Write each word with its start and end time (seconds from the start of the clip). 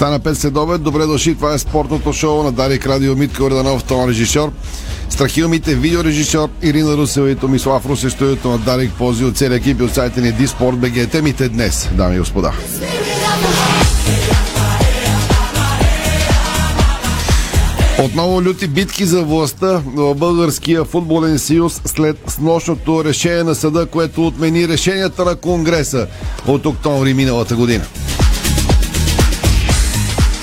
Стана 0.00 0.20
5 0.20 0.34
следобед. 0.34 0.82
Добре 0.82 1.06
дошли. 1.06 1.34
Това 1.34 1.54
е 1.54 1.58
спортното 1.58 2.12
шоу 2.12 2.42
на 2.42 2.52
Дарик 2.52 2.86
Радио. 2.86 3.16
Митко 3.16 3.42
Орданов, 3.42 3.84
тон 3.84 4.08
режисьор. 4.08 4.52
Страхил 5.10 5.48
Мите, 5.48 5.74
видеорежисьор. 5.74 6.48
Ирина 6.62 6.96
Русева 6.96 7.30
и 7.30 7.36
Томислав 7.36 7.86
Русе, 7.86 8.10
студиото 8.10 8.48
на 8.48 8.58
Дарик 8.58 8.92
Пози 8.98 9.24
от 9.24 9.36
целия 9.36 9.56
екип 9.56 9.80
и 9.80 9.82
от 9.82 9.94
сайта 9.94 10.20
ни 10.20 10.32
Диспорт 10.32 10.78
БГ. 10.78 11.10
Темите 11.10 11.48
днес, 11.48 11.88
дами 11.92 12.16
и 12.16 12.18
господа. 12.18 12.52
Отново 18.04 18.42
люти 18.42 18.68
битки 18.68 19.04
за 19.04 19.22
властта 19.22 19.82
в 19.94 20.14
Българския 20.14 20.84
футболен 20.84 21.38
съюз 21.38 21.80
след 21.84 22.16
снощното 22.26 23.04
решение 23.04 23.42
на 23.42 23.54
съда, 23.54 23.86
което 23.86 24.26
отмени 24.26 24.68
решенията 24.68 25.24
на 25.24 25.36
Конгреса 25.36 26.06
от 26.46 26.66
октомври 26.66 27.14
миналата 27.14 27.56
година. 27.56 27.84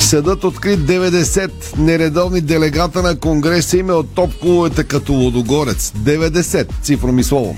Съдът 0.08 0.44
откри 0.44 0.78
90 0.78 1.52
нередовни 1.78 2.42
делегата 2.42 3.02
на 3.02 3.20
Конгреса 3.20 3.78
име 3.78 3.94
от 3.94 4.16
топ 4.16 4.40
клубовете 4.40 4.84
като 4.84 5.14
Лодогорец. 5.14 5.94
90, 5.98 6.68
цифром 6.82 7.20
и 7.20 7.24
словом. 7.24 7.58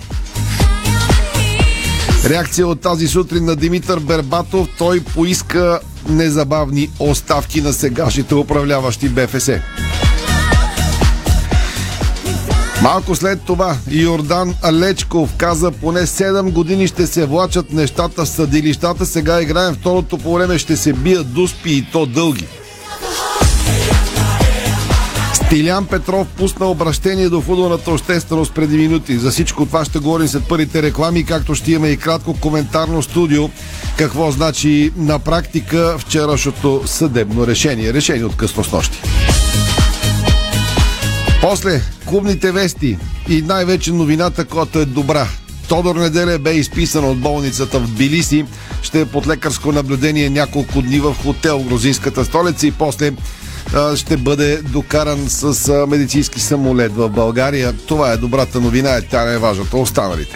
Реакция 2.25 2.67
от 2.67 2.81
тази 2.81 3.07
сутрин 3.07 3.45
на 3.45 3.55
Димитър 3.55 3.99
Бербатов. 3.99 4.67
Той 4.77 4.99
поиска 4.99 5.79
незабавни 6.09 6.89
оставки 6.99 7.61
на 7.61 7.73
сегашните 7.73 8.35
управляващи 8.35 9.09
БФС. 9.09 9.49
Малко 12.83 13.15
след 13.15 13.41
това 13.41 13.77
Йордан 13.91 14.55
Алечков 14.61 15.33
каза 15.37 15.71
поне 15.71 15.99
7 15.99 16.51
години 16.51 16.87
ще 16.87 17.07
се 17.07 17.25
влачат 17.25 17.73
нещата 17.73 18.25
в 18.25 18.29
съдилищата. 18.29 19.05
Сега 19.05 19.41
играем 19.41 19.73
второто 19.73 20.17
по 20.17 20.33
време, 20.33 20.57
ще 20.57 20.77
се 20.77 20.93
бият 20.93 21.33
дуспи 21.33 21.71
и 21.71 21.87
то 21.91 22.05
дълги. 22.05 22.45
Стилян 25.33 25.85
Петров 25.85 26.27
пусна 26.27 26.65
обращение 26.65 27.29
до 27.29 27.41
футболната 27.41 27.91
общественост 27.91 28.53
преди 28.53 28.77
минути. 28.77 29.17
За 29.17 29.31
всичко 29.31 29.65
това 29.65 29.85
ще 29.85 29.99
говорим 29.99 30.27
след 30.27 30.47
първите 30.47 30.81
реклами, 30.81 31.25
както 31.25 31.55
ще 31.55 31.71
имаме 31.71 31.89
и 31.89 31.97
кратко 31.97 32.33
коментарно 32.33 33.01
студио. 33.01 33.49
Какво 33.97 34.31
значи 34.31 34.91
на 34.97 35.19
практика 35.19 35.95
вчерашното 35.99 36.81
съдебно 36.85 37.47
решение. 37.47 37.93
Решение 37.93 38.25
от 38.25 38.37
късно 38.37 38.63
с 38.63 38.71
нощи. 38.71 39.01
После 41.41 41.81
клубните 42.05 42.51
вести 42.51 42.97
и 43.29 43.41
най-вече 43.41 43.91
новината, 43.91 44.45
която 44.45 44.79
е 44.79 44.85
добра. 44.85 45.27
Тодор 45.67 45.95
Неделя 45.95 46.39
бе 46.39 46.53
изписан 46.53 47.05
от 47.05 47.19
болницата 47.19 47.79
в 47.79 47.91
Билиси. 47.91 48.45
Ще 48.81 49.01
е 49.01 49.05
под 49.05 49.27
лекарско 49.27 49.71
наблюдение 49.71 50.29
няколко 50.29 50.81
дни 50.81 50.99
в 50.99 51.15
хотел 51.23 51.59
в 51.59 51.67
грузинската 51.67 52.25
столица 52.25 52.67
и 52.67 52.71
после 52.71 53.11
ще 53.95 54.17
бъде 54.17 54.61
докаран 54.61 55.25
с 55.27 55.85
медицински 55.87 56.39
самолет 56.39 56.95
в 56.95 57.09
България. 57.09 57.73
Това 57.87 58.11
е 58.11 58.17
добрата 58.17 58.59
новина, 58.59 58.95
е 58.95 59.01
тя 59.01 59.25
не 59.25 59.33
е 59.33 59.37
важната. 59.37 59.77
Останалите. 59.77 60.35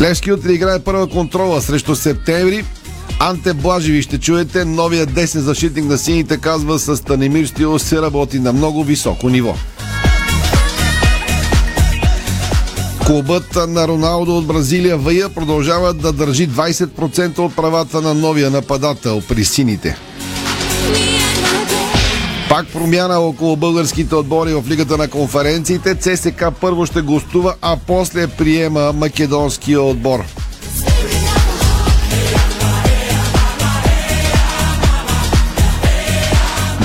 Левски 0.00 0.32
утре 0.32 0.52
играе 0.52 0.78
първа 0.78 1.08
контрола 1.08 1.60
срещу 1.60 1.96
септември. 1.96 2.64
Анте 3.18 3.54
Блажеви 3.54 4.02
ще 4.02 4.18
чуете. 4.18 4.64
Новия 4.64 5.06
десен 5.06 5.40
защитник 5.42 5.84
на 5.84 5.98
сините 5.98 6.38
казва 6.38 6.78
с 6.78 6.96
Станемир 6.96 7.46
Стил 7.46 7.78
се 7.78 8.02
работи 8.02 8.38
на 8.38 8.52
много 8.52 8.84
високо 8.84 9.28
ниво. 9.28 9.54
Клубът 13.06 13.58
на 13.68 13.88
Роналдо 13.88 14.38
от 14.38 14.46
Бразилия 14.46 14.96
ВАЯ 14.96 15.28
продължава 15.28 15.94
да 15.94 16.12
държи 16.12 16.48
20% 16.48 17.38
от 17.38 17.56
правата 17.56 18.00
на 18.00 18.14
новия 18.14 18.50
нападател 18.50 19.22
при 19.28 19.44
сините. 19.44 19.96
Пак 22.48 22.66
промяна 22.66 23.18
около 23.18 23.56
българските 23.56 24.14
отбори 24.14 24.54
в 24.54 24.64
Лигата 24.68 24.96
на 24.96 25.08
конференциите. 25.08 25.94
ЦСК 25.94 26.44
първо 26.60 26.86
ще 26.86 27.00
гостува, 27.00 27.54
а 27.62 27.76
после 27.86 28.26
приема 28.26 28.92
македонския 28.92 29.82
отбор. 29.82 30.24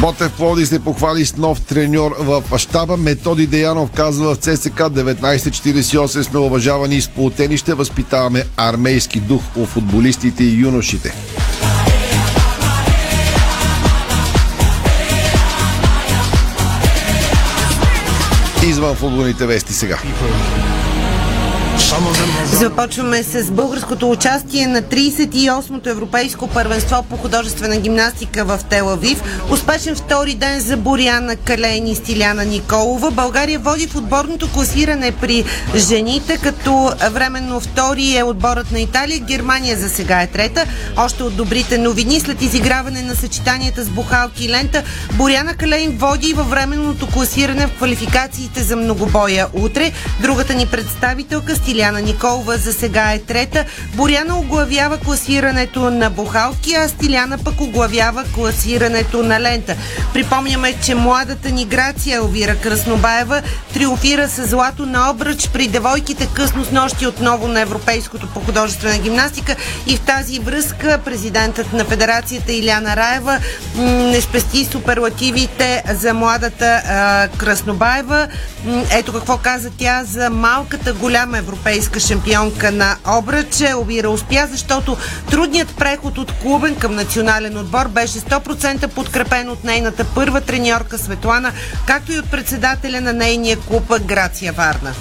Ботев 0.02 0.32
Плоди 0.32 0.66
се 0.66 0.84
похвали 0.84 1.26
с 1.26 1.38
нов 1.38 1.62
треньор 1.62 2.16
в 2.20 2.44
щаба. 2.58 2.98
Методи 2.98 3.48
Деянов 3.48 3.92
казва 3.92 4.36
в 4.36 4.38
ЦСК 4.38 4.80
1948 4.80 6.22
сме 6.22 6.40
уважавани 6.40 6.96
и 6.96 7.02
сплотени. 7.02 7.58
Ще 7.58 7.74
възпитаваме 7.74 8.44
армейски 8.58 9.20
дух 9.20 9.42
у 9.56 9.66
футболистите 9.66 10.44
и 10.44 10.60
юношите. 10.60 11.14
Извън 18.68 18.96
футболните 18.96 19.46
вести 19.46 19.74
сега. 19.74 19.98
Започваме 22.54 23.24
с 23.24 23.52
българското 23.52 24.10
участие 24.10 24.68
на 24.68 24.82
38-то 24.82 25.90
Европейско 25.90 26.48
първенство 26.48 27.04
по 27.10 27.18
художествена 27.18 27.78
гимнастика 27.78 28.46
в 28.46 28.60
Телавив. 28.70 29.22
Успешен 29.52 29.96
втори 29.96 30.34
ден 30.34 30.60
за 30.60 30.78
Боряна 30.78 31.36
Калейни 31.36 31.92
и 31.92 31.96
Стиляна 31.96 32.46
Николова. 32.46 33.12
България 33.12 33.60
води 33.60 33.88
в 33.88 33.96
отборното 33.96 34.52
класиране 34.52 35.12
при 35.12 35.44
жените, 35.76 36.38
като 36.38 36.92
временно 37.12 37.60
втори 37.60 38.18
е 38.18 38.24
отборът 38.24 38.72
на 38.72 38.80
Италия. 38.80 39.20
Германия 39.20 39.78
за 39.78 39.90
сега 39.90 40.22
е 40.22 40.28
трета. 40.28 40.66
Още 40.98 41.24
от 41.24 41.36
добрите 41.36 41.78
новини 41.78 42.20
след 42.20 42.42
изиграване 42.42 43.02
на 43.02 43.16
съчетанията 43.16 43.84
с 43.84 43.90
бухалки 43.90 44.46
и 44.46 44.50
лента, 44.50 44.84
Боряна 45.14 45.54
Калейн 45.54 45.98
води 45.98 46.34
във 46.34 46.50
временното 46.50 47.08
класиране 47.08 47.68
в 47.68 47.72
квалификациите 47.72 48.64
за 48.64 48.76
многобоя 48.76 49.48
утре. 49.54 49.92
Другата 50.22 50.54
ни 50.54 50.66
представителка 50.66 51.56
Стиляна 51.56 51.77
Николова 51.78 52.58
за 52.58 52.74
сега 52.74 53.12
е 53.12 53.20
трета. 53.20 53.66
Боряна 53.96 54.40
оглавява 54.40 54.98
класирането 54.98 55.90
на 55.90 56.10
бухалки, 56.10 56.74
а 56.74 56.90
Стиляна 56.90 57.38
пък 57.38 57.62
оглавява 57.62 58.24
класирането 58.34 59.24
на 59.24 59.40
лента. 59.40 59.76
Припомняме, 60.14 60.74
че 60.84 60.96
младата 60.96 61.50
ни 61.50 61.66
Грация 61.66 62.16
Елвира 62.16 62.56
Краснобаева 62.56 63.42
триумфира 63.74 64.30
с 64.30 64.48
злато 64.48 64.86
на 64.86 65.10
обръч 65.10 65.50
при 65.50 65.68
девойките 65.68 66.28
късно 66.34 66.66
с 66.66 66.72
нощи 66.72 67.08
отново 67.08 67.48
на 67.48 67.60
Европейското 67.60 68.28
по 68.28 68.40
художествена 68.40 68.98
гимнастика 68.98 69.56
и 69.88 69.98
в 69.98 70.02
тази 70.02 70.40
връзка 70.40 71.00
президентът 71.06 71.74
на 71.74 71.86
федерацията 71.86 72.54
Иляна 72.54 72.96
Раева 72.96 73.40
не 73.78 74.22
спести 74.22 74.66
суперлативите 74.66 75.84
за 75.94 76.14
младата 76.14 76.82
а, 76.86 77.28
Краснобаева. 77.38 78.28
Ето 78.92 79.14
какво 79.14 79.38
каза 79.38 79.70
тя 79.78 80.04
за 80.04 80.30
малката 80.30 80.94
голяма 80.94 81.38
европейска 81.38 81.67
шампионка 82.00 82.72
на 82.72 82.96
обръч. 83.08 83.64
Обира 83.78 84.10
успя, 84.10 84.48
защото 84.52 84.98
трудният 85.32 85.76
преход 85.76 86.18
от 86.18 86.32
клубен 86.32 86.76
към 86.76 86.96
национален 86.96 87.58
отбор 87.58 87.88
беше 87.88 88.20
100% 88.20 88.88
подкрепен 88.88 89.50
от 89.50 89.64
нейната 89.64 90.06
първа 90.06 90.42
треньорка 90.42 90.98
Светлана, 90.98 91.52
както 91.88 92.12
и 92.12 92.20
от 92.20 92.32
председателя 92.32 93.02
на 93.02 93.14
нейния 93.14 93.58
клуб 93.58 93.94
Грация 94.06 94.54
Варна. 94.54 94.94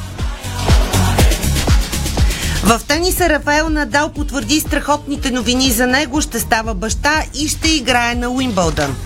В 2.66 2.80
тениса 2.88 3.28
Рафаел 3.28 3.68
Надал 3.68 4.08
потвърди 4.08 4.60
страхотните 4.60 5.30
новини 5.30 5.70
за 5.70 5.86
него. 5.86 6.20
Ще 6.20 6.40
става 6.40 6.74
баща 6.74 7.22
и 7.34 7.48
ще 7.48 7.68
играе 7.68 8.14
на 8.14 8.28
Уимбълдън. 8.28 8.96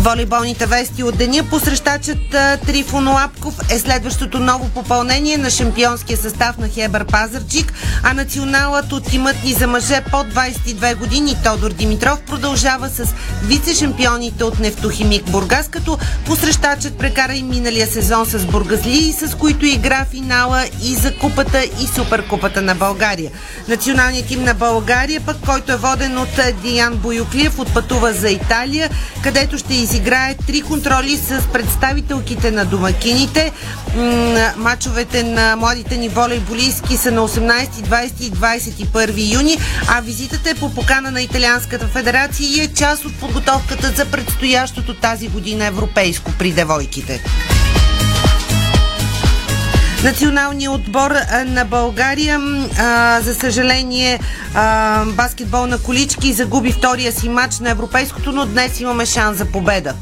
Волейболните 0.00 0.66
вести 0.66 1.02
от 1.02 1.16
деня 1.16 1.44
посрещачът 1.50 2.18
Трифон 2.66 3.08
Лапков 3.08 3.54
е 3.70 3.78
следващото 3.78 4.38
ново 4.38 4.68
попълнение 4.68 5.36
на 5.36 5.50
шампионския 5.50 6.16
състав 6.16 6.58
на 6.58 6.68
Хебър 6.68 7.04
Пазарчик, 7.04 7.72
а 8.02 8.12
националът 8.12 8.92
от 8.92 9.04
тимът 9.04 9.44
ни 9.44 9.52
за 9.52 9.66
мъже 9.66 10.04
под 10.10 10.26
22 10.26 10.96
години 10.96 11.36
Тодор 11.44 11.72
Димитров 11.72 12.20
продължава 12.20 12.88
с 12.88 13.14
вице-шампионите 13.44 14.42
от 14.42 14.58
Нефтохимик 14.58 15.30
Бургас, 15.30 15.68
като 15.68 15.98
посрещачът 16.26 16.98
прекара 16.98 17.34
и 17.34 17.42
миналия 17.42 17.86
сезон 17.86 18.26
с 18.26 18.46
Бургазли, 18.46 19.12
с 19.12 19.36
които 19.36 19.66
игра 19.66 20.04
финала 20.04 20.64
и 20.82 20.94
за 20.94 21.14
купата 21.14 21.64
и 21.64 21.86
суперкупата 21.94 22.62
на 22.62 22.74
България. 22.74 23.30
Националният 23.68 24.26
тим 24.26 24.44
на 24.44 24.54
България, 24.54 25.20
пък 25.26 25.36
който 25.46 25.72
е 25.72 25.76
воден 25.76 26.18
от 26.18 26.40
Диан 26.62 26.96
Боюклиев, 26.96 27.58
отпътува 27.58 28.12
за 28.12 28.28
Италия, 28.28 28.90
където 29.22 29.58
ще 29.58 29.74
изиграе 29.90 30.34
три 30.46 30.62
контроли 30.62 31.16
с 31.16 31.42
представителките 31.52 32.50
на 32.50 32.64
домакините. 32.64 33.52
Мачовете 34.56 35.22
на 35.22 35.56
младите 35.56 35.96
ни 35.96 36.08
волейболистки 36.08 36.96
са 36.96 37.10
на 37.10 37.28
18, 37.28 37.68
20 37.68 38.20
и 38.20 38.32
21 38.32 39.34
юни, 39.34 39.58
а 39.88 40.00
визитата 40.00 40.50
е 40.50 40.54
по 40.54 40.74
покана 40.74 41.10
на 41.10 41.22
Италианската 41.22 41.86
федерация 41.86 42.48
и 42.48 42.60
е 42.60 42.68
част 42.68 43.04
от 43.04 43.20
подготовката 43.20 43.92
за 43.96 44.06
предстоящото 44.06 44.94
тази 44.94 45.28
година 45.28 45.66
европейско 45.66 46.32
при 46.38 46.52
девойките. 46.52 47.24
Националният 50.04 50.74
отбор 50.74 51.14
на 51.46 51.64
България, 51.64 52.40
а, 52.78 53.20
за 53.20 53.34
съжаление, 53.34 54.20
а, 54.54 55.04
баскетбол 55.04 55.66
на 55.66 55.78
колички 55.78 56.32
загуби 56.32 56.72
втория 56.72 57.12
си 57.12 57.28
матч 57.28 57.58
на 57.58 57.70
европейското, 57.70 58.32
но 58.32 58.46
днес 58.46 58.80
имаме 58.80 59.06
шанс 59.06 59.38
за 59.38 59.44
победа. 59.44 59.94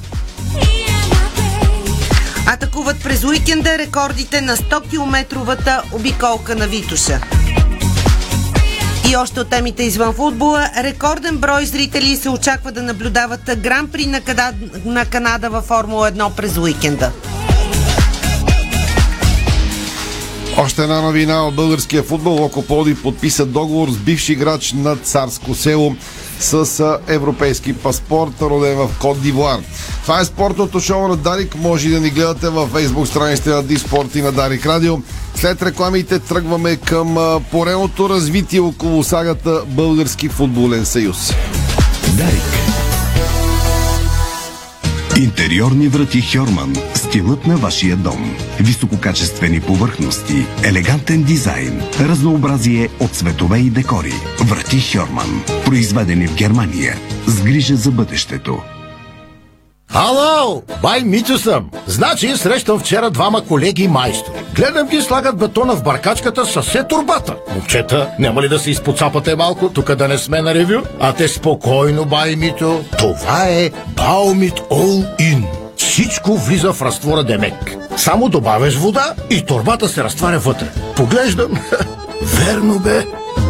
Атакуват 2.47 3.03
през 3.03 3.25
уикенда 3.25 3.79
рекордите 3.79 4.41
на 4.41 4.57
100-километровата 4.57 5.83
обиколка 5.93 6.55
на 6.55 6.67
Витуша. 6.67 7.21
И 9.11 9.17
още 9.17 9.41
от 9.41 9.51
темите 9.51 9.83
извън 9.83 10.15
футбола, 10.15 10.71
рекорден 10.77 11.37
брой 11.39 11.67
зрители 11.67 12.17
се 12.17 12.29
очаква 12.29 12.73
да 12.73 12.83
наблюдават 12.83 13.41
Гран-при 13.57 14.07
на, 14.07 14.21
на 14.85 15.05
Канада 15.05 15.51
във 15.51 15.65
Формула 15.65 16.13
1 16.13 16.35
през 16.35 16.57
уикенда. 16.57 17.11
Още 20.61 20.83
една 20.83 21.01
новина 21.01 21.47
от 21.47 21.55
българския 21.55 22.03
футбол. 22.03 22.33
Локо 22.33 22.63
Плоди 22.63 22.95
подписа 22.95 23.47
договор 23.47 23.91
с 23.91 23.97
бивши 23.97 24.33
играч 24.33 24.73
на 24.73 24.97
Царско 24.97 25.55
село 25.55 25.97
с 26.41 26.99
европейски 27.09 27.73
паспорт, 27.73 28.33
роден 28.43 28.77
в 28.77 28.89
Кот 29.01 29.21
Дивуар. 29.23 29.59
Това 30.03 30.21
е 30.21 30.25
спортното 30.25 30.81
шоу 30.81 31.09
на 31.09 31.17
Дарик. 31.17 31.55
Може 31.55 31.89
да 31.89 32.01
ни 32.01 32.11
гледате 32.11 32.49
във 32.49 32.71
фейсбук 32.71 33.07
страниците 33.07 33.51
на 33.51 33.63
Диспорт 33.63 34.15
и 34.15 34.23
на 34.23 34.33
Дарик 34.33 34.67
Радио. 34.67 34.99
След 35.35 35.63
рекламите 35.63 36.19
тръгваме 36.19 36.77
към 36.77 37.41
пореното 37.51 38.09
развитие 38.09 38.61
около 38.61 39.05
сагата 39.05 39.63
Български 39.67 40.29
футболен 40.29 40.87
съюз. 40.87 41.33
Дарик. 42.09 42.43
Интериорни 45.17 45.89
врати 45.89 46.23
Хьорман. 46.23 46.77
Стилът 47.09 47.47
на 47.47 47.57
вашия 47.57 47.97
дом. 47.97 48.37
Висококачествени 48.61 49.61
повърхности, 49.61 50.47
елегантен 50.65 51.23
дизайн, 51.23 51.83
разнообразие 52.01 52.89
от 53.01 53.11
цветове 53.11 53.59
и 53.59 53.71
декори. 53.71 54.13
Врати 54.41 54.81
Хьорман. 54.81 55.43
Произведени 55.65 56.27
в 56.27 56.35
Германия. 56.35 56.97
С 57.27 57.43
грижа 57.43 57.77
за 57.77 57.91
бъдещето. 57.91 58.59
Ало, 59.95 60.63
бай 60.83 61.01
Митю 61.01 61.39
съм. 61.39 61.71
Значи 61.87 62.37
срещам 62.37 62.79
вчера 62.79 63.11
двама 63.11 63.45
колеги 63.45 63.89
майстори. 63.89 64.37
Гледам 64.55 64.89
ги 64.89 65.03
слагат 65.03 65.39
бетона 65.39 65.77
в 65.77 65.83
баркачката 65.83 66.47
с 66.47 66.63
все 66.63 66.85
турбата. 66.85 67.37
Момчета, 67.55 68.11
няма 68.19 68.43
ли 68.43 68.49
да 68.49 68.59
се 68.59 68.71
изпоцапате 68.71 69.37
малко, 69.37 69.69
тук 69.69 69.95
да 69.95 70.09
не 70.09 70.19
сме 70.19 70.43
на 70.43 70.55
ревю? 70.55 70.83
А 71.01 71.13
те 71.13 71.29
спокойно, 71.29 72.05
бай 72.05 72.37
Митю. 72.37 72.81
Това 72.99 73.45
е 73.49 73.71
Баумит 73.97 74.55
All 74.55 75.17
In. 75.19 75.58
Всичко 75.99 76.37
влиза 76.37 76.73
в 76.73 76.83
разтвора 76.83 77.25
Демек. 77.25 77.77
Само 77.97 78.29
добавяш 78.29 78.77
вода 78.77 79.15
и 79.31 79.47
турбата 79.47 79.89
се 79.89 80.05
разтваря 80.05 80.39
вътре. 80.39 80.67
Поглеждам. 80.97 81.53
Верно 82.23 82.79
бе. 82.79 83.05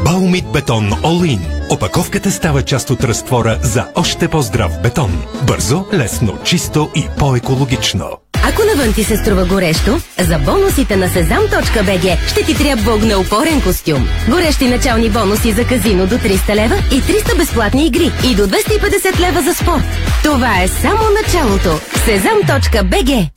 Баумит 0.05 0.45
бетон 0.53 0.91
In 0.91 1.41
Опаковката 1.71 2.31
става 2.31 2.63
част 2.63 2.91
от 2.91 3.05
разтвора 3.05 3.59
за 3.63 3.87
още 3.95 4.29
по-здрав 4.29 4.83
бетон. 4.83 5.23
Бързо, 5.43 5.85
лесно, 5.93 6.39
чисто 6.45 6.91
и 6.95 7.07
по-екологично. 7.19 8.09
Ако 8.59 8.67
навън 8.67 8.93
ти 8.93 9.05
се 9.05 9.17
струва 9.17 9.45
горещо, 9.45 10.01
за 10.21 10.39
бонусите 10.39 10.97
на 10.97 11.09
sezam.bg 11.09 12.29
ще 12.31 12.45
ти 12.45 12.57
трябва 12.57 12.95
огнеупорен 12.95 13.61
костюм. 13.61 14.09
Горещи 14.29 14.69
начални 14.69 15.11
бонуси 15.11 15.53
за 15.53 15.65
казино 15.65 16.07
до 16.07 16.19
300 16.19 16.55
лева 16.55 16.75
и 16.93 17.03
300 17.03 17.37
безплатни 17.37 17.87
игри 17.87 18.13
и 18.31 18.35
до 18.35 18.43
250 18.43 19.21
лева 19.21 19.43
за 19.43 19.55
спорт. 19.55 19.85
Това 20.23 20.63
е 20.63 20.69
само 20.69 21.03
началото. 21.23 21.81
sezam.bg 22.07 23.31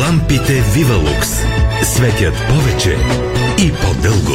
Лампите 0.00 0.64
Вивалукс 0.74 1.28
светят 1.82 2.34
повече 2.48 2.96
и 3.58 3.72
по-дълго. 3.72 4.34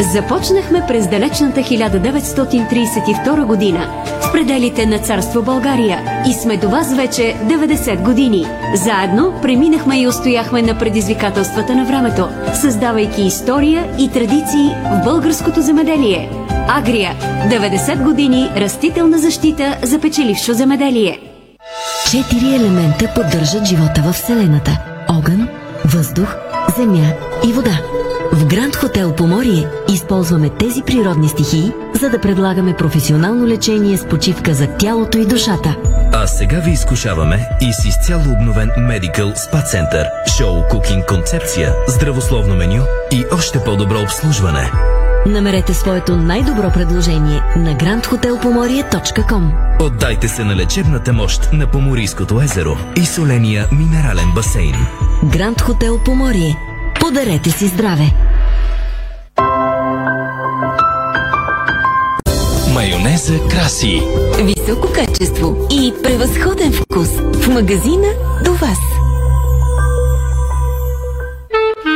Започнахме 0.00 0.84
през 0.88 1.08
далечната 1.08 1.60
1932 1.60 3.44
година 3.44 4.04
в 4.22 4.32
пределите 4.32 4.86
на 4.86 4.98
царство 4.98 5.42
България 5.42 6.22
и 6.28 6.32
сме 6.32 6.56
до 6.56 6.68
вас 6.68 6.94
вече 6.94 7.22
90 7.22 8.02
години. 8.02 8.46
Заедно 8.74 9.34
преминахме 9.42 10.00
и 10.00 10.06
устояхме 10.06 10.62
на 10.62 10.78
предизвикателствата 10.78 11.76
на 11.76 11.84
времето, 11.84 12.28
създавайки 12.54 13.22
история 13.22 13.94
и 13.98 14.10
традиции 14.10 14.74
в 14.84 15.04
българското 15.04 15.60
земеделие. 15.60 16.30
Агрия– 16.68 17.14
90 17.50 18.04
години 18.04 18.50
растителна 18.56 19.18
защита 19.18 19.78
за 19.82 20.00
печелившо 20.00 20.52
земеделие. 20.52 21.20
Четири 22.10 22.54
елемента 22.54 23.12
поддържат 23.14 23.64
живота 23.64 24.02
в 24.06 24.12
Вселената– 24.12 24.78
огън, 25.08 25.48
въздух, 25.84 26.36
земя 26.78 27.12
и 27.48 27.52
вода. 27.52 27.95
В 28.32 28.46
Гранд 28.46 28.76
Хотел 28.76 29.12
Поморие 29.12 29.68
използваме 29.88 30.50
тези 30.50 30.82
природни 30.82 31.28
стихии, 31.28 31.72
за 32.00 32.10
да 32.10 32.20
предлагаме 32.20 32.76
професионално 32.76 33.46
лечение 33.46 33.96
с 33.96 34.06
почивка 34.06 34.54
за 34.54 34.66
тялото 34.66 35.18
и 35.18 35.26
душата. 35.26 35.76
А 36.12 36.26
сега 36.26 36.60
ви 36.60 36.70
изкушаваме 36.70 37.48
и 37.60 37.72
с 37.72 37.84
изцяло 37.84 38.22
обновен 38.22 38.68
Medical 38.68 39.34
Spa 39.34 39.64
Center, 39.64 40.04
шоу 40.38 40.62
кукинг 40.70 41.06
концепция, 41.06 41.74
здравословно 41.88 42.54
меню 42.54 42.82
и 43.12 43.24
още 43.32 43.64
по-добро 43.64 44.00
обслужване. 44.00 44.70
Намерете 45.26 45.74
своето 45.74 46.16
най-добро 46.16 46.70
предложение 46.70 47.42
на 47.56 47.76
grandhotelpomorie.com 47.76 49.50
Отдайте 49.80 50.28
се 50.28 50.44
на 50.44 50.56
лечебната 50.56 51.12
мощ 51.12 51.48
на 51.52 51.66
Поморийското 51.66 52.40
езеро 52.40 52.76
и 52.96 53.06
соления 53.06 53.66
минерален 53.72 54.32
басейн. 54.34 54.86
Гранд 55.24 55.60
Хотел 55.60 55.98
Поморие. 56.04 56.65
Подарете 57.06 57.50
си 57.50 57.66
здраве! 57.66 58.12
Майонеза 62.74 63.38
краси. 63.50 64.02
Високо 64.38 64.88
качество 64.92 65.66
и 65.70 65.94
превъзходен 66.02 66.72
вкус 66.72 67.08
в 67.34 67.48
магазина 67.48 68.08
до 68.44 68.52
вас. 68.52 68.78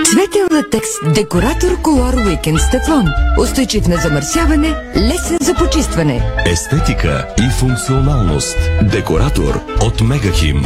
Цветел 0.07 0.63
текст 0.71 1.15
Декоратор 1.15 1.83
Колор 1.83 2.15
Уикенд 2.15 2.61
с 2.61 2.71
тефлон. 2.71 3.07
Устойчив 3.41 3.89
на 3.89 3.97
замърсяване, 3.97 4.75
лесен 4.97 5.39
за 5.41 5.55
почистване. 5.55 6.23
Естетика 6.47 7.27
и 7.39 7.51
функционалност. 7.51 8.59
Декоратор 8.83 9.61
от 9.83 10.01
Мегахим. 10.01 10.65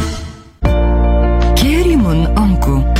Керимон 1.60 2.26
Онко. 2.38 2.93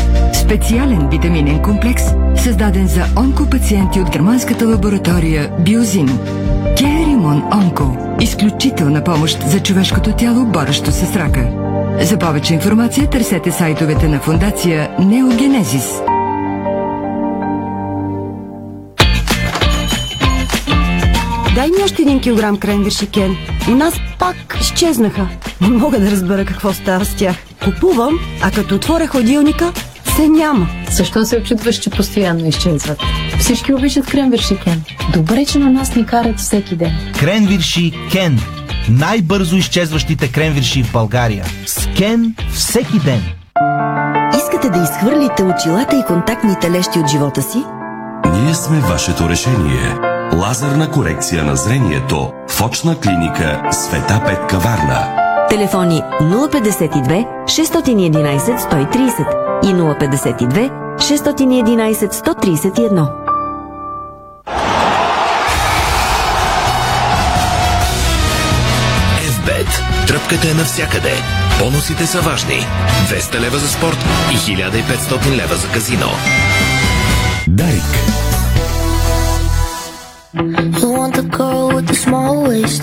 Специален 0.44 1.08
витаминен 1.08 1.62
комплекс, 1.62 2.02
създаден 2.36 2.88
за 2.88 3.04
онкопациенти 3.18 4.00
от 4.00 4.10
германската 4.10 4.66
лаборатория 4.66 5.50
Биозин. 5.60 6.18
Керимон 6.78 7.42
Онко. 7.52 7.96
Изключителна 8.20 9.04
помощ 9.04 9.42
за 9.42 9.62
човешкото 9.62 10.12
тяло, 10.12 10.44
борещо 10.44 10.92
се 10.92 11.06
с 11.06 11.16
рака. 11.16 11.48
За 12.00 12.18
повече 12.18 12.54
информация 12.54 13.10
търсете 13.10 13.52
сайтовете 13.52 14.08
на 14.08 14.20
фундация 14.20 14.90
Неогенезис. 14.98 16.00
Дай 21.54 21.66
ми 21.66 21.84
още 21.84 22.02
един 22.02 22.20
килограм 22.20 22.56
кренвирши, 22.56 23.06
Кен. 23.06 23.36
У 23.68 23.70
нас 23.70 23.94
пак 24.18 24.58
изчезнаха. 24.60 25.28
Не 25.60 25.68
мога 25.68 26.00
да 26.00 26.10
разбера 26.10 26.44
какво 26.44 26.72
става 26.72 27.04
с 27.04 27.14
тях. 27.14 27.36
Купувам, 27.64 28.18
а 28.42 28.50
като 28.50 28.74
отворя 28.74 29.06
ходилника, 29.06 29.72
Се 30.16 30.28
няма. 30.28 30.68
Защо 30.90 31.25
се 31.25 31.37
очудваш, 31.37 31.76
че 31.76 31.90
постоянно 31.90 32.47
изчезват? 32.47 32.99
Всички 33.38 33.75
обичат 33.75 34.06
кренвирши 34.06 34.56
Кен. 34.64 34.83
Добре, 35.12 35.44
че 35.47 35.59
на 35.59 35.71
нас 35.71 35.97
ни 35.97 36.06
карат 36.06 36.38
всеки 36.38 36.76
ден. 36.76 36.92
Кренвирши 37.21 37.92
Кен. 38.12 38.38
Най-бързо 38.88 39.56
изчезващите 39.56 40.33
кренвирши 40.33 40.83
в 40.83 40.92
България. 40.92 41.44
С 41.66 41.88
Кен 41.97 42.35
всеки 42.52 42.99
ден. 42.99 43.23
Искате 44.37 44.71
да 44.71 44.83
изхвърлите 44.83 45.42
очилата 45.42 45.97
и 45.97 46.06
контактните 46.06 46.71
лещи 46.71 46.99
от 46.99 47.11
живота 47.11 47.42
си? 47.42 47.59
Ние 48.35 48.54
сме 48.54 48.80
вашето 48.80 49.28
решение. 49.28 49.97
Лазерна 50.33 50.90
корекция 50.90 51.44
на 51.44 51.56
зрението 51.56 52.33
в 52.49 52.62
очна 52.62 53.00
клиника 53.00 53.62
Света 53.73 54.23
Петка 54.26 54.59
Варна. 54.59 55.21
Телефони 55.50 56.02
052 56.21 57.26
611 57.47 58.59
130 58.59 59.43
и 59.62 59.66
052 59.66 60.70
611 60.99 62.12
131. 62.12 63.08
FBET. 69.20 70.06
Тръпката 70.06 70.50
е 70.50 70.54
навсякъде. 70.54 71.12
Бонусите 71.58 72.06
са 72.06 72.20
важни. 72.20 72.66
200 73.08 73.40
лева 73.40 73.58
за 73.58 73.68
спорт 73.68 73.99
и 74.32 74.37
1500 74.37 75.37
лева 75.37 75.54
за 75.54 75.68
казино. 75.68 76.08
Дарик. 77.49 77.82
You 80.80 80.88
want 80.99 81.14
the 81.14 81.26
girl 81.38 81.64
with 81.75 81.87
the 81.87 81.99
small 82.06 82.34
waist. 82.49 82.82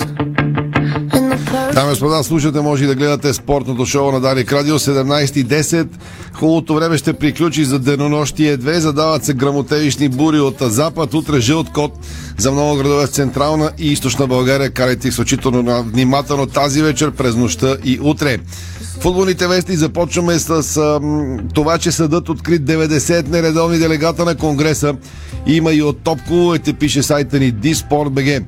Дами 1.52 1.86
и 1.86 1.90
господа, 1.90 2.22
слушате, 2.22 2.60
може 2.60 2.84
и 2.84 2.86
да 2.86 2.94
гледате 2.94 3.32
спортното 3.32 3.86
шоу 3.86 4.12
на 4.12 4.20
Дарик 4.20 4.52
Радио 4.52 4.78
17.10. 4.78 5.88
Хубавото 6.32 6.74
време 6.74 6.98
ще 6.98 7.12
приключи 7.12 7.64
за 7.64 7.78
денонощие 7.78 8.58
2. 8.58 8.78
Задават 8.78 9.24
се 9.24 9.34
грамотевични 9.34 10.08
бури 10.08 10.40
от 10.40 10.56
запад. 10.60 11.14
Утре 11.14 11.40
жълт 11.40 11.72
код 11.72 11.92
за 12.38 12.52
много 12.52 12.76
градове 12.76 13.06
в 13.06 13.10
Централна 13.10 13.70
и 13.78 13.92
Източна 13.92 14.26
България. 14.26 14.70
Карайте 14.70 15.08
изключително 15.08 15.82
внимателно 15.82 16.46
тази 16.46 16.82
вечер, 16.82 17.10
през 17.10 17.36
нощта 17.36 17.76
и 17.84 17.98
утре. 18.02 18.38
Футболните 19.00 19.46
вести 19.46 19.76
започваме 19.76 20.38
с 20.38 20.76
а, 20.76 21.00
м, 21.02 21.38
това, 21.54 21.78
че 21.78 21.92
съдът 21.92 22.28
открит 22.28 22.62
90 22.62 23.28
нередовни 23.28 23.78
делегата 23.78 24.24
на 24.24 24.34
Конгреса. 24.34 24.94
Има 25.46 25.72
и 25.72 25.82
от 25.82 25.98
топ 25.98 26.18
клубовете, 26.28 26.72
пише 26.72 27.02
сайта 27.02 27.38
ни 27.38 27.52
dsport.bg. 27.52 28.42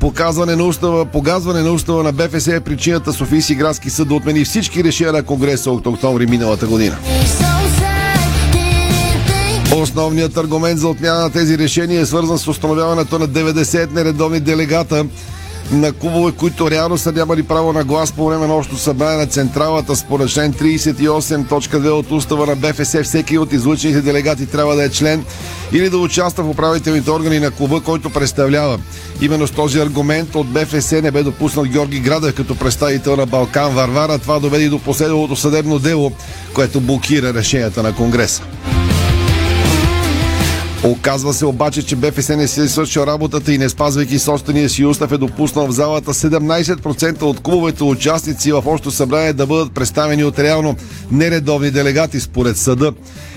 Показване 0.00 0.56
на 0.56 0.64
устава, 0.64 1.04
погазване 1.04 1.62
на 1.62 1.72
устава 1.72 2.02
на 2.02 2.12
БФС 2.12 2.46
е 2.46 2.60
причината 2.60 3.12
Софийски 3.12 3.54
градски 3.54 3.90
съд 3.90 4.08
да 4.08 4.14
отмени 4.14 4.44
всички 4.44 4.84
решения 4.84 5.12
на 5.12 5.22
Конгреса 5.22 5.70
от 5.70 5.86
октомври 5.86 6.26
миналата 6.26 6.66
година. 6.66 6.96
Основният 9.76 10.36
аргумент 10.36 10.80
за 10.80 10.88
отмяна 10.88 11.20
на 11.20 11.30
тези 11.30 11.58
решения 11.58 12.00
е 12.00 12.06
свързан 12.06 12.38
с 12.38 12.48
установяването 12.48 13.18
на 13.18 13.28
90 13.28 13.92
нередовни 13.92 14.40
делегата 14.40 15.06
на 15.80 15.92
клубове, 15.92 16.32
които 16.32 16.70
реално 16.70 16.98
са 16.98 17.12
нямали 17.12 17.42
право 17.42 17.72
на 17.72 17.84
глас 17.84 18.12
по 18.12 18.26
време 18.26 18.46
на 18.46 18.54
общо 18.54 18.76
събрание 18.76 19.18
на 19.18 19.26
Централата. 19.26 19.96
Според 19.96 20.28
член 20.28 20.52
38.2 20.52 21.88
от 21.90 22.10
устава 22.10 22.46
на 22.46 22.56
БФС, 22.56 23.02
всеки 23.02 23.38
от 23.38 23.52
излъчените 23.52 24.00
делегати 24.00 24.46
трябва 24.46 24.76
да 24.76 24.84
е 24.84 24.88
член 24.88 25.24
или 25.72 25.90
да 25.90 25.98
участва 25.98 26.44
в 26.44 26.48
управителните 26.48 27.10
органи 27.10 27.40
на 27.40 27.50
клуба, 27.50 27.80
който 27.80 28.10
представлява. 28.10 28.78
Именно 29.20 29.46
с 29.46 29.50
този 29.50 29.78
аргумент 29.78 30.34
от 30.34 30.46
БФС 30.46 30.92
не 30.92 31.10
бе 31.10 31.22
допуснат 31.22 31.68
Георги 31.68 32.00
Градев 32.00 32.34
като 32.34 32.58
представител 32.58 33.16
на 33.16 33.26
Балкан 33.26 33.74
Варвара. 33.74 34.18
Това 34.18 34.38
доведе 34.38 34.68
до 34.68 34.78
последвалото 34.78 35.36
съдебно 35.36 35.78
дело, 35.78 36.12
което 36.54 36.80
блокира 36.80 37.34
решенията 37.34 37.82
на 37.82 37.94
Конгреса. 37.94 38.42
Оказва 40.84 41.34
се 41.34 41.46
обаче, 41.46 41.82
че 41.82 41.96
БФС 41.96 42.28
не 42.28 42.48
си 42.48 42.60
е 42.60 42.68
свършил 42.68 43.00
работата 43.00 43.52
и 43.52 43.58
не 43.58 43.68
спазвайки 43.68 44.18
собствения 44.18 44.68
си 44.68 44.84
устав 44.84 45.12
е 45.12 45.18
допуснал 45.18 45.66
в 45.66 45.70
залата 45.70 46.14
17% 46.14 47.22
от 47.22 47.40
клубовете 47.40 47.84
участници 47.84 48.52
в 48.52 48.62
общо 48.66 48.90
събрание 48.90 49.32
да 49.32 49.46
бъдат 49.46 49.74
представени 49.74 50.24
от 50.24 50.38
реално 50.38 50.76
нередовни 51.10 51.70
делегати 51.70 52.20
според 52.20 52.56
съда. 52.56 52.92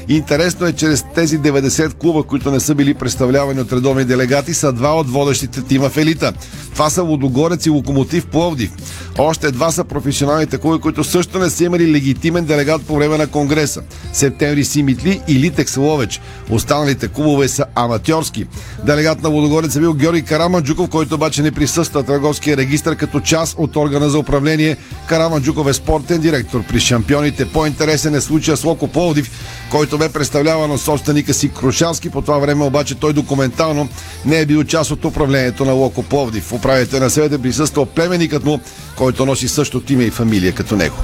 Интересно 0.10 0.68
е, 0.68 0.74
че 0.74 0.88
тези 1.16 1.40
90 1.40 1.94
клуба, 1.94 2.24
които 2.24 2.52
не 2.52 2.60
са 2.60 2.76
били 2.76 2.94
представлявани 2.94 3.62
от 3.62 3.74
редовни 3.74 4.06
делегати, 4.06 4.54
са 4.54 4.74
два 4.74 4.96
от 4.96 5.10
водещите 5.10 5.62
тима 5.62 5.90
в 5.90 5.98
елита. 5.98 6.34
Това 6.74 6.90
са 6.90 7.04
Лодогорец 7.04 7.66
и 7.66 7.70
Локомотив 7.70 8.26
Пловдив. 8.26 8.72
Още 9.18 9.52
два 9.52 9.72
са 9.72 9.84
професионалните 9.84 10.58
клуби, 10.58 10.82
които 10.82 11.04
също 11.04 11.40
не 11.40 11.50
са 11.50 11.64
имали 11.64 11.92
легитимен 11.92 12.46
делегат 12.46 12.82
по 12.86 12.96
време 12.96 13.18
на 13.18 13.28
Конгреса. 13.28 13.82
Септември 14.14 14.64
Симитли 14.64 15.22
и 15.28 15.36
Литекс 15.36 15.78
Ловеч. 15.78 16.22
Останалите 16.50 17.08
клубове 17.08 17.48
са 17.48 17.66
аматьорски. 17.76 18.46
Делегат 18.86 19.24
на 19.24 19.30
Лодогорец 19.30 19.76
е 19.76 19.80
бил 19.80 19.94
Георги 19.94 20.22
Караманджуков, 20.22 20.90
който 20.90 21.16
обаче 21.16 21.42
не 21.42 21.52
присъства 21.52 22.04
в 22.04 22.06
търговския 22.06 22.58
регистр 22.58 22.96
като 22.96 23.20
част 23.20 23.56
от 23.58 23.76
органа 23.76 24.10
за 24.10 24.20
управление. 24.20 24.78
Караманджуков 25.10 25.68
е 25.68 25.74
спортен 25.74 26.22
директор 26.22 26.64
при 26.64 26.80
шампионите. 26.80 27.46
По-интересен 27.46 28.16
е 28.16 28.22
случая 28.22 28.58
с 28.58 28.64
Локо 28.64 28.88
Пловдив, 28.88 29.32
който 29.72 29.97
бе 29.98 30.10
представляван 30.10 30.72
от 30.72 30.82
собственика 30.82 31.34
си 31.34 31.50
Крушански. 31.50 32.10
По 32.10 32.22
това 32.22 32.38
време 32.38 32.64
обаче 32.64 32.96
той 32.96 33.14
документално 33.14 33.90
не 34.26 34.40
е 34.40 34.46
бил 34.46 34.64
част 34.64 34.92
от 34.92 35.06
управлението 35.06 35.66
на 35.66 35.72
Локо 35.72 36.04
Пловдив. 36.04 36.44
В 36.44 36.54
управите 36.54 37.00
на 37.00 37.10
съвета 37.10 37.40
присъствал 37.40 37.86
племеникът 37.86 38.46
му, 38.46 38.60
който 38.96 39.26
носи 39.26 39.48
същото 39.48 39.94
име 39.94 40.04
и 40.04 40.12
фамилия 40.12 40.54
като 40.54 40.76
него. 40.76 40.96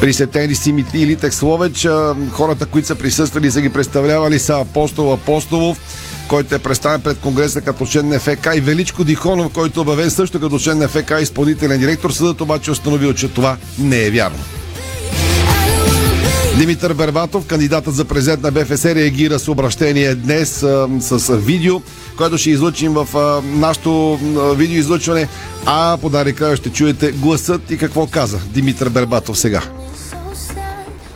При 0.00 0.12
септември 0.12 0.54
Симити 0.54 0.98
и 0.98 1.06
Литек 1.06 1.34
Словеч 1.34 1.88
хората, 2.30 2.66
които 2.66 2.88
са 2.88 2.94
присъствали 2.94 3.50
са 3.50 3.60
ги 3.60 3.68
представлявали 3.68 4.38
са 4.38 4.60
Апостол 4.60 5.12
Апостолов, 5.12 5.80
който 6.28 6.54
е 6.54 6.58
представен 6.58 7.00
пред 7.00 7.18
Конгреса 7.18 7.60
като 7.60 7.86
член 7.86 8.08
на 8.08 8.18
ФК 8.18 8.48
и 8.56 8.60
Величко 8.60 9.04
Дихонов, 9.04 9.52
който 9.52 9.80
е 9.80 9.82
обявен 9.82 10.10
също 10.10 10.40
като 10.40 10.58
член 10.58 10.78
на 10.78 10.88
ФК 10.88 11.12
изпълнителен 11.20 11.80
директор. 11.80 12.10
Съдът 12.10 12.40
обаче 12.40 12.70
е 12.70 12.72
установил, 12.72 13.12
че 13.12 13.28
това 13.28 13.56
не 13.78 14.06
е 14.06 14.10
вярно. 14.10 14.38
Димитър 16.58 16.94
Бербатов, 16.94 17.46
кандидатът 17.46 17.94
за 17.94 18.04
президент 18.04 18.42
на 18.42 18.50
БФС, 18.50 18.84
реагира 18.84 19.38
с 19.38 19.48
обращение 19.48 20.14
днес 20.14 20.62
а, 20.62 20.88
с 21.00 21.36
видео, 21.36 21.82
което 22.16 22.38
ще 22.38 22.50
излъчим 22.50 22.92
в 22.92 23.16
а, 23.16 23.42
нашото 23.44 24.18
видеоизлъчване. 24.56 25.28
А 25.66 25.98
по 26.00 26.08
Дарика 26.10 26.56
ще 26.56 26.70
чуете 26.70 27.12
гласът 27.12 27.70
и 27.70 27.78
какво 27.78 28.06
каза 28.06 28.38
Димитър 28.46 28.88
Бербатов 28.88 29.38
сега. 29.38 29.62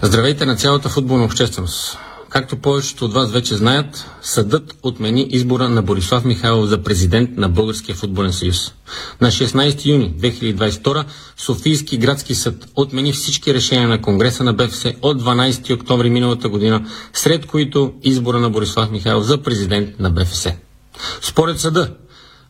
Здравейте 0.02 0.46
на 0.46 0.56
цялата 0.56 0.88
футболна 0.88 1.24
общественост. 1.24 1.98
Както 2.30 2.56
повечето 2.56 3.04
от 3.04 3.12
вас 3.12 3.32
вече 3.32 3.54
знаят, 3.54 4.06
съдът 4.22 4.76
отмени 4.82 5.26
избора 5.30 5.68
на 5.68 5.82
Борислав 5.82 6.24
Михайлов 6.24 6.68
за 6.68 6.82
президент 6.82 7.30
на 7.36 7.48
Българския 7.48 7.94
футболен 7.94 8.32
съюз. 8.32 8.72
На 9.20 9.30
16 9.30 9.86
юни 9.86 10.14
2022 10.20 11.04
Софийски 11.36 11.98
градски 11.98 12.34
съд 12.34 12.66
отмени 12.76 13.12
всички 13.12 13.54
решения 13.54 13.88
на 13.88 14.02
Конгреса 14.02 14.44
на 14.44 14.52
БФС 14.52 14.84
от 15.02 15.22
12 15.22 15.74
октомври 15.74 16.10
миналата 16.10 16.48
година, 16.48 16.86
сред 17.12 17.46
които 17.46 17.92
избора 18.02 18.38
на 18.40 18.50
Борислав 18.50 18.90
Михайлов 18.90 19.24
за 19.24 19.42
президент 19.42 20.00
на 20.00 20.10
БФС. 20.10 20.48
Според 21.20 21.60
съда, 21.60 21.94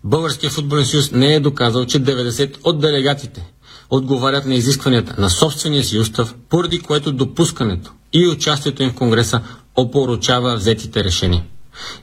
Българския 0.05 0.51
футболен 0.51 0.87
съюз 0.87 1.11
не 1.13 1.35
е 1.35 1.41
доказал, 1.41 1.85
че 1.85 2.01
90 2.01 2.57
от 2.65 2.81
делегатите 2.81 3.53
отговарят 3.91 4.47
на 4.47 4.55
изискванията 4.55 5.15
на 5.19 5.31
собствения 5.31 5.85
си 5.85 5.99
устав, 5.99 6.35
поради 6.49 6.81
което 6.81 7.13
допускането 7.13 7.93
и 8.13 8.29
участието 8.29 8.83
им 8.83 8.91
в 8.91 8.95
Конгреса 8.95 9.41
опоручава 9.77 10.57
взетите 10.57 11.05
решения. 11.05 11.45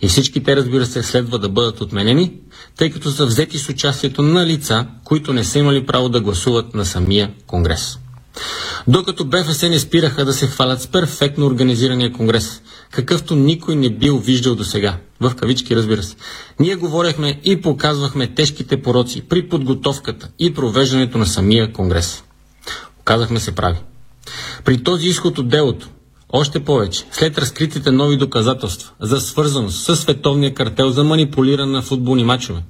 И 0.02 0.08
всички 0.08 0.44
те, 0.44 0.56
разбира 0.56 0.86
се, 0.86 1.04
следва 1.04 1.40
да 1.40 1.50
бъдат 1.50 1.82
отменени, 1.82 2.34
тъй 2.78 2.92
като 2.92 3.12
са 3.12 3.26
взети 3.26 3.58
с 3.58 3.70
участието 3.70 4.22
на 4.22 4.46
лица, 4.46 4.88
които 5.04 5.34
не 5.34 5.44
са 5.44 5.60
имали 5.60 5.86
право 5.86 6.10
да 6.10 6.22
гласуват 6.22 6.74
на 6.76 6.86
самия 6.86 7.32
Конгрес. 7.48 8.00
Докато 8.88 9.26
БФС 9.26 9.62
не 9.62 9.80
спираха 9.80 10.26
да 10.26 10.34
се 10.34 10.48
хвалят 10.48 10.82
с 10.82 10.88
перфектно 10.88 11.46
организирания 11.46 12.14
конгрес, 12.14 12.62
какъвто 12.92 13.36
никой 13.36 13.76
не 13.76 13.90
бил 13.90 14.18
виждал 14.18 14.56
до 14.56 14.64
сега. 14.64 14.98
В 15.20 15.36
кавички, 15.36 15.76
разбира 15.76 16.04
се. 16.04 16.16
Ние 16.60 16.76
говорехме 16.76 17.40
и 17.44 17.62
показвахме 17.62 18.28
тежките 18.28 18.82
пороци 18.82 19.22
при 19.22 19.50
подготовката 19.50 20.30
и 20.40 20.54
провеждането 20.54 21.18
на 21.18 21.26
самия 21.26 21.74
конгрес. 21.74 22.24
Оказахме 23.00 23.40
се 23.40 23.56
прави. 23.56 23.78
При 24.66 24.84
този 24.84 25.08
изход 25.08 25.38
от 25.38 25.50
делото, 25.50 25.90
още 26.34 26.60
повече, 26.60 27.06
след 27.12 27.38
разкритите 27.38 27.92
нови 27.92 28.18
доказателства 28.18 28.92
за 29.00 29.22
свързаност 29.22 29.84
с 29.86 29.96
световния 29.96 30.54
картел 30.54 30.90
за 30.90 31.04
манипулиране 31.04 31.72
на 31.72 31.82
футболни 31.82 32.24
матчове, 32.24 32.64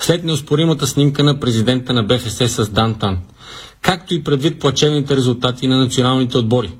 след 0.00 0.24
неоспоримата 0.24 0.86
снимка 0.86 1.24
на 1.24 1.40
президента 1.40 1.92
на 1.92 2.02
БФС 2.02 2.54
с 2.54 2.68
Дантан, 2.68 3.18
както 3.82 4.14
и 4.14 4.24
предвид 4.24 4.60
плачевните 4.60 5.16
резултати 5.16 5.66
на 5.66 5.78
националните 5.78 6.38
отбори, 6.38 6.72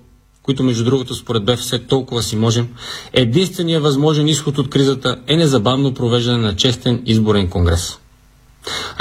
които 0.42 0.62
между 0.62 0.84
другото 0.84 1.14
според 1.14 1.44
БФС 1.44 1.74
толкова 1.88 2.22
си 2.22 2.36
можем, 2.36 2.68
единственият 3.12 3.82
възможен 3.82 4.28
изход 4.28 4.58
от 4.58 4.70
кризата 4.70 5.16
е 5.26 5.36
незабавно 5.36 5.94
провеждане 5.94 6.38
на 6.38 6.56
честен 6.56 7.02
изборен 7.06 7.50
конгрес. 7.50 7.98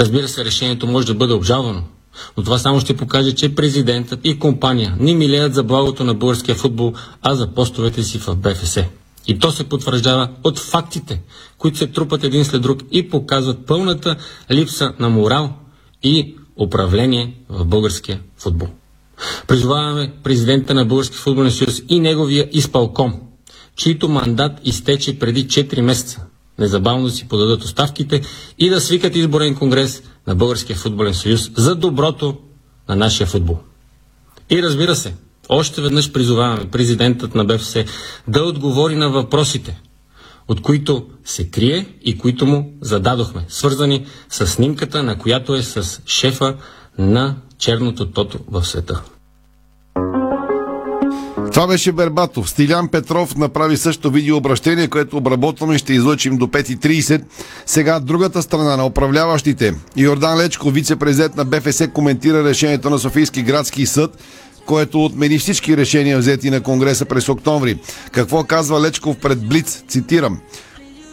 Разбира 0.00 0.28
се, 0.28 0.44
решението 0.44 0.86
може 0.86 1.06
да 1.06 1.14
бъде 1.14 1.32
обжалвано, 1.32 1.82
Но 2.36 2.42
това 2.42 2.58
само 2.58 2.80
ще 2.80 2.96
покаже, 2.96 3.32
че 3.32 3.54
президентът 3.54 4.20
и 4.24 4.38
компания 4.38 4.96
не 5.00 5.14
милеят 5.14 5.54
за 5.54 5.62
благото 5.62 6.04
на 6.04 6.14
българския 6.14 6.54
футбол, 6.54 6.92
а 7.22 7.34
за 7.34 7.46
постовете 7.46 8.02
си 8.02 8.18
в 8.18 8.36
БФС. 8.36 8.78
И 9.26 9.38
то 9.38 9.50
се 9.50 9.64
потвърждава 9.64 10.28
от 10.44 10.58
фактите, 10.58 11.20
които 11.58 11.78
се 11.78 11.86
трупат 11.86 12.24
един 12.24 12.44
след 12.44 12.62
друг 12.62 12.82
и 12.92 13.08
показват 13.08 13.66
пълната 13.66 14.16
липса 14.50 14.92
на 14.98 15.08
морал 15.08 15.52
и 16.02 16.36
управление 16.56 17.34
в 17.48 17.64
българския 17.64 18.20
футбол. 18.38 18.68
Призоваваме 19.46 20.12
президента 20.22 20.74
на 20.74 20.84
Български 20.84 21.16
футболен 21.16 21.50
съюз 21.50 21.82
и 21.88 22.00
неговия 22.00 22.48
изпълком, 22.52 23.14
чийто 23.76 24.08
мандат 24.08 24.52
изтече 24.64 25.18
преди 25.18 25.46
4 25.46 25.80
месеца, 25.80 26.20
незабавно 26.58 27.10
си 27.10 27.28
подадат 27.28 27.62
оставките 27.62 28.20
и 28.58 28.68
да 28.68 28.80
свикат 28.80 29.16
изборен 29.16 29.54
конгрес 29.54 30.02
на 30.26 30.34
Българския 30.34 30.76
футболен 30.76 31.14
съюз 31.14 31.50
за 31.56 31.74
доброто 31.74 32.38
на 32.88 32.96
нашия 32.96 33.26
футбол. 33.26 33.58
И 34.50 34.62
разбира 34.62 34.96
се, 34.96 35.14
още 35.48 35.82
веднъж 35.82 36.12
призоваваме 36.12 36.70
президентът 36.70 37.34
на 37.34 37.44
БФС 37.44 37.76
да 38.28 38.42
отговори 38.42 38.96
на 38.96 39.10
въпросите, 39.10 39.80
от 40.48 40.62
които 40.62 41.06
се 41.24 41.50
крие 41.50 41.86
и 42.02 42.18
които 42.18 42.46
му 42.46 42.72
зададохме, 42.80 43.44
свързани 43.48 44.06
с 44.30 44.46
снимката, 44.46 45.02
на 45.02 45.18
която 45.18 45.54
е 45.54 45.62
с 45.62 46.02
шефа 46.06 46.56
на 46.98 47.36
черното 47.58 48.10
тото 48.10 48.38
в 48.48 48.64
света. 48.64 49.02
Това 51.54 51.66
беше 51.66 51.92
Бербатов. 51.92 52.50
Стилян 52.50 52.88
Петров 52.88 53.36
направи 53.36 53.76
също 53.76 54.10
видеообращение, 54.10 54.88
което 54.88 55.16
обработваме 55.16 55.74
и 55.74 55.78
ще 55.78 55.92
излъчим 55.92 56.36
до 56.36 56.46
5.30. 56.46 57.22
Сега 57.66 58.00
другата 58.00 58.42
страна 58.42 58.76
на 58.76 58.86
управляващите. 58.86 59.74
Йордан 59.96 60.38
Лечко, 60.38 60.70
вице-президент 60.70 61.36
на 61.36 61.44
БФС, 61.44 61.82
коментира 61.92 62.44
решението 62.44 62.90
на 62.90 62.98
Софийски 62.98 63.42
градски 63.42 63.86
съд, 63.86 64.18
което 64.66 65.04
отмени 65.04 65.38
всички 65.38 65.76
решения 65.76 66.18
взети 66.18 66.50
на 66.50 66.60
Конгреса 66.60 67.04
през 67.04 67.28
октомври. 67.28 67.78
Какво 68.12 68.44
казва 68.44 68.80
Лечков 68.80 69.16
пред 69.16 69.48
Блиц? 69.48 69.84
Цитирам. 69.88 70.40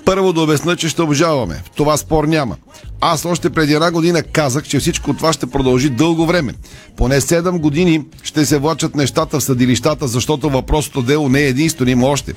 Първо 0.05 0.33
да 0.33 0.41
обясна, 0.41 0.75
че 0.75 0.89
ще 0.89 1.01
обжалваме. 1.01 1.61
В 1.65 1.69
това 1.69 1.97
спор 1.97 2.23
няма. 2.23 2.55
Аз 3.01 3.25
още 3.25 3.49
преди 3.49 3.73
една 3.73 3.91
година 3.91 4.23
казах, 4.23 4.63
че 4.63 4.79
всичко 4.79 5.13
това 5.13 5.33
ще 5.33 5.45
продължи 5.45 5.89
дълго 5.89 6.25
време. 6.25 6.53
Поне 6.97 7.21
7 7.21 7.59
години 7.59 8.05
ще 8.23 8.45
се 8.45 8.57
влачат 8.57 8.95
нещата 8.95 9.39
в 9.39 9.43
съдилищата, 9.43 10.07
защото 10.07 10.49
въпросното 10.49 11.01
дело 11.01 11.29
не 11.29 11.39
е 11.39 11.47
единствено, 11.47 11.91
има 11.91 12.07
още. 12.07 12.33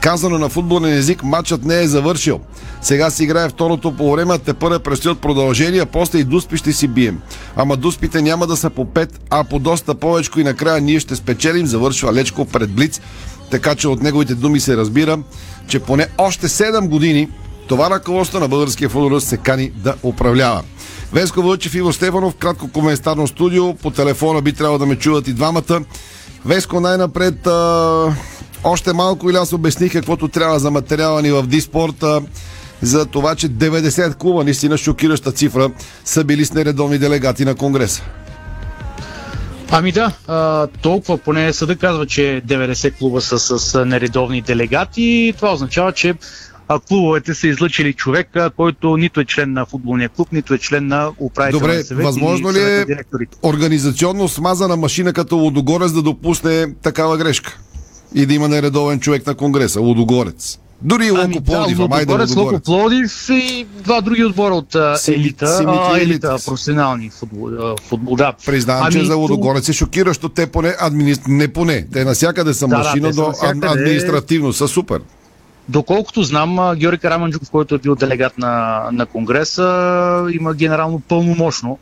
Казано 0.00 0.38
на 0.38 0.48
футболен 0.48 0.92
език, 0.98 1.22
матчът 1.22 1.64
не 1.64 1.80
е 1.80 1.88
завършил. 1.88 2.40
Сега 2.82 3.10
си 3.10 3.24
играе 3.24 3.48
второто 3.48 3.96
по 3.96 4.12
време, 4.12 4.38
те 4.38 4.54
първо 4.54 4.80
предстоят 4.80 5.18
продължения, 5.18 5.86
после 5.86 6.18
и 6.18 6.24
дуспи 6.24 6.56
ще 6.56 6.72
си 6.72 6.88
бием. 6.88 7.20
Ама 7.56 7.76
дуспите 7.76 8.22
няма 8.22 8.46
да 8.46 8.56
са 8.56 8.70
по 8.70 8.84
5, 8.84 9.10
а 9.30 9.44
по 9.44 9.58
доста 9.58 9.94
повече 9.94 10.30
и 10.36 10.44
накрая 10.44 10.80
ние 10.80 11.00
ще 11.00 11.16
спечелим, 11.16 11.66
завършва 11.66 12.12
Лечко 12.12 12.44
пред 12.44 12.70
Блиц. 12.70 13.00
Така 13.50 13.74
че 13.74 13.88
от 13.88 14.02
неговите 14.02 14.34
думи 14.34 14.60
се 14.60 14.76
разбира, 14.76 15.18
че 15.70 15.80
поне 15.80 16.06
още 16.18 16.48
7 16.48 16.88
години 16.88 17.28
това 17.68 17.90
ръководство 17.90 18.40
на 18.40 18.48
българския 18.48 18.88
футбол 18.88 19.20
се 19.20 19.36
кани 19.36 19.70
да 19.74 19.94
управлява. 20.02 20.62
Веско 21.12 21.42
Вълчев, 21.42 21.74
Иво 21.74 21.92
Стефанов, 21.92 22.34
кратко 22.34 22.68
коментарно 22.68 23.26
студио. 23.26 23.74
По 23.74 23.90
телефона 23.90 24.42
би 24.42 24.52
трябвало 24.52 24.78
да 24.78 24.86
ме 24.86 24.96
чуват 24.96 25.28
и 25.28 25.32
двамата. 25.32 25.80
Веско, 26.44 26.80
най-напред 26.80 27.46
а, 27.46 28.14
още 28.64 28.92
малко 28.92 29.30
или 29.30 29.36
аз 29.36 29.52
обясних 29.52 29.92
каквото 29.92 30.28
трябва 30.28 30.58
за 30.58 30.70
материала 30.70 31.22
ни 31.22 31.30
в 31.30 31.42
Диспорта 31.42 32.22
за 32.82 33.06
това, 33.06 33.34
че 33.34 33.48
90 33.48 34.14
клуба, 34.14 34.44
наистина 34.44 34.78
шокираща 34.78 35.32
цифра, 35.32 35.70
са 36.04 36.24
били 36.24 36.44
с 36.44 36.52
нередовни 36.52 36.98
делегати 36.98 37.44
на 37.44 37.54
Конгреса. 37.54 38.02
Ами 39.72 39.92
да, 39.92 40.12
а, 40.26 40.66
толкова 40.66 41.18
поне 41.18 41.52
съда 41.52 41.76
казва, 41.76 42.06
че 42.06 42.42
90 42.46 42.98
клуба 42.98 43.20
са 43.20 43.38
с 43.58 43.84
нередовни 43.84 44.42
делегати. 44.42 45.34
Това 45.36 45.52
означава, 45.52 45.92
че 45.92 46.14
клубовете 46.88 47.34
са 47.34 47.48
излъчили 47.48 47.92
човек, 47.92 48.36
който 48.56 48.96
нито 48.96 49.20
е 49.20 49.24
член 49.24 49.52
на 49.52 49.66
футболния 49.66 50.08
клуб, 50.08 50.28
нито 50.32 50.54
е 50.54 50.58
член 50.58 50.86
на 50.86 51.10
управителния 51.18 51.60
Добре, 51.60 51.84
съвет. 51.84 52.04
възможно 52.04 52.52
ли 52.52 52.60
е 52.60 52.86
организационно 53.42 54.28
смазана 54.28 54.76
машина 54.76 55.12
като 55.12 55.36
Лудогорец 55.36 55.92
да 55.92 56.02
допусне 56.02 56.74
такава 56.82 57.16
грешка? 57.16 57.58
И 58.14 58.26
да 58.26 58.34
има 58.34 58.48
нередовен 58.48 59.00
човек 59.00 59.26
на 59.26 59.34
Конгреса, 59.34 59.80
Лудогорец. 59.80 60.58
Дори 60.82 61.06
и 61.06 61.10
Локо 61.10 61.22
ами, 61.24 61.40
Плодив, 61.40 61.76
да, 61.78 61.84
ама 61.84 61.96
айде 61.96 62.12
Лудогорец, 62.12 62.36
Локо. 62.36 62.60
Плодив 62.60 63.28
и 63.30 63.66
два 63.84 64.00
други 64.00 64.24
отбора 64.24 64.54
от 64.54 64.74
а, 64.74 64.96
елита, 65.08 65.46
семите 65.46 65.78
а, 65.92 66.00
елита, 66.00 66.36
професионални 66.46 67.10
футбол, 67.10 67.48
а, 67.48 67.74
футбол 67.88 68.16
да. 68.16 68.32
Признавам, 68.46 68.82
Ами, 68.82 68.92
че 68.92 69.04
за 69.04 69.16
Лудогорец 69.16 69.68
е 69.68 69.72
шокиращо. 69.72 70.28
Те 70.28 70.46
поне 70.46 70.74
администр... 70.80 71.24
не 71.28 71.48
поне. 71.48 71.86
Те 71.92 72.04
насякъде 72.04 72.54
са 72.54 72.68
Да, 72.68 72.76
да, 72.76 72.78
машина, 72.78 73.08
ад- 73.42 73.64
административно 73.64 74.52
са 74.52 74.68
супер. 74.68 75.00
Доколкото 75.68 76.22
знам, 76.22 76.76
Георги 76.76 76.98
Караманджуков, 76.98 77.50
който 77.50 77.74
е 77.74 77.78
бил 77.78 77.94
делегат 77.94 78.38
на, 78.38 78.84
на 78.92 79.06
Конгреса, 79.06 80.26
има 80.32 80.54
генерално 80.54 81.00
пълномощно 81.00 81.78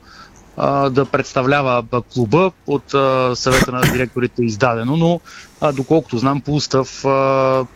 да 0.90 1.06
представлява 1.12 1.84
клуба 2.14 2.52
от 2.66 2.84
съвета 3.38 3.72
на 3.72 3.80
директорите 3.80 4.44
издадено, 4.44 4.96
но 4.96 5.20
доколкото 5.72 6.18
знам 6.18 6.40
по 6.40 6.54
устав, 6.54 7.04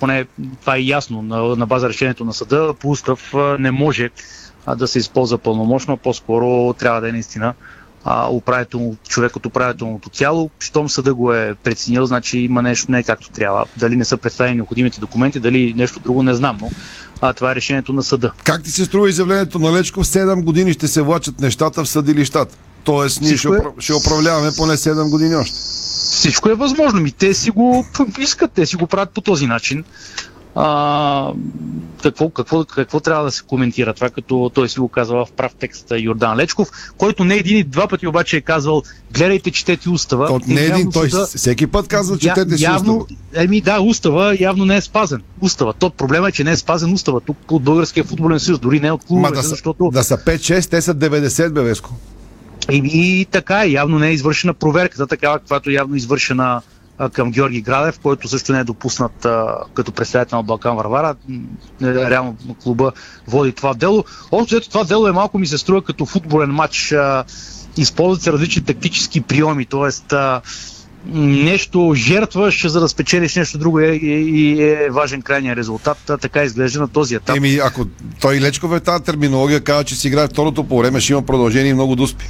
поне 0.01 0.27
това 0.61 0.77
е 0.77 0.81
ясно 0.81 1.23
на, 1.57 1.67
база 1.67 1.89
решението 1.89 2.25
на 2.25 2.33
съда, 2.33 2.75
по 2.81 2.91
устав 2.91 3.35
не 3.59 3.71
може 3.71 4.11
да 4.77 4.89
се 4.89 4.99
използва 4.99 5.39
пълномощно, 5.39 5.97
по-скоро 5.97 6.73
трябва 6.73 7.01
да 7.01 7.09
е 7.09 7.13
наистина 7.13 7.55
а, 8.05 8.29
управител, 8.31 8.97
човек 9.09 9.37
от 9.37 9.47
управителното 9.47 10.11
тяло. 10.11 10.51
Щом 10.59 10.89
съда 10.89 11.15
го 11.15 11.33
е 11.33 11.55
преценил, 11.63 12.07
значи 12.07 12.39
има 12.39 12.63
нещо 12.63 12.93
не 12.93 12.99
е 12.99 13.03
както 13.03 13.31
трябва. 13.31 13.65
Дали 13.77 13.97
не 13.97 14.05
са 14.05 14.17
представени 14.17 14.57
необходимите 14.57 15.01
документи, 15.01 15.41
дали 15.41 15.75
нещо 15.77 16.01
друго, 16.01 16.23
не 16.23 16.35
знам, 16.35 16.59
но 16.61 16.71
а, 17.21 17.33
това 17.33 17.53
е 17.53 17.55
решението 17.55 17.93
на 17.93 18.03
съда. 18.03 18.33
Как 18.45 18.63
ти 18.63 18.71
се 18.71 18.85
струва 18.85 19.09
изявлението 19.09 19.59
на 19.59 19.73
Лечков? 19.73 20.07
7 20.07 20.45
години 20.45 20.73
ще 20.73 20.89
се 20.89 21.03
влачат 21.03 21.41
нещата 21.41 21.85
в 21.85 21.89
съдилищата. 21.89 22.57
Тоест, 22.85 23.21
ние 23.21 23.37
ще, 23.37 23.49
е- 23.49 23.53
ще 23.79 23.95
управляваме 23.95 24.51
поне 24.57 24.73
7 24.73 25.11
години 25.11 25.35
още. 25.35 25.57
Всичко 26.13 26.49
е 26.49 26.55
възможно. 26.55 27.01
Ми 27.01 27.13
те 27.13 27.35
си 27.35 27.51
го 27.51 27.87
искат, 28.19 28.53
те 28.53 28.67
си 28.67 28.77
го 28.77 28.87
правят 28.87 29.11
по 29.11 29.21
този 29.21 29.47
начин. 29.47 29.85
А, 30.55 31.33
какво, 32.03 32.31
какво, 32.31 32.65
какво 32.65 33.01
трябва 33.01 33.25
да 33.25 33.31
се 33.31 33.43
коментира 33.43 33.95
това, 33.95 34.11
като 34.11 34.51
той 34.55 34.69
си 34.69 34.81
го 34.81 34.89
казва 34.89 35.25
в 35.27 35.33
прав 35.33 35.53
текст 35.55 35.93
Йордан 35.93 36.37
Лечков, 36.37 36.69
който 36.99 37.25
не 37.25 37.35
един 37.35 37.59
и 37.59 37.65
два 37.65 37.89
пъти 37.89 38.07
обаче 38.07 38.37
е 38.37 38.41
казал 38.41 38.83
гледайте, 39.13 39.51
четете 39.51 39.91
устава. 39.91 40.27
То, 40.27 40.41
не 40.47 40.61
един, 40.61 40.93
той 40.93 41.11
съда- 41.11 41.27
всеки 41.27 41.67
път 41.67 41.89
казва, 41.89 42.19
че 42.19 42.29
Я- 42.29 42.35
те 42.35 42.59
си 42.59 42.65
явно, 42.65 42.97
устава. 42.97 43.19
Еми 43.35 43.61
да, 43.61 43.81
устава 43.81 44.37
явно 44.41 44.65
не 44.65 44.77
е 44.77 44.81
спазен. 44.81 45.23
Устава. 45.41 45.73
Тот 45.73 45.95
проблема 45.95 46.29
е, 46.29 46.33
че 46.33 46.45
не 46.45 46.51
е 46.53 46.57
спазен 46.57 46.93
устава 46.93 47.21
тук 47.21 47.37
от 47.51 47.63
Българския 47.63 48.05
футболен 48.05 48.41
съюз, 48.41 48.59
дори 48.59 48.81
не 48.81 48.93
от 48.93 49.01
Ма 49.01 49.07
клубовете, 49.07 49.35
да 49.35 49.43
защото 49.43 49.91
да 49.91 50.05
са 50.05 50.17
5-6, 50.17 50.71
те 50.71 50.83
са 50.83 50.95
90, 50.95 51.51
бе, 51.51 51.61
Веско. 51.63 51.91
И, 52.71 52.83
и 52.85 53.25
така 53.25 53.65
е, 53.65 53.71
явно 53.71 53.99
не 53.99 54.09
е 54.09 54.13
извършена 54.13 54.55
проверката, 54.55 55.07
такава 55.07 55.39
каквато 55.39 55.71
явно 55.71 55.95
е 55.95 55.99
извършена 55.99 56.63
а, 56.99 57.09
към 57.09 57.31
Георги 57.31 57.61
Градев, 57.61 57.99
който 57.99 58.29
също 58.29 58.53
не 58.53 58.61
е 58.61 58.65
допуснат 58.65 59.25
а, 59.25 59.57
като 59.75 59.93
представител 59.93 60.39
на 60.39 60.43
Балкан 60.43 60.77
Варвара. 60.77 61.15
Е, 61.83 62.11
Реално 62.11 62.37
клуба 62.63 62.93
води 63.29 63.53
това 63.53 63.75
дело. 63.75 64.05
Общо 64.33 64.57
ето 64.57 64.69
това 64.69 64.85
дело 64.85 65.09
е 65.09 65.13
малко 65.13 65.39
ми 65.39 65.47
се 65.47 65.59
струва 65.59 65.83
като 65.83 66.07
футболен 66.07 66.51
матч. 66.51 66.93
А, 66.93 67.25
използват 67.77 68.23
се 68.23 68.33
различни 68.33 68.65
тактически 68.65 69.21
приеми, 69.21 69.67
т.е. 69.67 69.89
нещо 71.15 71.93
жертваш, 71.97 72.67
за 72.67 72.81
да 72.81 72.89
спечелиш 72.89 73.37
нещо 73.37 73.59
друго 73.59 73.81
е, 73.81 73.87
и, 73.87 74.31
и 74.31 74.63
е 74.63 74.89
важен 74.91 75.23
крайния 75.23 75.57
резултат. 75.57 75.99
Така 76.21 76.43
изглежда 76.43 76.81
на 76.81 76.89
този 76.89 77.15
етап. 77.15 77.37
Еми, 77.37 77.61
ако 77.65 77.85
той 78.21 78.41
Лечков 78.41 78.73
е 78.73 78.81
тази 78.81 79.05
терминология, 79.05 79.61
казва, 79.61 79.85
че 79.85 79.97
си 79.97 80.09
играе 80.09 80.29
второто 80.29 80.65
по 80.65 80.79
време, 80.79 81.01
ще 81.01 81.13
има 81.13 81.23
продължение 81.23 81.71
и 81.71 81.75
много 81.75 81.97
дуспи. 81.97 82.29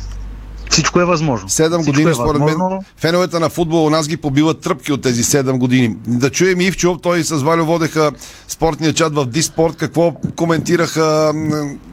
Всичко 0.73 1.01
е 1.01 1.05
възможно. 1.05 1.49
7 1.49 1.69
Всичко 1.69 1.93
години, 1.93 2.11
е 2.11 2.15
според 2.15 2.43
мен, 2.43 2.57
феновете 2.97 3.39
на 3.39 3.49
футбола 3.49 3.87
у 3.87 3.91
нас 3.91 4.09
ги 4.09 4.17
побиват 4.17 4.61
тръпки 4.61 4.93
от 4.93 5.03
тези 5.03 5.23
7 5.23 5.59
години. 5.59 5.97
Да 6.07 6.31
чуем 6.31 6.61
Ивчо, 6.61 6.99
той 7.03 7.23
с 7.23 7.43
Валю 7.43 7.65
водеха 7.65 8.13
спортния 8.49 8.93
чат 8.93 9.15
в 9.15 9.27
Диспорт. 9.27 9.77
Какво 9.77 10.13
коментираха 10.37 11.35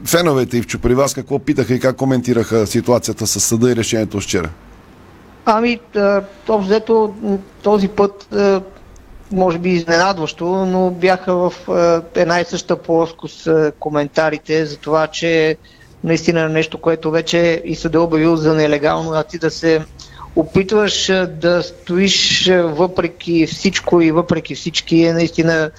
феновете, 0.04 0.56
Ивчо, 0.56 0.78
при 0.78 0.94
вас? 0.94 1.14
Какво 1.14 1.38
питаха 1.38 1.74
и 1.74 1.80
как 1.80 1.96
коментираха 1.96 2.66
ситуацията 2.66 3.26
с 3.26 3.40
съда 3.40 3.70
и 3.72 3.76
решението 3.76 4.20
вчера? 4.20 4.48
Ами, 5.44 5.80
общо 6.48 6.58
взето 6.58 7.14
този 7.62 7.88
път, 7.88 8.36
може 9.32 9.58
би 9.58 9.70
изненадващо, 9.70 10.44
но 10.46 10.90
бяха 10.90 11.34
в 11.34 11.52
една 12.14 12.40
и 12.40 12.44
съща 12.44 12.76
плоскост 12.76 13.48
коментарите 13.78 14.66
за 14.66 14.76
това, 14.76 15.06
че 15.06 15.56
наистина 16.04 16.48
нещо, 16.48 16.78
което 16.78 17.10
вече 17.10 17.62
и 17.64 17.74
съда 17.76 17.98
е 17.98 18.00
обявил 18.00 18.36
за 18.36 18.54
нелегално, 18.54 19.12
а 19.12 19.24
ти 19.24 19.38
да 19.38 19.50
се 19.50 19.84
опитваш 20.36 21.06
да 21.28 21.62
стоиш 21.62 22.46
въпреки 22.52 23.46
всичко 23.46 24.00
и 24.00 24.12
въпреки 24.12 24.54
всички 24.54 25.02
е 25.02 25.12
наистина 25.12 25.70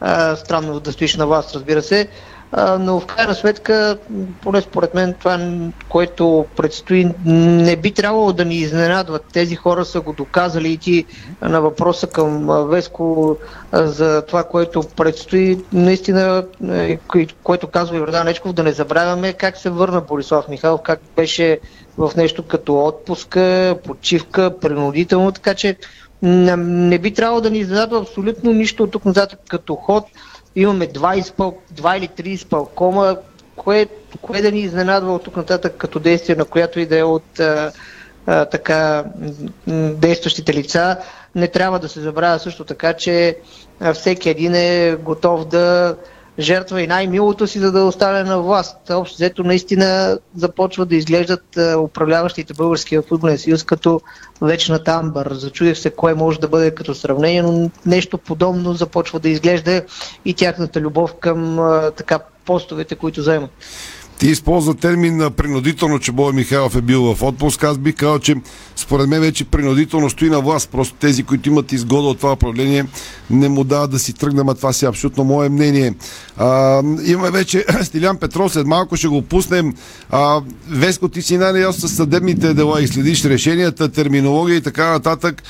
а, 0.00 0.36
странно 0.36 0.80
да 0.80 0.92
стоиш 0.92 1.16
на 1.16 1.26
вас, 1.26 1.54
разбира 1.54 1.82
се. 1.82 2.08
Но 2.80 3.00
в 3.00 3.06
крайна 3.06 3.34
сметка, 3.34 3.98
поне 4.42 4.60
според 4.60 4.94
мен 4.94 5.14
това, 5.14 5.48
което 5.88 6.46
предстои, 6.56 7.10
не 7.24 7.76
би 7.76 7.92
трябвало 7.92 8.32
да 8.32 8.44
ни 8.44 8.54
изненадват. 8.54 9.24
Тези 9.32 9.56
хора 9.56 9.84
са 9.84 10.00
го 10.00 10.12
доказали 10.12 10.72
и 10.72 10.78
ти 10.78 11.04
на 11.42 11.60
въпроса 11.60 12.06
към 12.06 12.46
Веско 12.68 13.36
за 13.72 14.22
това, 14.22 14.44
което 14.44 14.82
предстои, 14.96 15.58
наистина, 15.72 16.44
е, 16.68 16.98
което 17.42 17.66
казва 17.66 17.96
Йордан 17.96 18.26
Нечков, 18.26 18.52
да 18.52 18.62
не 18.62 18.72
забравяме 18.72 19.32
как 19.32 19.56
се 19.56 19.70
върна 19.70 20.00
Борислав 20.00 20.48
Михайлов, 20.48 20.80
как 20.82 21.00
беше 21.16 21.60
в 21.98 22.12
нещо 22.16 22.42
като 22.42 22.84
отпуска, 22.84 23.76
почивка, 23.84 24.58
принудително, 24.60 25.32
така 25.32 25.54
че 25.54 25.76
не, 26.22 26.98
би 26.98 27.14
трябвало 27.14 27.40
да 27.40 27.50
ни 27.50 27.58
изненадва 27.58 27.98
абсолютно 27.98 28.52
нищо 28.52 28.82
от 28.82 28.90
тук 28.90 29.04
нататък 29.04 29.40
като 29.48 29.74
ход 29.74 30.04
имаме 30.60 30.86
два, 30.86 31.16
изпъл, 31.16 31.58
два 31.70 31.96
или 31.96 32.08
три 32.08 32.30
изпълкома, 32.30 33.16
кое, 33.56 33.86
кое 34.22 34.42
да 34.42 34.52
ни 34.52 34.60
изненадва 34.60 35.14
от 35.14 35.24
тук 35.24 35.36
нататък 35.36 35.74
като 35.78 35.98
действие, 35.98 36.36
на 36.36 36.44
която 36.44 36.80
и 36.80 36.86
да 36.86 36.98
е 36.98 37.02
от 37.02 37.40
а, 37.40 37.72
а, 38.26 38.44
така 38.44 39.04
действащите 39.68 40.54
лица. 40.54 40.96
Не 41.34 41.48
трябва 41.48 41.78
да 41.78 41.88
се 41.88 42.00
забравя 42.00 42.38
също 42.38 42.64
така, 42.64 42.92
че 42.92 43.36
всеки 43.94 44.30
един 44.30 44.54
е 44.54 44.96
готов 45.02 45.44
да 45.44 45.96
жертва 46.38 46.82
и 46.82 46.86
най-милото 46.86 47.46
си, 47.46 47.58
за 47.58 47.72
да 47.72 47.84
остане 47.84 48.22
на 48.22 48.42
власт. 48.42 48.90
Общо 48.90 49.16
взето 49.16 49.44
наистина 49.44 50.18
започва 50.36 50.86
да 50.86 50.96
изглеждат 50.96 51.58
управляващите 51.78 52.54
Българския 52.54 53.02
футболен 53.02 53.38
съюз 53.38 53.64
като 53.64 54.00
вечна 54.42 54.84
тамбър. 54.84 55.34
Зачудих 55.34 55.78
се 55.78 55.90
кое 55.90 56.14
може 56.14 56.40
да 56.40 56.48
бъде 56.48 56.74
като 56.74 56.94
сравнение, 56.94 57.42
но 57.42 57.70
нещо 57.86 58.18
подобно 58.18 58.74
започва 58.74 59.20
да 59.20 59.28
изглежда 59.28 59.82
и 60.24 60.34
тяхната 60.34 60.80
любов 60.80 61.14
към 61.14 61.56
така 61.96 62.18
постовете, 62.44 62.94
които 62.94 63.20
вземат. 63.20 63.50
Ти 64.18 64.26
използва 64.26 64.74
термин 64.74 65.30
принудително, 65.36 65.98
че 65.98 66.12
Боя 66.12 66.32
Михайлов 66.32 66.76
е 66.76 66.80
бил 66.80 67.14
в 67.14 67.22
отпуск. 67.22 67.64
Аз 67.64 67.78
би 67.78 67.92
казал, 67.92 68.18
че 68.18 68.34
според 68.76 69.08
мен 69.08 69.20
вече 69.20 69.44
принудително 69.44 70.10
стои 70.10 70.30
на 70.30 70.40
власт. 70.40 70.70
Просто 70.70 70.94
тези, 70.94 71.22
които 71.22 71.48
имат 71.48 71.72
изгода 71.72 72.08
от 72.08 72.18
това 72.18 72.32
управление, 72.32 72.86
не 73.30 73.48
му 73.48 73.64
дават 73.64 73.90
да 73.90 73.98
си 73.98 74.12
тръгнем, 74.12 74.48
а 74.48 74.54
това 74.54 74.72
си 74.72 74.84
е 74.84 74.88
абсолютно 74.88 75.24
мое 75.24 75.48
мнение. 75.48 75.94
А, 76.36 76.82
имаме 77.04 77.30
вече 77.30 77.64
Стилян 77.82 78.16
Петров, 78.16 78.52
след 78.52 78.66
малко 78.66 78.96
ще 78.96 79.08
го 79.08 79.22
пуснем. 79.22 79.74
А, 80.10 80.40
Веско, 80.68 81.08
ти 81.08 81.22
си 81.22 81.38
най 81.38 81.72
с 81.72 81.88
съдебните 81.88 82.54
дела 82.54 82.82
и 82.82 82.88
следиш 82.88 83.24
решенията, 83.24 83.88
терминология 83.88 84.56
и 84.56 84.62
така 84.62 84.90
нататък. 84.90 85.42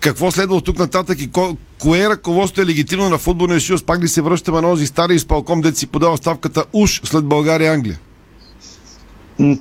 Какво 0.00 0.30
следва 0.30 0.56
от 0.56 0.64
тук 0.64 0.78
нататък 0.78 1.20
и 1.20 1.30
ко, 1.30 1.56
кое 1.78 2.08
ръководство 2.08 2.62
е 2.62 2.66
легитимно 2.66 3.08
на 3.08 3.18
футболния 3.18 3.60
съюз? 3.60 3.82
Пак 3.82 4.02
ли 4.02 4.08
се 4.08 4.22
връщаме 4.22 4.60
на 4.60 4.68
този 4.68 4.86
стари 4.86 5.14
изпълком, 5.14 5.60
дете 5.60 5.78
си 5.78 5.86
подава 5.86 6.16
ставката 6.16 6.64
уж 6.72 7.00
след 7.04 7.24
България 7.24 7.72
Англия? 7.72 7.98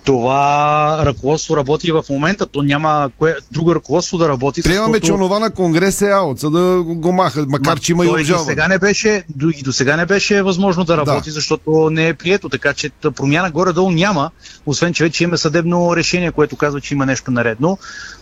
Това 0.03 1.01
ръководство 1.05 1.57
работи 1.57 1.91
в 1.91 2.03
момента, 2.09 2.45
то 2.45 2.61
няма 2.61 3.09
кое, 3.17 3.35
друго 3.51 3.75
ръководство 3.75 4.17
да 4.17 4.29
работи. 4.29 4.63
Приемаме, 4.63 4.93
защото... 4.93 5.05
че 5.05 5.13
онова 5.13 5.39
на 5.39 5.51
Конгрес 5.51 6.01
е 6.01 6.11
аут, 6.11 6.39
за 6.39 6.49
да 6.49 6.83
го 6.83 7.11
махат, 7.11 7.49
макар 7.49 7.73
Ма, 7.73 7.79
че 7.79 7.91
има 7.91 8.05
и 8.05 8.09
обжалване. 8.09 8.45
До 8.45 8.49
сега 8.49 8.67
не 8.67 8.79
беше, 8.79 9.23
до, 9.35 9.49
и 9.49 9.61
до 9.61 9.73
сега 9.73 9.97
не 9.97 10.05
беше 10.05 10.43
възможно 10.43 10.83
да 10.83 10.97
работи, 10.97 11.29
да. 11.29 11.33
защото 11.33 11.89
не 11.89 12.07
е 12.07 12.13
прието, 12.13 12.49
така 12.49 12.73
че 12.73 12.89
промяна 13.15 13.51
горе-долу 13.51 13.91
няма, 13.91 14.31
освен 14.65 14.93
че 14.93 15.03
вече 15.03 15.23
има 15.23 15.37
съдебно 15.37 15.95
решение, 15.95 16.31
което 16.31 16.55
казва, 16.55 16.81
че 16.81 16.93
има 16.93 17.05
нещо 17.05 17.31
наредно. 17.31 17.77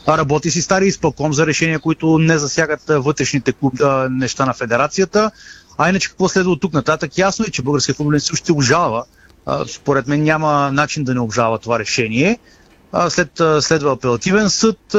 А 0.08 0.18
работи 0.18 0.52
си 0.52 0.62
стари 0.62 0.88
изпълком 0.88 1.34
за 1.34 1.48
решения, 1.48 1.80
които 1.80 2.18
не 2.18 2.38
засягат 2.38 2.82
вътрешните 2.88 3.54
неща 4.10 4.46
на 4.46 4.54
федерацията. 4.54 5.32
А 5.78 5.90
иначе 5.90 6.10
какво 6.10 6.30
следва 6.30 6.52
от 6.52 6.62
тук 6.62 6.74
нататък? 6.74 7.18
Ясно 7.18 7.46
е, 7.48 7.52
че 7.52 7.62
Българския 7.62 7.96
футболен 7.96 8.20
съюз 8.20 8.40
ще 8.40 8.52
обжалва 8.52 9.04
според 9.68 10.08
мен 10.08 10.24
няма 10.24 10.72
начин 10.72 11.04
да 11.04 11.14
не 11.14 11.20
обжава 11.20 11.60
това 11.60 11.80
решение. 11.80 12.40
След, 13.10 13.42
следва 13.60 13.92
апелативен 13.92 14.50
съд. 14.50 14.96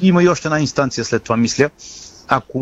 Има 0.00 0.22
и 0.22 0.28
още 0.28 0.48
една 0.48 0.60
инстанция 0.60 1.04
след 1.04 1.22
това, 1.22 1.36
мисля. 1.36 1.70
Ако 2.28 2.58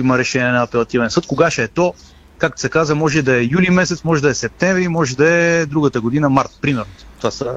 има 0.00 0.18
решение 0.18 0.52
на 0.52 0.62
апелативен 0.62 1.10
съд, 1.10 1.26
кога 1.26 1.50
ще 1.50 1.62
е 1.62 1.68
то? 1.68 1.94
Както 2.38 2.60
се 2.60 2.68
каза, 2.68 2.94
може 2.94 3.22
да 3.22 3.36
е 3.36 3.48
юли 3.50 3.70
месец, 3.70 4.04
може 4.04 4.22
да 4.22 4.28
е 4.28 4.34
септември, 4.34 4.88
може 4.88 5.16
да 5.16 5.30
е 5.30 5.66
другата 5.66 6.00
година, 6.00 6.28
март, 6.30 6.50
примерно. 6.60 6.92
Това 7.24 7.30
са 7.30 7.56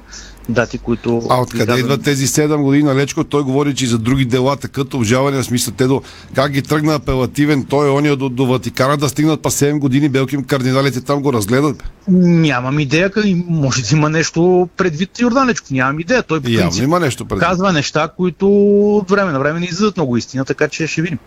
дати, 0.50 0.78
които... 0.78 1.22
А 1.30 1.42
откъде 1.42 1.64
изказвам... 1.64 1.80
идват 1.80 2.04
тези 2.04 2.28
7 2.28 2.62
години 2.62 2.94
Лечко? 2.94 3.24
Той 3.24 3.44
говори, 3.44 3.76
че 3.76 3.86
и 3.86 3.88
за 3.88 3.98
други 3.98 4.26
дела 4.26 4.56
такът 4.56 4.94
обжаване, 4.94 5.38
в 5.38 5.44
смисъл 5.44 5.74
те 5.78 5.88
до... 5.88 6.02
Как 6.36 6.52
ги 6.52 6.62
тръгна 6.62 6.96
апелативен, 6.96 7.66
той 7.66 7.88
е 7.88 7.92
ония 7.92 8.16
до, 8.16 8.30
до 8.30 8.46
Ватикана 8.46 8.98
да 8.98 9.10
стигнат 9.10 9.42
па 9.42 9.50
7 9.50 9.80
години, 9.80 10.10
белким 10.10 10.44
кардиналите 10.44 11.02
там 11.02 11.22
го 11.22 11.34
разгледат? 11.34 11.84
Нямам 12.08 12.80
идея, 12.80 13.12
може 13.48 13.82
да 13.82 13.96
има 13.96 14.10
нещо 14.10 14.70
предвид 14.78 15.20
Йорданечко, 15.20 15.68
нямам 15.72 16.00
идея. 16.00 16.24
Той 16.24 16.40
по 16.40 16.46
принцип, 16.46 16.84
има 16.84 17.00
нещо 17.00 17.26
предвид. 17.26 17.48
казва 17.48 17.74
неща, 17.74 18.10
които 18.18 18.50
от 18.98 19.12
време 19.12 19.32
на 19.32 19.40
време 19.40 19.60
не 19.60 19.66
излизат 19.66 19.98
много 19.98 20.18
истина, 20.18 20.46
така 20.46 20.68
че 20.68 20.88
ще 20.88 21.02
видим. 21.02 21.20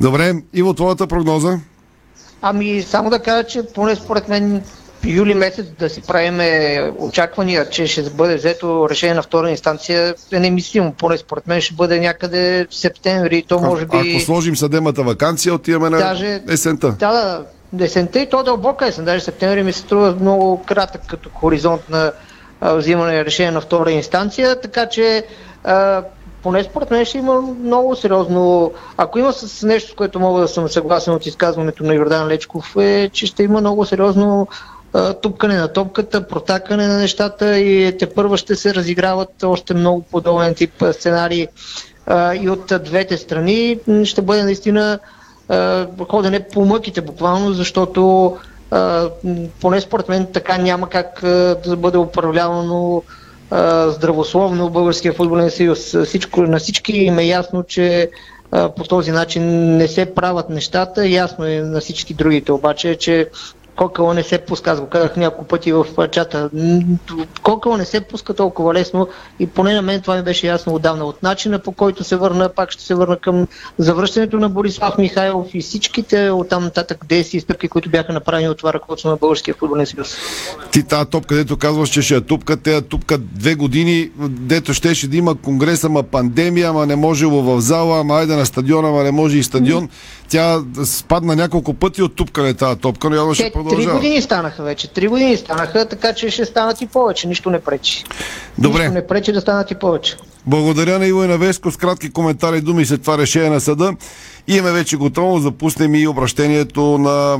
Добре, 0.00 0.34
Иво, 0.54 0.74
твоята 0.74 1.06
прогноза? 1.06 1.58
Ами, 2.42 2.82
само 2.82 3.10
да 3.10 3.18
кажа, 3.18 3.46
че 3.48 3.62
поне 3.74 3.96
според 3.96 4.28
мен 4.28 4.62
юли 5.04 5.34
месец 5.34 5.66
да 5.78 5.88
си 5.88 6.02
правиме 6.02 6.92
очаквания, 6.98 7.70
че 7.70 7.86
ще 7.86 8.02
бъде 8.02 8.36
взето 8.36 8.88
решение 8.90 9.14
на 9.14 9.22
втора 9.22 9.50
инстанция 9.50 10.14
е 10.32 10.40
немислимо. 10.40 10.92
Поне 10.92 11.18
според 11.18 11.46
мен 11.46 11.60
ще 11.60 11.74
бъде 11.74 12.00
някъде 12.00 12.66
в 12.70 12.74
септември. 12.74 13.44
То 13.48 13.58
може 13.58 13.86
би... 13.86 13.96
Ако 13.96 14.20
сложим 14.20 14.56
съдемата 14.56 15.02
вакансия, 15.02 15.54
отиваме 15.54 15.90
на 15.90 15.98
даже, 15.98 16.42
есента. 16.48 16.92
Да, 16.98 17.44
да, 17.72 17.84
есента 17.84 18.20
и 18.20 18.28
то 18.28 18.42
дълбока 18.42 18.86
есен. 18.86 19.04
Даже 19.04 19.24
септември 19.24 19.62
ми 19.62 19.72
се 19.72 19.78
струва 19.78 20.16
много 20.20 20.62
кратък 20.66 21.02
като 21.06 21.30
хоризонт 21.34 21.90
на 21.90 22.12
а, 22.60 22.74
взимане 22.74 23.24
решение 23.24 23.52
на 23.52 23.60
втора 23.60 23.90
инстанция, 23.90 24.60
така 24.60 24.86
че 24.86 25.24
а, 25.64 26.02
поне 26.42 26.64
според 26.64 26.90
мен 26.90 27.04
ще 27.04 27.18
има 27.18 27.40
много 27.40 27.96
сериозно. 27.96 28.72
Ако 28.96 29.18
има 29.18 29.32
с 29.32 29.62
нещо, 29.62 29.90
с 29.90 29.94
което 29.94 30.20
мога 30.20 30.40
да 30.40 30.48
съм 30.48 30.68
съгласен 30.68 31.14
от 31.14 31.26
изказването 31.26 31.84
на 31.84 31.94
Йордан 31.94 32.28
Лечков, 32.28 32.76
е, 32.76 33.10
че 33.12 33.26
ще 33.26 33.42
има 33.42 33.60
много 33.60 33.84
сериозно 33.84 34.48
тупкане 35.22 35.56
на 35.56 35.72
топката, 35.72 36.28
протакане 36.28 36.86
на 36.86 36.98
нещата 36.98 37.58
и 37.58 37.98
те 37.98 38.06
първа 38.06 38.36
ще 38.36 38.56
се 38.56 38.74
разиграват 38.74 39.42
още 39.42 39.74
много 39.74 40.02
подобен 40.02 40.54
тип 40.54 40.84
сценарии 40.92 41.48
и 42.40 42.48
от 42.48 42.72
двете 42.84 43.16
страни. 43.16 43.78
Ще 44.04 44.22
бъде 44.22 44.42
наистина 44.42 44.98
ходене 46.08 46.40
по 46.40 46.64
мъките 46.64 47.00
буквално, 47.00 47.52
защото 47.52 48.36
поне 49.60 49.80
според 49.80 50.08
мен 50.08 50.26
така 50.32 50.58
няма 50.58 50.88
как 50.88 51.18
да 51.66 51.76
бъде 51.76 51.98
управлявано 51.98 53.02
здравословно 53.86 54.70
Българския 54.70 55.12
футболен 55.12 55.50
съюз. 55.50 55.96
Всичко, 56.04 56.42
на 56.42 56.58
всички 56.58 56.92
им 56.92 57.18
е 57.18 57.24
ясно, 57.24 57.62
че 57.62 58.10
по 58.50 58.84
този 58.88 59.10
начин 59.10 59.76
не 59.76 59.88
се 59.88 60.14
правят 60.14 60.50
нещата. 60.50 61.08
Ясно 61.08 61.44
е 61.44 61.60
на 61.60 61.80
всички 61.80 62.14
другите 62.14 62.52
обаче, 62.52 62.96
че 62.96 63.28
Кокъл 63.76 64.12
не 64.12 64.22
се 64.22 64.38
пуска, 64.38 64.70
аз 64.70 64.80
го 64.80 64.86
казах 64.86 65.16
няколко 65.16 65.44
пъти 65.44 65.72
в 65.72 65.86
чата. 66.10 66.50
Кокъл 67.42 67.76
не 67.76 67.84
се 67.84 68.00
пуска 68.00 68.34
толкова 68.34 68.74
лесно 68.74 69.08
и 69.38 69.46
поне 69.46 69.74
на 69.74 69.82
мен 69.82 70.00
това 70.00 70.16
ми 70.16 70.22
беше 70.22 70.46
ясно 70.46 70.74
отдавна. 70.74 71.04
От 71.04 71.22
начина 71.22 71.58
по 71.58 71.72
който 71.72 72.04
се 72.04 72.16
върна, 72.16 72.48
пак 72.48 72.70
ще 72.70 72.82
се 72.82 72.94
върна 72.94 73.16
към 73.16 73.46
завръщането 73.78 74.36
на 74.36 74.48
Борислав 74.48 74.98
Михайлов 74.98 75.46
и 75.54 75.60
всичките 75.60 76.30
оттам 76.30 76.64
нататък 76.64 77.06
действия 77.08 77.38
и 77.38 77.40
стъпки, 77.40 77.68
които 77.68 77.90
бяха 77.90 78.12
направени 78.12 78.48
от 78.48 78.58
това 78.58 78.72
ръководство 78.72 79.10
на 79.10 79.16
Българския 79.16 79.54
футболен 79.54 79.86
съюз. 79.86 80.16
Ти 80.72 80.82
тази 80.82 81.10
топка, 81.10 81.34
дето 81.34 81.56
казваш, 81.56 81.88
че 81.88 82.02
ще 82.02 82.14
я 82.14 82.20
тупка, 82.20 82.56
те 82.56 82.82
тупка 82.82 83.18
две 83.18 83.54
години, 83.54 84.10
дето 84.28 84.74
щеше 84.74 85.08
да 85.08 85.16
има 85.16 85.34
конгрес, 85.34 85.84
ама 85.84 86.02
пандемия, 86.02 86.68
ама 86.68 86.86
не 86.86 86.96
можело 86.96 87.42
в 87.42 87.60
зала, 87.60 88.00
ама 88.00 88.14
айде 88.14 88.36
на 88.36 88.46
стадиона, 88.46 88.88
ама 88.88 89.02
не 89.02 89.10
може 89.10 89.38
и 89.38 89.42
стадион. 89.42 89.88
Тя 90.28 90.60
спадна 90.84 91.36
няколко 91.36 91.74
пъти 91.74 92.02
от 92.02 92.14
тупкане 92.14 92.54
тази 92.54 92.80
топка, 92.80 93.10
но 93.10 93.16
явно 93.16 93.34
ще 93.34 93.52
продължава. 93.64 93.92
Три 93.92 93.96
години 93.98 94.22
станаха 94.22 94.62
вече. 94.62 94.88
Три 94.88 95.08
години 95.08 95.36
станаха, 95.36 95.88
така 95.88 96.12
че 96.12 96.30
ще 96.30 96.44
станат 96.44 96.80
и 96.80 96.86
повече. 96.86 97.28
Нищо 97.28 97.50
не 97.50 97.60
пречи. 97.60 98.04
Добре. 98.58 98.78
Нищо 98.78 98.94
не 98.94 99.06
пречи 99.06 99.32
да 99.32 99.40
станат 99.40 99.70
и 99.70 99.74
повече. 99.74 100.16
Благодаря 100.46 100.98
на 100.98 101.06
Иво 101.06 101.24
и 101.24 101.26
на 101.26 101.38
Веско 101.38 101.70
с 101.70 101.76
кратки 101.76 102.12
коментари 102.12 102.58
и 102.58 102.60
думи 102.60 102.86
след 102.86 103.00
това 103.00 103.18
решение 103.18 103.50
на 103.50 103.60
съда. 103.60 103.94
Имаме 104.50 104.72
вече 104.72 104.96
готово, 104.96 105.38
запуснем 105.38 105.94
и 105.94 106.06
обращението 106.06 106.98
на 106.98 107.38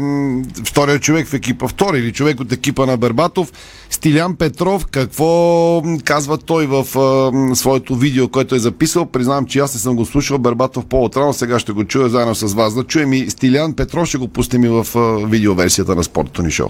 втория 0.64 0.98
човек 0.98 1.26
в 1.26 1.34
екипа, 1.34 1.68
втори 1.68 1.98
или 1.98 2.12
човек 2.12 2.40
от 2.40 2.52
екипа 2.52 2.86
на 2.86 2.96
Бербатов, 2.96 3.52
Стилян 3.90 4.36
Петров. 4.36 4.86
Какво 4.86 5.82
казва 6.04 6.38
той 6.38 6.66
в 6.66 6.98
а, 6.98 7.54
своето 7.56 7.94
видео, 7.94 8.28
което 8.28 8.54
е 8.54 8.58
записал? 8.58 9.06
Признавам, 9.06 9.46
че 9.46 9.58
аз 9.58 9.74
не 9.74 9.80
съм 9.80 9.96
го 9.96 10.06
слушал 10.06 10.38
Бербатов 10.38 10.86
по-отрано, 10.86 11.32
сега 11.32 11.58
ще 11.58 11.72
го 11.72 11.84
чуя 11.84 12.08
заедно 12.08 12.34
с 12.34 12.54
вас. 12.54 12.74
Да 12.74 12.84
чуем 12.84 13.12
и 13.12 13.30
Стилян 13.30 13.74
Петров, 13.76 14.08
ще 14.08 14.18
го 14.18 14.28
пустим 14.28 14.64
и 14.64 14.68
в 14.68 14.86
а, 14.94 15.26
видеоверсията 15.26 15.94
на 15.94 16.04
спортното 16.04 16.42
ни 16.42 16.50
шоу. 16.50 16.68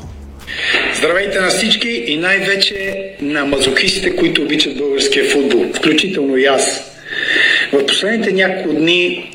Здравейте 0.99 1.41
на 1.41 1.49
всички 1.49 1.89
и 1.89 2.17
най-вече 2.17 3.05
на 3.21 3.45
мазохистите, 3.45 4.17
които 4.17 4.43
обичат 4.43 4.79
българския 4.79 5.31
футбол, 5.31 5.67
включително 5.77 6.37
и 6.37 6.45
аз. 6.45 6.81
В 7.73 7.87
последните 7.87 8.33
няколко 8.33 8.79
дни 8.79 9.31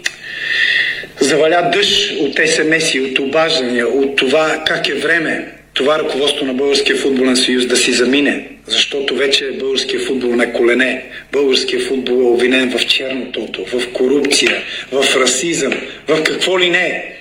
заваля 1.25 1.69
дъжд 1.73 2.11
от 2.19 2.39
СМС 2.47 2.93
и 2.93 3.01
от 3.01 3.19
обаждания, 3.19 3.87
от 3.87 4.15
това 4.15 4.63
как 4.67 4.89
е 4.89 4.93
време. 4.93 5.51
това 5.73 5.99
ръководство 5.99 6.45
на 6.45 6.53
Българския 6.53 6.97
футболен 6.97 7.35
съюз 7.35 7.65
да 7.65 7.77
си 7.77 7.93
замине, 7.93 8.47
защото 8.67 9.15
вече 9.15 9.51
българския 9.59 9.99
футбол 9.99 10.35
на 10.35 10.53
колене, 10.53 11.05
българския 11.31 11.79
футбол 11.79 12.13
е 12.13 12.33
обвинен 12.33 12.77
в 12.77 12.85
чернотото, 12.85 13.65
в 13.65 13.93
корупция, 13.93 14.63
в 14.91 15.15
расизъм, 15.15 15.73
в 16.07 16.23
какво 16.23 16.59
ли 16.59 16.69
не. 16.69 17.15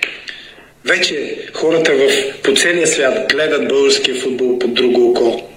Вече 0.85 1.37
хората 1.53 1.93
в, 1.95 2.09
по 2.43 2.55
целия 2.55 2.87
свят 2.87 3.33
гледат 3.33 3.69
българския 3.69 4.15
футбол 4.15 4.59
под 4.59 4.75
друго 4.75 5.11
око. 5.11 5.51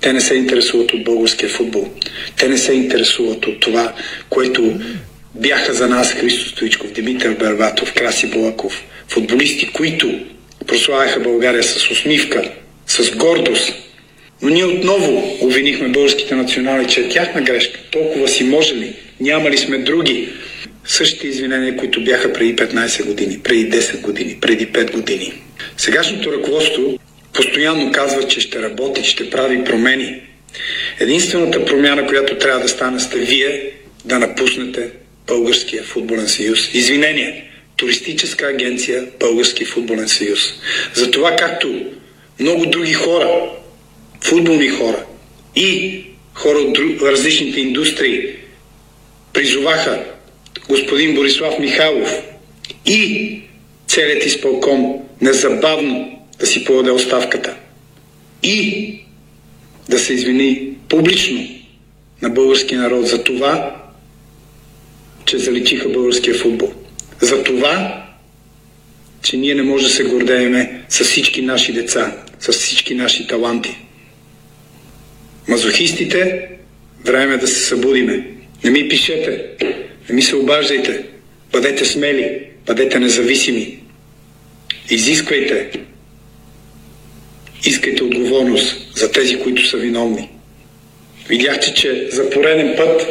Те 0.00 0.12
не 0.12 0.20
се 0.20 0.34
интересуват 0.34 0.92
от 0.92 1.04
българския 1.04 1.48
футбол. 1.48 1.88
Те 2.36 2.48
не 2.48 2.58
се 2.58 2.72
интересуват 2.72 3.46
от 3.46 3.60
това, 3.60 3.92
което 4.30 4.74
бяха 5.34 5.74
за 5.74 5.88
нас 5.88 6.12
Христо 6.12 6.48
Стоичков, 6.48 6.92
Димитър 6.92 7.34
Бербатов, 7.34 7.94
Краси 7.94 8.30
Балаков. 8.30 8.84
Футболисти, 9.08 9.72
които 9.72 10.20
прославяха 10.66 11.20
България 11.20 11.62
с 11.62 11.90
усмивка, 11.90 12.50
с 12.86 13.16
гордост. 13.16 13.72
Но 14.42 14.48
ние 14.48 14.64
отново 14.64 15.36
обвинихме 15.40 15.88
българските 15.88 16.34
национали, 16.34 16.88
че 16.88 17.00
е 17.00 17.08
тяхна 17.08 17.42
грешка. 17.42 17.80
Толкова 17.90 18.28
си 18.28 18.44
може 18.44 18.74
ли? 18.74 18.94
Няма 19.20 19.50
ли 19.50 19.58
сме 19.58 19.78
други? 19.78 20.28
Същите 20.84 21.26
извинения, 21.26 21.76
които 21.76 22.04
бяха 22.04 22.32
преди 22.32 22.56
15 22.56 23.06
години, 23.06 23.38
преди 23.38 23.70
10 23.70 24.00
години, 24.00 24.38
преди 24.40 24.66
5 24.66 24.92
години. 24.92 25.32
Сегашното 25.76 26.32
ръководство 26.32 26.98
постоянно 27.32 27.92
казва, 27.92 28.22
че 28.22 28.40
ще 28.40 28.62
работи, 28.62 29.04
ще 29.04 29.30
прави 29.30 29.64
промени. 29.64 30.22
Единствената 31.00 31.64
промяна, 31.64 32.06
която 32.06 32.38
трябва 32.38 32.60
да 32.60 32.68
стане, 32.68 33.00
сте 33.00 33.18
вие 33.18 33.70
да 34.04 34.18
напуснете 34.18 34.90
Българския 35.28 35.82
футболен 35.82 36.28
съюз. 36.28 36.74
Извинение. 36.74 37.44
Туристическа 37.76 38.46
агенция 38.46 39.06
Български 39.20 39.64
футболен 39.64 40.08
съюз. 40.08 40.40
За 40.94 41.10
това 41.10 41.36
както 41.36 41.84
много 42.40 42.66
други 42.66 42.92
хора, 42.92 43.50
футболни 44.20 44.68
хора 44.68 45.04
и 45.56 46.00
хора 46.34 46.58
от 46.58 46.72
друг, 46.72 47.02
различните 47.02 47.60
индустрии 47.60 48.36
призоваха 49.32 50.04
господин 50.68 51.14
Борислав 51.14 51.58
Михайлов 51.58 52.22
и 52.86 53.40
целият 53.86 54.26
изпълком 54.26 54.94
незабавно 55.20 56.18
да 56.40 56.46
си 56.46 56.64
подаде 56.64 56.90
оставката 56.90 57.56
и 58.42 58.94
да 59.88 59.98
се 59.98 60.14
извини 60.14 60.68
публично 60.88 61.48
на 62.22 62.30
българския 62.30 62.80
народ 62.80 63.06
за 63.06 63.24
това, 63.24 63.76
че 65.28 65.38
заличиха 65.38 65.88
българския 65.88 66.34
футбол. 66.34 66.72
За 67.20 67.42
това, 67.42 68.04
че 69.22 69.36
ние 69.36 69.54
не 69.54 69.62
можем 69.62 69.88
да 69.88 69.94
се 69.94 70.04
гордееме 70.04 70.84
с 70.88 71.04
всички 71.04 71.42
наши 71.42 71.72
деца, 71.72 72.16
с 72.40 72.52
всички 72.52 72.94
наши 72.94 73.26
таланти. 73.26 73.76
Мазохистите, 75.48 76.48
време 77.04 77.34
е 77.34 77.38
да 77.38 77.48
се 77.48 77.60
събудиме. 77.60 78.26
Не 78.64 78.70
ми 78.70 78.88
пишете, 78.88 79.44
не 80.08 80.14
ми 80.14 80.22
се 80.22 80.36
обаждайте. 80.36 81.04
Бъдете 81.52 81.84
смели, 81.84 82.40
бъдете 82.66 82.98
независими. 82.98 83.78
Изисквайте. 84.90 85.70
Искайте 87.64 88.04
отговорност 88.04 88.96
за 88.96 89.12
тези, 89.12 89.38
които 89.38 89.66
са 89.66 89.76
виновни. 89.76 90.30
Видяхте, 91.28 91.74
че 91.74 92.08
за 92.12 92.30
пореден 92.30 92.74
път 92.76 93.06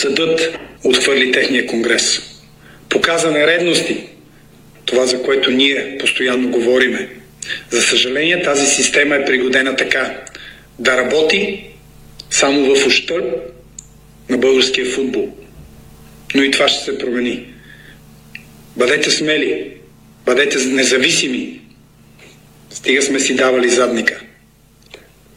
съдът 0.00 0.58
отхвърли 0.84 1.32
техния 1.32 1.66
конгрес. 1.66 2.20
Показа 2.88 3.30
нередности, 3.30 4.06
това 4.84 5.06
за 5.06 5.22
което 5.22 5.50
ние 5.50 5.96
постоянно 5.98 6.50
говориме. 6.50 7.08
За 7.70 7.82
съжаление 7.82 8.42
тази 8.42 8.66
система 8.66 9.16
е 9.16 9.24
пригодена 9.24 9.76
така 9.76 10.20
да 10.78 10.96
работи 10.96 11.64
само 12.30 12.74
в 12.74 12.86
ущърб 12.86 13.24
на 14.28 14.38
българския 14.38 14.86
футбол. 14.86 15.28
Но 16.34 16.42
и 16.42 16.50
това 16.50 16.68
ще 16.68 16.84
се 16.84 16.98
промени. 16.98 17.46
Бъдете 18.76 19.10
смели, 19.10 19.72
бъдете 20.24 20.58
независими. 20.58 21.60
Стига 22.70 23.02
сме 23.02 23.20
си 23.20 23.34
давали 23.34 23.68
задника. 23.68 24.20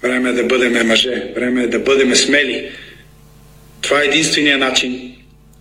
Време 0.02 0.30
е 0.30 0.34
да 0.34 0.44
бъдем 0.44 0.88
мъже, 0.88 1.32
време 1.36 1.64
е 1.64 1.68
да 1.68 1.80
бъдем 1.80 2.16
смели. 2.16 2.72
Това 3.84 4.02
е 4.02 4.06
единствения 4.06 4.58
начин 4.58 5.14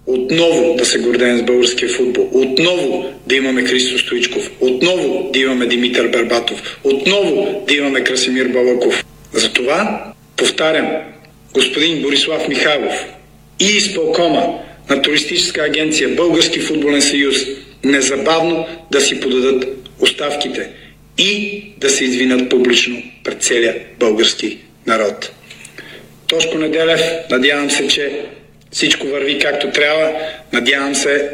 отново 0.07 0.75
да 0.75 0.85
се 0.85 0.99
гордеем 0.99 1.39
с 1.39 1.43
българския 1.43 1.89
футбол, 1.89 2.29
отново 2.33 3.13
да 3.27 3.37
имаме 3.37 3.63
Христо 3.63 3.99
Стоичков, 3.99 4.51
отново 4.61 5.31
да 5.33 5.39
имаме 5.39 5.67
Димитър 5.67 6.09
Бербатов, 6.09 6.79
отново 6.85 7.65
да 7.69 7.75
имаме 7.75 8.05
Красимир 8.05 8.49
Балаков. 8.49 9.05
Затова, 9.33 10.05
повтарям, 10.37 10.89
господин 11.55 12.03
Борислав 12.03 12.49
Михайлов 12.49 13.05
и 13.61 13.65
изпълкома 13.65 14.43
на 14.91 15.03
туристическа 15.03 15.63
агенция 15.63 16.09
Български 16.09 16.61
футболен 16.61 17.03
съюз 17.03 17.37
незабавно 17.85 18.67
да 18.91 19.01
си 19.01 19.21
подадат 19.21 19.89
оставките 20.01 20.71
и 21.19 21.65
да 21.79 21.91
се 21.91 22.05
извинят 22.05 22.51
публично 22.51 23.03
пред 23.25 23.43
целия 23.43 23.77
български 23.99 24.59
народ. 24.87 25.33
Тошко 26.33 26.59
Неделев, 26.59 27.01
надявам 27.31 27.71
се, 27.71 27.88
че 27.88 28.21
всичко 28.71 29.07
върви 29.07 29.38
както 29.38 29.71
трябва. 29.71 30.12
Надявам 30.53 30.95
се, 30.95 31.31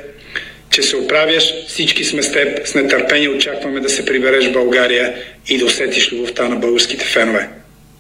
че 0.70 0.82
се 0.82 0.96
оправяш. 0.96 1.66
Всички 1.66 2.04
сме 2.04 2.22
с 2.22 2.32
теб. 2.32 2.66
С 2.66 2.74
нетърпение 2.74 3.28
очакваме 3.28 3.80
да 3.80 3.88
се 3.88 4.04
прибереш 4.04 4.48
в 4.48 4.52
България 4.52 5.14
и 5.48 5.58
да 5.58 5.64
усетиш 5.64 6.12
любовта 6.12 6.48
на 6.48 6.56
българските 6.56 7.04
фенове. 7.04 7.48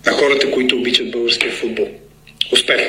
На 0.06 0.12
хората, 0.12 0.50
които 0.50 0.76
обичат 0.76 1.10
българския 1.10 1.52
футбол. 1.52 1.88
Успех! 2.52 2.80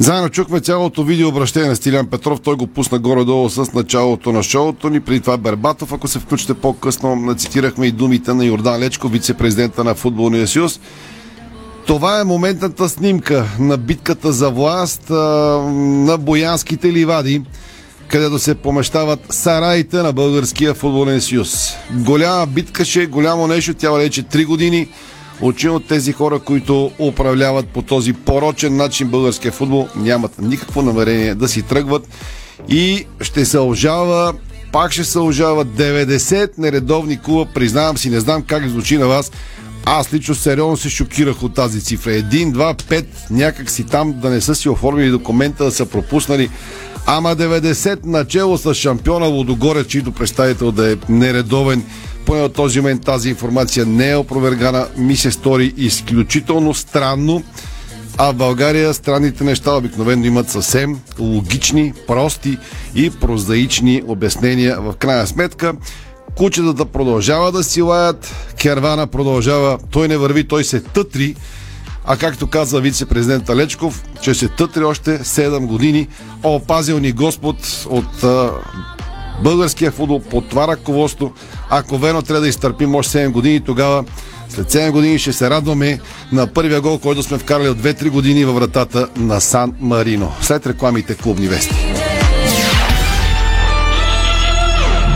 Заедно 0.00 0.28
чухме 0.28 0.60
цялото 0.60 1.04
видео 1.04 1.28
обращение 1.28 1.68
на 1.68 1.76
Стилян 1.76 2.06
Петров. 2.06 2.40
Той 2.40 2.56
го 2.56 2.66
пусна 2.66 2.98
горе-долу 2.98 3.50
с 3.50 3.72
началото 3.72 4.32
на 4.32 4.42
шоуто 4.42 4.90
ни. 4.90 5.00
Преди 5.00 5.20
това 5.20 5.36
Бербатов, 5.36 5.92
ако 5.92 6.08
се 6.08 6.18
включите 6.18 6.54
по-късно, 6.54 7.34
цитирахме 7.36 7.86
и 7.86 7.92
думите 7.92 8.34
на 8.34 8.44
Йордан 8.44 8.80
Лечко, 8.80 9.08
вице-президента 9.08 9.84
на 9.84 9.94
Футболния 9.94 10.46
съюз. 10.46 10.80
Това 11.86 12.20
е 12.20 12.24
моментната 12.24 12.88
снимка 12.88 13.46
на 13.58 13.76
битката 13.76 14.32
за 14.32 14.50
власт 14.50 15.10
а, 15.10 15.14
на 15.74 16.18
Боянските 16.18 16.92
ливади, 16.92 17.42
където 18.08 18.38
се 18.38 18.54
помещават 18.54 19.20
сараите 19.30 19.96
на 19.96 20.12
Българския 20.12 20.74
футболен 20.74 21.20
съюз. 21.20 21.72
Голяма 21.90 22.46
битка 22.46 22.84
ще, 22.84 23.06
голямо 23.06 23.46
нещо, 23.46 23.74
тя 23.74 23.90
вече 23.90 24.22
3 24.22 24.46
години. 24.46 24.88
Очи 25.40 25.68
от 25.68 25.86
тези 25.86 26.12
хора, 26.12 26.38
които 26.38 26.90
управляват 26.98 27.68
по 27.68 27.82
този 27.82 28.12
порочен 28.12 28.76
начин 28.76 29.08
българския 29.08 29.52
футбол, 29.52 29.88
нямат 29.96 30.38
никакво 30.38 30.82
намерение 30.82 31.34
да 31.34 31.48
си 31.48 31.62
тръгват 31.62 32.08
и 32.68 33.06
ще 33.20 33.44
се 33.44 33.58
ожава 33.58 34.34
пак 34.72 34.92
ще 34.92 35.04
се 35.04 35.18
ожава 35.18 35.64
90 35.64 36.50
нередовни 36.58 37.20
клуба. 37.22 37.50
Признавам 37.54 37.98
си, 37.98 38.10
не 38.10 38.20
знам 38.20 38.42
как 38.42 38.68
звучи 38.68 38.98
на 38.98 39.06
вас. 39.06 39.32
Аз 39.84 40.12
лично 40.12 40.34
сериозно 40.34 40.76
се 40.76 40.90
шокирах 40.90 41.42
от 41.42 41.54
тази 41.54 41.80
цифра. 41.80 42.12
Един, 42.12 42.52
два, 42.52 42.74
пет, 42.88 43.06
някак 43.30 43.70
си 43.70 43.84
там 43.84 44.14
да 44.20 44.30
не 44.30 44.40
са 44.40 44.54
си 44.54 44.68
оформили 44.68 45.10
документа, 45.10 45.64
да 45.64 45.70
са 45.70 45.86
пропуснали. 45.86 46.50
Ама 47.06 47.36
90 47.36 47.98
начало 48.04 48.58
с 48.58 48.74
шампиона 48.74 49.26
Лодогорец, 49.26 49.86
чийто 49.86 50.12
представител 50.12 50.72
да 50.72 50.92
е 50.92 50.96
нередовен. 51.08 51.84
Поне 52.28 52.42
от 52.42 52.52
този 52.52 52.80
момент 52.80 53.04
тази 53.04 53.28
информация 53.28 53.86
не 53.86 54.10
е 54.10 54.16
опровергана. 54.16 54.86
Ми 54.96 55.16
се 55.16 55.30
стори 55.30 55.74
изключително 55.76 56.74
странно. 56.74 57.42
А 58.18 58.32
в 58.32 58.34
България 58.34 58.94
странните 58.94 59.44
неща 59.44 59.72
обикновено 59.72 60.24
имат 60.24 60.50
съвсем 60.50 61.00
логични, 61.18 61.92
прости 62.06 62.58
и 62.94 63.10
прозаични 63.10 64.02
обяснения. 64.06 64.80
В 64.80 64.94
крайна 64.96 65.26
сметка, 65.26 65.72
кучетата 66.36 66.84
продължава 66.84 67.52
да 67.52 67.64
си 67.64 67.82
лаят, 67.82 68.34
кервана 68.60 69.06
продължава, 69.06 69.78
той 69.90 70.08
не 70.08 70.16
върви, 70.16 70.48
той 70.48 70.64
се 70.64 70.80
тътри, 70.80 71.34
а 72.04 72.16
както 72.16 72.46
каза 72.46 72.80
вице-президента 72.80 73.56
Лечков, 73.56 74.04
че 74.22 74.34
се 74.34 74.48
тътри 74.48 74.84
още 74.84 75.18
7 75.18 75.66
години. 75.66 76.08
Опазил 76.42 76.98
ни 76.98 77.12
Господ 77.12 77.86
от 77.90 78.24
българския 79.42 79.90
футбол 79.90 80.20
под 80.20 80.48
това 80.48 80.68
ръководство. 80.68 81.32
Ако 81.70 81.98
верно 81.98 82.22
трябва 82.22 82.40
да 82.40 82.48
изтърпим 82.48 82.94
още 82.94 83.18
7 83.18 83.30
години, 83.30 83.60
тогава 83.60 84.04
след 84.48 84.72
7 84.72 84.90
години 84.90 85.18
ще 85.18 85.32
се 85.32 85.50
радваме 85.50 86.00
на 86.32 86.46
първия 86.46 86.80
гол, 86.80 86.98
който 86.98 87.22
сме 87.22 87.38
вкарали 87.38 87.68
от 87.68 87.78
2-3 87.78 88.10
години 88.10 88.44
във 88.44 88.54
вратата 88.54 89.08
на 89.16 89.40
Сан 89.40 89.72
Марино. 89.80 90.32
След 90.40 90.66
рекламите 90.66 91.14
клубни 91.14 91.48
вести. 91.48 91.74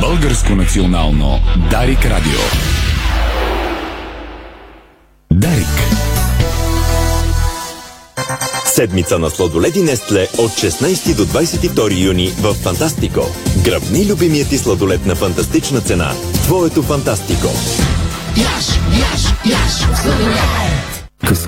Българско 0.00 0.54
национално 0.54 1.40
Дарик 1.70 2.04
Радио. 2.04 2.40
Дарик. 5.32 5.81
Седмица 8.74 9.18
на 9.18 9.30
сладоледи 9.30 9.82
Нестле 9.82 10.28
от 10.38 10.50
16 10.50 11.16
до 11.16 11.26
22 11.26 12.04
юни 12.04 12.28
в 12.28 12.54
Фантастико. 12.54 13.20
Гръбни 13.64 14.06
любимият 14.06 14.48
ти 14.48 14.58
сладолед 14.58 15.06
на 15.06 15.14
фантастична 15.14 15.80
цена. 15.80 16.12
Твоето 16.32 16.82
Фантастико. 16.82 17.48
Яш, 18.36 18.66
яш, 18.98 19.22
яш! 19.44 19.71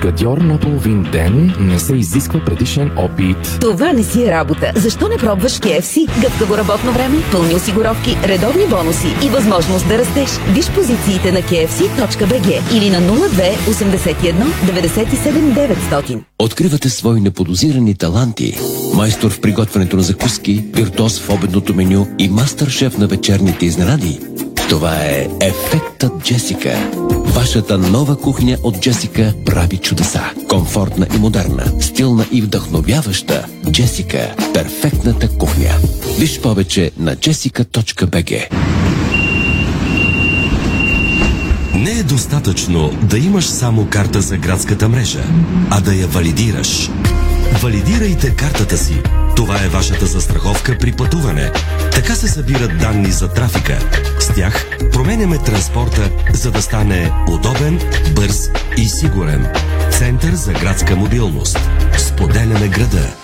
Каскадьор 0.05 0.39
на 0.39 0.59
половин 0.59 1.03
ден 1.13 1.55
не 1.61 1.79
се 1.79 1.95
изисква 1.95 2.41
предишен 2.45 2.91
опит. 2.97 3.59
Това 3.61 3.93
не 3.93 4.03
си 4.03 4.25
е 4.25 4.31
работа. 4.31 4.73
Защо 4.77 5.09
не 5.09 5.17
пробваш 5.17 5.53
KFC? 5.53 6.21
Гъвкаво 6.21 6.57
работно 6.57 6.93
време, 6.93 7.17
пълни 7.33 7.55
осигуровки, 7.55 8.17
редовни 8.25 8.67
бонуси 8.67 9.07
и 9.27 9.29
възможност 9.29 9.89
да 9.89 9.99
растеш. 9.99 10.29
Виж 10.55 10.71
позициите 10.71 11.33
на 11.33 11.43
kfc.bg 11.43 12.77
или 12.77 12.91
на 12.91 13.01
02 13.01 13.57
81 13.57 14.35
97 14.67 15.75
900. 15.91 16.23
Откривате 16.39 16.91
свои 16.91 17.21
неподозирани 17.21 17.95
таланти. 17.95 18.59
Майстор 18.95 19.31
в 19.31 19.41
приготвянето 19.41 19.97
на 19.97 20.03
закуски, 20.03 20.65
виртуоз 20.75 21.21
в 21.21 21.31
обедното 21.31 21.75
меню 21.75 22.07
и 22.19 22.29
мастър-шеф 22.31 22.99
на 22.99 23.07
вечерните 23.07 23.67
изненади. 23.67 24.21
Това 24.75 24.97
е 24.97 25.29
Ефектът 25.41 26.13
Джесика. 26.25 26.91
Вашата 27.11 27.79
нова 27.79 28.17
кухня 28.17 28.59
от 28.63 28.81
Джесика 28.81 29.35
прави 29.47 29.79
чудеса. 29.79 30.23
Комфортна 30.49 31.07
и 31.15 31.19
модерна, 31.19 31.73
стилна 31.81 32.27
и 32.33 32.43
вдъхновяваща. 32.43 33.47
Джесика– 33.71 34.35
перфектната 34.55 35.29
кухня. 35.29 35.71
Виж 36.19 36.41
повече 36.41 36.91
на 36.99 37.17
jessica.bg 37.17 38.49
Не 41.75 41.91
е 41.91 42.03
достатъчно 42.03 42.91
да 43.03 43.19
имаш 43.19 43.45
само 43.45 43.87
карта 43.91 44.21
за 44.21 44.37
градската 44.37 44.89
мрежа, 44.89 45.25
а 45.71 45.81
да 45.81 45.95
я 45.95 46.07
валидираш. 46.07 46.91
Валидирайте 47.63 48.37
картата 48.37 48.79
си. 48.79 49.03
Това 49.37 49.65
е 49.65 49.69
вашата 49.69 50.07
застраховка 50.07 50.79
при 50.79 50.93
пътуване. 50.93 51.53
Така 51.93 52.15
се 52.15 52.29
събират 52.29 52.79
данни 52.79 53.11
за 53.11 53.29
трафика. 53.29 53.79
С 54.21 54.35
тях 54.35 54.67
променяме 54.93 55.39
транспорта, 55.39 56.11
за 56.33 56.51
да 56.51 56.63
стане 56.63 57.13
удобен, 57.29 57.81
бърз 58.15 58.51
и 58.77 58.89
сигурен. 58.89 59.47
Център 59.91 60.35
за 60.35 60.53
градска 60.53 60.97
мобилност. 60.97 61.59
Споделяме 61.99 62.69
града. 62.69 63.24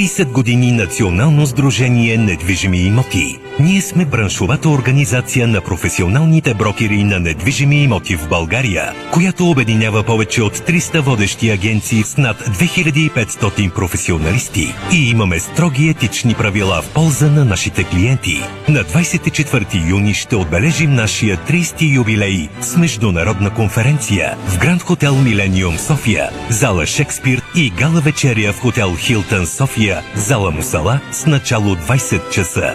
30 0.00 0.24
години 0.24 0.72
Национално 0.72 1.46
сдружение 1.46 2.16
недвижими 2.16 2.78
имоти. 2.78 3.38
Ние 3.58 3.80
сме 3.80 4.04
браншовата 4.04 4.68
организация 4.68 5.48
на 5.48 5.60
професионалните 5.60 6.54
брокери 6.54 7.04
на 7.04 7.20
недвижими 7.20 7.82
имоти 7.82 8.16
в 8.16 8.28
България, 8.28 8.92
която 9.12 9.50
обединява 9.50 10.02
повече 10.02 10.42
от 10.42 10.58
300 10.58 11.00
водещи 11.00 11.50
агенции 11.50 12.02
с 12.02 12.16
над 12.16 12.36
2500 12.36 13.70
професионалисти 13.74 14.74
и 14.92 15.10
имаме 15.10 15.40
строги 15.40 15.88
етични 15.88 16.34
правила 16.34 16.82
в 16.82 16.88
полза 16.94 17.30
на 17.30 17.44
нашите 17.44 17.84
клиенти. 17.84 18.42
На 18.68 18.84
24 18.84 19.90
юни 19.90 20.14
ще 20.14 20.36
отбележим 20.36 20.94
нашия 20.94 21.36
30 21.36 21.94
юбилей 21.94 22.48
с 22.60 22.76
международна 22.76 23.50
конференция 23.50 24.36
в 24.48 24.58
Гранд 24.58 24.82
Хотел 24.82 25.16
Милениум 25.16 25.78
София, 25.78 26.30
зала 26.48 26.86
Шекспир 26.86 27.42
и 27.56 27.70
гала 27.70 28.00
вечеря 28.00 28.52
в 28.52 28.60
Хотел 28.60 28.96
Хилтън 28.96 29.46
София, 29.46 29.89
зала 30.14 30.50
Мусала 30.50 31.00
с 31.12 31.26
начало 31.26 31.76
20 31.76 32.30
часа. 32.30 32.74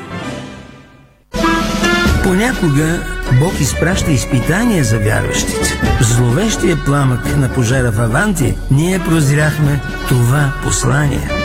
Понякога 2.23 2.99
Бог 3.39 3.59
изпраща 3.59 4.11
изпитания 4.11 4.83
за 4.83 4.99
вярващите. 4.99 5.79
Зловещия 6.01 6.77
пламък 6.85 7.37
на 7.37 7.53
пожара 7.53 7.91
в 7.91 7.99
Аванти 7.99 8.55
ние 8.71 8.99
прозряхме 8.99 9.81
това 10.09 10.53
послание. 10.63 11.44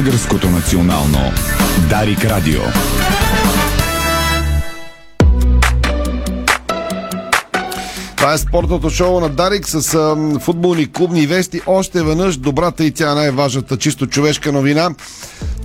Българското 0.00 0.50
национално 0.50 1.18
Дарик 1.90 2.24
Радио. 2.24 2.60
Това 8.16 8.32
е 8.32 8.38
спортното 8.38 8.90
шоу 8.90 9.20
на 9.20 9.28
Дарик 9.28 9.68
с 9.68 9.94
а, 9.94 10.16
футболни 10.40 10.92
клубни 10.92 11.26
вести. 11.26 11.60
Още 11.66 12.02
веднъж 12.02 12.36
добрата 12.36 12.84
и 12.84 12.90
тя 12.90 13.14
най-важната 13.14 13.76
чисто 13.76 14.06
човешка 14.06 14.52
новина. 14.52 14.90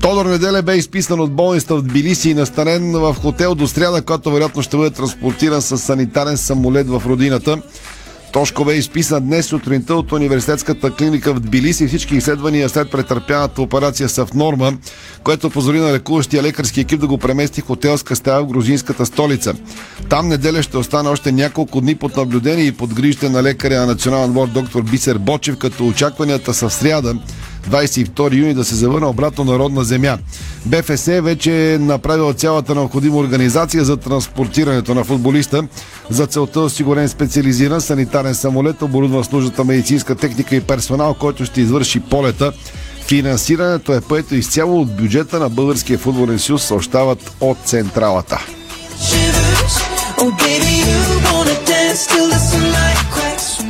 Тодор 0.01 0.25
Неделя 0.25 0.61
бе 0.61 0.75
изписан 0.75 1.19
от 1.19 1.31
болницата 1.31 1.75
в 1.75 1.81
Тбилиси 1.81 2.29
и 2.29 2.33
настанен 2.33 2.91
в 2.91 3.15
хотел 3.21 3.55
до 3.55 3.67
сряда, 3.67 4.01
който 4.01 4.31
вероятно 4.31 4.61
ще 4.61 4.77
бъде 4.77 4.89
транспортиран 4.89 5.61
с 5.61 5.77
санитарен 5.77 6.37
самолет 6.37 6.87
в 6.87 7.03
родината. 7.05 7.61
Тошко 8.35 8.65
бе 8.65 8.75
изписан 8.75 9.25
днес 9.25 9.45
сутринта 9.45 9.95
от 9.95 10.11
университетската 10.11 10.91
клиника 10.91 11.33
в 11.33 11.39
Тбилиси. 11.39 11.87
Всички 11.87 12.15
изследвания 12.15 12.69
след 12.69 12.91
претърпяната 12.91 13.61
операция 13.61 14.09
са 14.09 14.25
в 14.25 14.33
норма, 14.33 14.73
което 15.23 15.49
позволи 15.49 15.79
на 15.79 15.93
лекуващия 15.93 16.43
лекарски 16.43 16.81
екип 16.81 16.99
да 16.99 17.07
го 17.07 17.17
премести 17.17 17.61
в 17.61 17.65
хотелска 17.65 18.15
стая 18.15 18.41
в 18.41 18.47
грузинската 18.47 19.05
столица. 19.05 19.53
Там 20.09 20.27
неделя 20.27 20.63
ще 20.63 20.77
остане 20.77 21.09
още 21.09 21.31
няколко 21.31 21.81
дни 21.81 21.95
под 21.95 22.17
наблюдение 22.17 22.65
и 22.65 22.71
под 22.71 22.93
грижите 22.93 23.29
на 23.29 23.43
лекаря 23.43 23.79
на 23.79 23.85
национален 23.85 24.29
отбор 24.29 24.47
доктор 24.47 24.81
Бисер 24.81 25.17
Бочев, 25.17 25.57
като 25.57 25.87
очакванията 25.87 26.53
са 26.53 26.69
в 26.69 26.73
сряда 26.73 27.15
22 27.69 28.35
юни 28.37 28.53
да 28.53 28.63
се 28.63 28.75
завърне 28.75 29.07
обратно 29.07 29.43
на 29.43 29.59
родна 29.59 29.83
земя. 29.83 30.17
БФС 30.65 31.05
вече 31.05 31.73
е 31.73 31.77
направила 31.77 32.33
цялата 32.33 32.75
необходима 32.75 33.17
организация 33.17 33.85
за 33.85 33.97
транспортирането 33.97 34.95
на 34.95 35.03
футболиста. 35.03 35.67
За 36.09 36.27
целта 36.27 36.59
осигурен 36.59 37.09
специализиран 37.09 37.81
санитарен 37.81 38.35
самолет, 38.35 38.81
оборудван 38.81 39.23
с 39.23 39.31
нужната 39.31 39.63
медицинска 39.63 40.15
техника 40.15 40.55
и 40.55 40.61
персонал, 40.61 41.13
който 41.13 41.45
ще 41.45 41.61
извърши 41.61 41.99
полета. 41.99 42.51
Финансирането 43.07 43.93
е 43.93 44.01
поето 44.01 44.35
изцяло 44.35 44.81
от 44.81 44.95
бюджета 44.95 45.39
на 45.39 45.49
Българския 45.49 45.97
футболен 45.97 46.39
съюз, 46.39 46.63
съобщават 46.63 47.31
от 47.41 47.57
централата. 47.65 48.45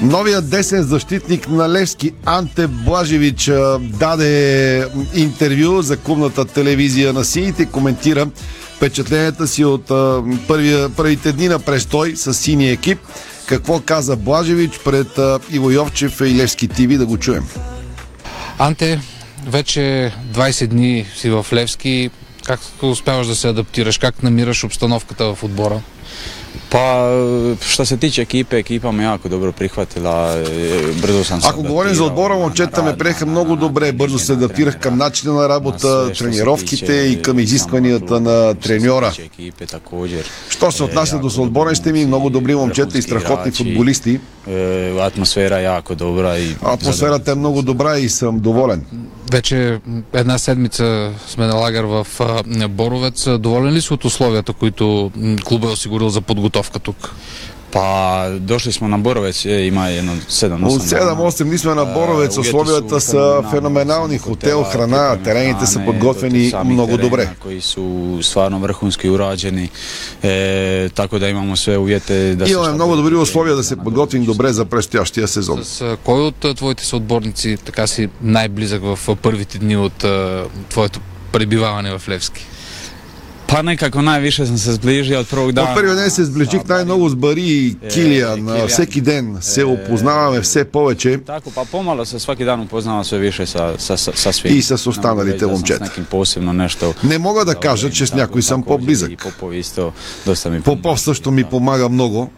Новият 0.05 0.49
десен 0.49 0.83
защитник 0.83 1.49
на 1.49 1.69
Левски 1.69 2.11
Анте 2.25 2.67
Блажевич 2.67 3.51
даде 3.79 4.87
интервю 5.15 5.81
за 5.81 5.97
клубната 5.97 6.45
телевизия 6.45 7.13
на 7.13 7.25
сините 7.25 7.63
и 7.63 7.65
коментира 7.65 8.27
впечатленията 8.75 9.47
си 9.47 9.65
от 9.65 9.87
първия, 10.47 10.89
първите 10.89 11.31
дни 11.31 11.47
на 11.47 11.59
престой 11.59 12.15
с 12.15 12.33
синия 12.33 12.71
екип. 12.71 12.99
Какво 13.45 13.79
каза 13.79 14.15
Блажевич 14.15 14.79
пред 14.85 15.19
Иво 15.51 15.71
Йовчев 15.71 16.21
и 16.21 16.35
Левски 16.35 16.67
ТВ 16.67 16.97
да 16.97 17.05
го 17.05 17.17
чуем. 17.17 17.43
Анте, 18.59 19.01
вече 19.47 20.13
20 20.33 20.67
дни 20.67 21.05
си 21.17 21.29
в 21.29 21.45
Левски. 21.53 22.09
Как 22.45 22.59
успяваш 22.81 23.27
да 23.27 23.35
се 23.35 23.47
адаптираш? 23.47 23.97
Как 23.97 24.23
намираш 24.23 24.63
обстановката 24.63 25.35
в 25.35 25.43
отбора? 25.43 25.81
Pa 26.69 27.09
što 27.61 27.85
se 27.85 27.97
tiče 27.97 28.21
ekipe, 28.21 28.57
ekipa 28.57 28.91
me 28.91 29.03
jako 29.03 29.29
dobro 29.29 29.51
prihvatila, 29.51 30.37
e, 30.37 30.43
brzo 31.01 31.23
sam 31.23 31.41
se 31.41 31.47
Ако 31.47 31.61
говорим 31.61 31.95
за 31.95 32.03
отбора, 32.03 32.35
момчета 32.35 32.83
ме 32.83 32.97
приеха 32.97 33.25
много 33.25 33.55
добре. 33.55 33.91
Бързо 33.91 34.19
се 34.19 34.33
адаптирах 34.33 34.79
към 34.79 34.97
начина 34.97 35.33
на 35.33 35.49
работа, 35.49 36.11
тренировките 36.13 36.93
и 36.93 37.21
към 37.21 37.39
изискванията 37.39 38.19
на 38.19 38.53
треньора. 38.53 39.13
Що 40.49 40.71
се 40.71 40.83
отнася 40.83 41.17
до 41.17 41.29
съотборните 41.29 41.91
ми, 41.91 42.05
много 42.05 42.29
добри 42.29 42.55
момчета 42.55 42.97
и 42.97 43.01
страхотни 43.01 43.51
футболисти. 43.51 44.19
E, 44.47 44.99
atmosfera 44.99 45.57
jako 45.57 45.95
dobra 45.95 46.37
i 46.37 46.55
Атмосферата 46.61 47.31
е 47.31 47.35
много 47.35 47.61
добра 47.61 47.97
и 47.97 48.09
съм 48.09 48.39
доволен. 48.39 48.85
Вече 49.31 49.79
една 50.13 50.37
седмица 50.37 51.11
сме 51.27 51.45
на 51.47 51.55
лагер 51.55 51.83
в 51.83 52.07
Боровец. 52.69 53.27
Доволен 53.39 53.73
ли 53.73 53.81
си 53.81 53.93
от 53.93 54.05
условията, 54.05 54.53
които 54.53 55.11
клуба 55.45 55.67
е 55.67 55.71
осигурил 55.71 56.09
за 56.09 56.21
подготовка 56.21 56.44
тук? 56.49 57.15
Pa 57.75 58.29
došli 58.39 58.71
smo 58.71 58.87
na 58.87 58.97
Borovec, 58.97 59.45
je, 59.45 59.67
ima 59.67 59.87
jedno 59.87 60.13
7-8 60.29 60.65
От 60.65 60.81
7-8 60.81 61.43
дни 61.43 61.57
сме 61.57 61.75
на 61.75 61.85
Боровец, 61.85 62.37
условията 62.37 63.01
са 63.01 63.43
феноменални. 63.51 64.17
Хотел, 64.17 64.63
храна, 64.63 65.17
терените 65.23 65.65
са 65.65 65.79
подготвени 65.85 66.53
много 66.65 66.97
добре. 66.97 67.29
koji 67.39 67.61
su 67.61 68.19
stvarno 68.21 68.59
vrhunski 68.59 69.09
urađeni, 69.09 69.69
e, 70.23 70.89
tako 70.93 71.19
da 71.19 71.29
imamo 71.29 71.55
sve 71.55 71.77
uvjete 71.77 72.35
da 72.35 72.45
se 72.45 72.51
Имаме 72.51 72.73
много 72.73 72.95
добри 72.95 73.15
условия 73.15 73.55
да 73.55 73.63
се 73.63 73.75
подготвим 73.75 74.25
добре 74.25 74.53
за 74.53 74.65
предстоящия 74.65 75.27
сезон. 75.27 75.63
С 75.63 75.97
кой 76.03 76.21
от 76.21 76.45
твоите 76.55 76.85
съотборници 76.85 77.57
така 77.65 77.87
си 77.87 78.09
най-близък 78.21 78.81
в 78.83 79.15
първите 79.21 79.57
дни 79.57 79.77
от 79.77 80.05
твоето 80.69 80.99
пребиваване 81.31 81.97
в 81.97 82.09
Левски? 82.09 82.47
Pa 83.55 83.61
nekako 83.61 84.01
najviše 84.01 84.45
sam 84.45 84.57
se 84.57 84.73
zbližio 84.73 85.19
od 85.19 85.27
prvog 85.27 85.51
dana. 85.51 85.69
От 85.69 85.75
първия 85.75 85.95
ден 85.95 86.09
се 86.11 86.25
сближих 86.25 86.67
най-много 86.67 87.09
с 87.09 87.15
Бари 87.15 87.41
и 87.41 87.75
Килия. 87.93 88.37
На 88.37 88.67
всеки 88.67 89.01
ден 89.01 89.37
се 89.41 89.63
опознаваме 89.63 90.41
все 90.41 90.65
повече 90.65 91.19
pa 91.55 91.65
pomalo 91.71 92.05
se 92.05 92.19
svaki 92.19 92.45
dan 92.45 92.59
upoznava 92.61 93.03
sve 93.03 93.17
više 93.17 93.45
sa, 93.45 93.73
sa, 93.77 93.97
sa, 93.97 94.11
sa 94.15 94.31
svim. 94.31 94.53
и 94.53 94.61
с 94.61 94.89
останалите 94.89 95.45
момчета. 95.45 95.91
Posebno 96.09 96.53
nešto. 96.53 96.93
Не 97.03 97.17
мога 97.17 97.45
да 97.45 97.55
кажа, 97.55 97.89
че 97.91 98.05
с 98.05 98.13
някой 98.13 98.41
съм 98.41 98.63
по-близък. 98.63 99.11
И 99.11 99.17
Popov 99.17 99.51
isto 99.63 99.91
dosta 100.25 100.49
mi 100.49 100.61
Попов 100.61 101.01
също 101.01 101.31
ми 101.31 101.43
помага 101.43 101.89
много. 101.89 102.31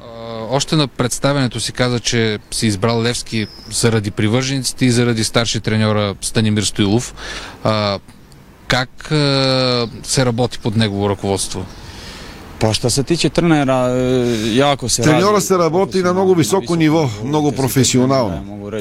Още 0.50 0.76
на 0.76 0.88
представенето 0.88 1.60
си 1.60 1.72
каза, 1.72 2.00
че 2.00 2.40
си 2.52 2.68
избрал 2.68 3.02
Левски 3.02 3.48
заради 3.72 4.12
привържениците 4.12 4.86
и 4.86 4.92
заради 4.92 5.24
старши 5.24 5.60
треньора 5.60 6.16
Станимир 6.22 6.64
Стоилов. 6.64 7.14
А, 7.64 8.00
как 8.68 9.12
а, 9.12 9.88
се 10.04 10.26
работи 10.26 10.60
под 10.60 10.76
негово 10.76 11.10
ръководство? 11.10 11.66
Pa 12.60 12.74
što 12.74 12.90
se 12.90 13.04
tiče 13.04 13.30
trenera, 13.30 13.88
jako 14.54 14.90
se 14.90 15.04
Треньора 15.04 15.42
се 15.42 15.58
работи 15.58 16.04
на 16.04 16.14
много 16.14 16.36
високо 16.36 16.76
ниво, 16.76 17.10
много 17.24 17.52
професионално. 17.52 18.72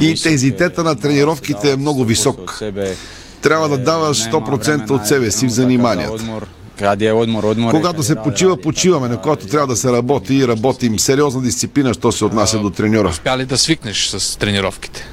И 0.00 0.06
интензитета 0.06 0.84
на 0.84 0.96
тренировките 0.96 1.72
е 1.72 1.76
много 1.76 2.04
висок. 2.04 2.54
себе. 2.58 2.96
Трябва 3.40 3.68
да 3.68 3.78
даваш 3.78 4.16
100% 4.16 4.90
от 4.90 5.06
себе 5.06 5.30
си 5.30 5.46
в 5.46 5.50
заниманията. 5.50 6.24
Когато 7.70 8.02
се 8.02 8.16
почива, 8.16 8.56
почиваме, 8.56 9.08
на 9.08 9.20
когато 9.20 9.46
трябва 9.46 9.66
да 9.66 9.76
се 9.76 9.92
работи 9.92 10.34
и 10.34 10.48
работим 10.48 10.98
сериозна 10.98 11.42
дисциплина, 11.42 11.94
що 11.94 12.12
се 12.12 12.24
отнася 12.24 12.58
до 12.58 12.70
треньора. 12.70 13.08
Успя 13.08 13.38
ли 13.38 13.44
да 13.44 13.58
свикнеш 13.58 14.08
с 14.08 14.38
тренировките? 14.38 15.06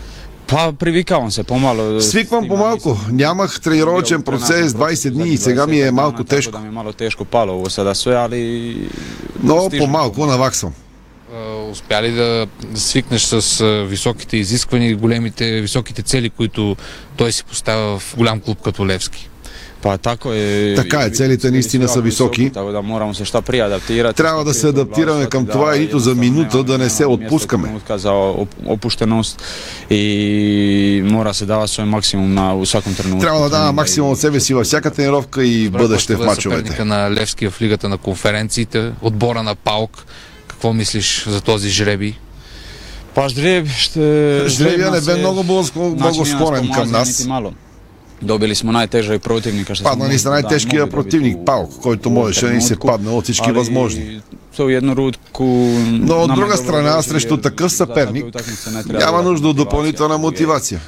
Privikavам 0.79 1.31
se 1.31 1.43
pomalo. 1.43 2.01
Свиквам 2.01 2.47
по-малко. 2.47 2.99
Нямах 3.11 3.61
тренировачен 3.61 4.21
процес 4.21 4.73
20 4.73 5.09
дни 5.09 5.29
и 5.29 5.37
сега 5.37 5.67
ми 5.67 5.81
е 5.81 5.91
малко 5.91 6.23
тежко. 6.23 6.57
Mi 6.57 6.65
je 6.65 6.71
malo 6.71 6.91
teško 6.93 7.25
palo 7.25 7.53
ovo 7.53 7.69
sada 7.69 7.95
sve, 7.95 8.15
ali... 8.15 8.77
Но 9.43 9.69
по-малко 9.77 10.25
наваксвам. 10.25 10.73
Успя 11.71 12.01
ли 12.01 12.11
да 12.11 12.47
свикнеш 12.75 13.21
с 13.21 13.65
високите 13.89 14.37
изисквания 14.37 14.89
и 14.89 14.95
големите, 14.95 15.61
високите 15.61 16.01
цели, 16.01 16.29
които 16.29 16.75
той 17.17 17.31
си 17.31 17.43
поставя 17.43 17.99
в 17.99 18.15
голям 18.17 18.39
клуб 18.39 18.61
като 18.61 18.87
Левски? 18.87 19.29
Pa 19.83 19.97
tako 19.97 20.33
je. 20.33 20.75
Така 20.75 21.01
е, 21.03 21.09
целите 21.09 21.51
наистина 21.51 21.87
са 21.87 22.01
високи. 22.01 22.51
Трябва 24.15 24.43
да 24.43 24.53
се 24.53 24.67
адаптираме 24.67 25.25
към 25.25 25.45
това 25.45 25.75
и 25.77 25.79
нито 25.79 25.99
за 25.99 26.15
минута 26.15 26.63
да 26.63 26.77
не 26.77 26.89
се 26.89 27.05
отпускаме. 27.05 27.69
mora 31.03 31.33
se 31.33 31.45
davati 31.45 31.73
svoj 31.73 31.85
maksimum 31.85 32.33
na, 32.33 32.53
u 32.53 32.65
svakom 32.65 32.93
trenutku. 32.93 33.21
Трябва 33.21 33.43
да 33.43 33.49
дава 33.49 33.71
максимум 33.71 34.11
от 34.11 34.19
себе 34.19 34.39
си 34.39 34.53
във 34.53 34.65
всяка 34.65 34.91
тренировка 34.91 35.43
и 35.43 35.69
бъдеще 35.69 36.15
в 36.15 36.21
е 36.21 36.25
мачовете. 36.25 36.85
на 36.85 37.11
Левски 37.11 37.49
в 37.49 37.61
лигата 37.61 37.89
на 37.89 37.97
конференциите, 37.97 38.91
отбора 39.01 39.43
на 39.43 39.55
Паук. 39.55 40.05
Какво 40.47 40.73
мислиш 40.73 41.25
за 41.27 41.41
този 41.41 41.69
жреби? 41.69 42.19
Pa 43.15 43.29
ždrijeb, 43.29 43.67
što... 43.77 43.99
Жребия 44.47 44.91
не 44.91 45.01
бе 45.01 45.15
много, 45.15 45.43
много, 45.43 45.95
много 45.95 46.25
склонен 46.25 46.71
към 46.71 46.91
нас. 46.91 47.25
Malo. 47.25 47.53
Dobili 48.23 48.55
smo 48.55 48.71
najtežeg 48.71 49.21
protivnika 49.21 49.75
što 49.75 49.83
Падна 49.83 50.07
ни 50.07 50.19
са 50.19 50.29
най-тежкия 50.29 50.89
противник 50.89 51.37
Паук, 51.45 51.71
който 51.81 52.09
можеше 52.09 52.45
да 52.45 52.53
ни 52.53 52.61
се 52.61 52.75
падне 52.79 53.09
от 53.09 53.23
всички 53.23 53.51
възможни. 53.51 54.21
Jednu 54.57 54.95
rutku... 54.95 55.43
Но 55.91 56.15
от 56.15 56.35
друга 56.35 56.57
страна, 56.57 57.01
срещу 57.01 57.37
такъв 57.37 57.71
съперник, 57.71 58.25
няма 58.85 59.23
нужда 59.23 59.47
от 59.47 59.55
допълнителна 59.55 60.15
uvijek. 60.15 60.25
мотивация. 60.25 60.79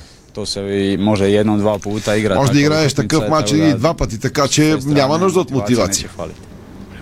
Se 0.46 0.60
i 0.60 0.98
može 0.98 1.26
jednom, 1.26 1.60
dva 1.60 1.80
puta 1.80 2.16
igrati. 2.16 2.40
Може 2.40 2.52
да 2.52 2.60
играеш 2.60 2.94
такъв 2.94 3.30
матч 3.30 3.52
и 3.52 3.74
два 3.74 3.94
пъти, 3.94 4.20
така 4.20 4.48
че 4.48 4.78
няма 4.86 5.18
нужда 5.18 5.40
от 5.40 5.52
мотивация. 5.52 6.10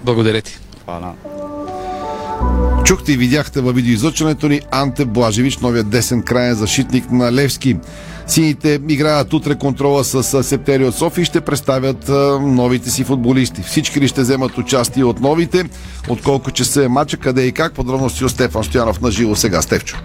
Благодаря 0.03 0.41
ти. 0.41 0.59
Hvala. 0.85 1.13
Чухте 2.83 3.11
и 3.11 3.17
видяхте 3.17 3.61
във 3.61 3.75
видеоизлъчването 3.75 4.47
ни 4.47 4.61
Анте 4.71 5.05
Блажевич, 5.05 5.57
новият 5.57 5.89
десен 5.89 6.21
краен 6.21 6.55
защитник 6.55 7.11
на 7.11 7.31
Левски. 7.31 7.77
Сините 8.27 8.79
играят 8.89 9.33
утре 9.33 9.55
контрола 9.55 10.03
с 10.03 10.43
Септери 10.43 10.85
от 10.85 10.95
София 10.95 11.21
и 11.21 11.25
ще 11.25 11.41
представят 11.41 12.09
новите 12.41 12.89
си 12.89 13.03
футболисти. 13.03 13.61
Всички 13.61 14.01
ли 14.01 14.07
ще 14.07 14.21
вземат 14.21 14.57
участие 14.57 15.03
от 15.03 15.19
новите? 15.19 15.65
Отколко 16.09 16.51
часа 16.51 16.83
е 16.83 16.87
матча, 16.87 17.17
къде 17.17 17.45
и 17.45 17.51
как? 17.51 17.73
Подробности 17.73 18.25
от 18.25 18.31
Стефан 18.31 18.63
Стоянов 18.63 19.01
на 19.01 19.11
живо 19.11 19.35
сега. 19.35 19.61
Стефчо. 19.61 19.97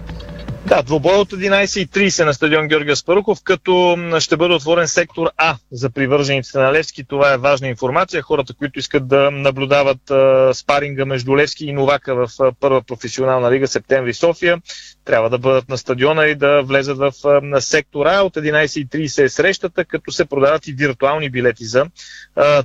Да, 0.65 0.81
двобой 0.81 1.15
от 1.15 1.31
11.30 1.31 2.25
на 2.25 2.33
стадион 2.33 2.67
Георгия 2.67 2.95
Спаруков, 2.95 3.39
като 3.43 3.97
ще 4.19 4.37
бъде 4.37 4.53
отворен 4.53 4.87
сектор 4.87 5.29
А 5.37 5.55
за 5.71 5.89
привържениците 5.89 6.57
на 6.57 6.73
Левски. 6.73 7.03
Това 7.03 7.33
е 7.33 7.37
важна 7.37 7.67
информация. 7.67 8.21
Хората, 8.21 8.53
които 8.53 8.79
искат 8.79 9.07
да 9.07 9.31
наблюдават 9.31 10.11
а, 10.11 10.51
спаринга 10.53 11.05
между 11.05 11.37
Левски 11.37 11.65
и 11.65 11.73
Новака 11.73 12.15
в 12.15 12.29
а, 12.39 12.51
първа 12.59 12.81
професионална 12.81 13.51
лига 13.51 13.67
Септември 13.67 14.13
София, 14.13 14.61
трябва 15.05 15.29
да 15.29 15.37
бъдат 15.37 15.69
на 15.69 15.77
стадиона 15.77 16.25
и 16.25 16.35
да 16.35 16.61
влезат 16.61 16.97
в 16.97 17.11
а, 17.25 17.41
на 17.43 17.61
сектор 17.61 18.05
А. 18.05 18.21
От 18.21 18.35
11.30 18.35 19.23
е 19.23 19.29
срещата, 19.29 19.85
като 19.85 20.11
се 20.11 20.25
продават 20.25 20.67
и 20.67 20.73
виртуални 20.73 21.29
билети 21.29 21.65
за 21.65 21.85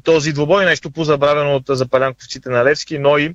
този 0.04 0.32
двобой. 0.32 0.64
Нещо 0.64 0.90
по-забравено 0.90 1.54
от 1.54 1.64
запалянковците 1.68 2.48
на 2.48 2.64
Левски, 2.64 2.98
но 2.98 3.18
и 3.18 3.34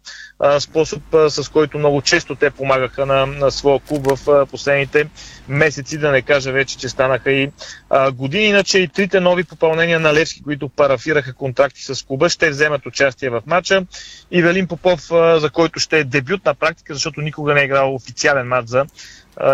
способ, 0.60 1.04
с 1.28 1.50
който 1.52 1.78
много 1.78 2.02
често 2.02 2.36
те 2.36 2.50
помагаха 2.50 3.06
на, 3.06 3.26
на 3.26 3.52
своя 3.52 3.80
клуб 3.80 4.08
в 4.08 4.46
последните 4.52 5.08
месеци, 5.48 5.98
да 5.98 6.12
не 6.12 6.22
кажа 6.22 6.52
вече, 6.52 6.78
че 6.78 6.90
станаха 6.90 7.32
и 7.32 7.52
а, 7.90 8.12
години. 8.12 8.46
Иначе 8.46 8.80
и 8.80 8.88
трите 8.88 9.20
нови 9.20 9.44
попълнения 9.44 10.00
на 10.00 10.14
Левски, 10.14 10.44
които 10.44 10.70
парафираха 10.70 11.34
контракти 11.34 11.82
с 11.82 12.06
клуба, 12.06 12.30
ще 12.30 12.50
вземат 12.50 12.86
участие 12.86 13.30
в 13.30 13.42
матча. 13.46 13.86
И 14.32 14.42
Велин 14.42 14.68
Попов, 14.68 15.12
а, 15.12 15.40
за 15.40 15.50
който 15.50 15.80
ще 15.80 16.00
е 16.00 16.04
дебют 16.04 16.46
на 16.46 16.54
практика, 16.54 16.94
защото 16.94 17.22
никога 17.22 17.54
не 17.54 17.62
е 17.62 17.66
играл 17.66 17.96
официален 17.96 18.48
матч 18.48 18.68
за 18.68 18.86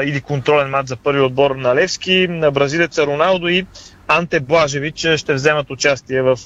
или 0.03 0.21
контролен 0.21 0.69
матч 0.69 0.89
за 0.89 0.95
първи 0.95 1.21
отбор 1.21 1.51
на 1.51 1.75
Левски, 1.75 2.27
на 2.29 2.51
бразилеца 2.51 3.05
Роналдо 3.05 3.47
и 3.47 3.65
Анте 4.07 4.39
Блажевич 4.39 5.07
ще 5.15 5.33
вземат 5.33 5.69
участие 5.69 6.21
в 6.21 6.37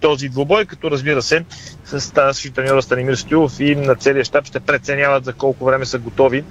този 0.00 0.28
двубой, 0.28 0.64
като 0.64 0.90
разбира 0.90 1.22
се 1.22 1.44
с 1.84 2.12
тази 2.12 2.50
треньора 2.50 2.82
Станимир 2.82 3.14
Стоилов 3.14 3.60
и 3.60 3.76
на 3.76 3.94
целия 3.94 4.24
щаб 4.24 4.46
ще 4.46 4.60
преценяват 4.60 5.24
за 5.24 5.32
колко 5.32 5.64
време 5.64 5.84
са 5.84 5.98
готови 5.98 6.44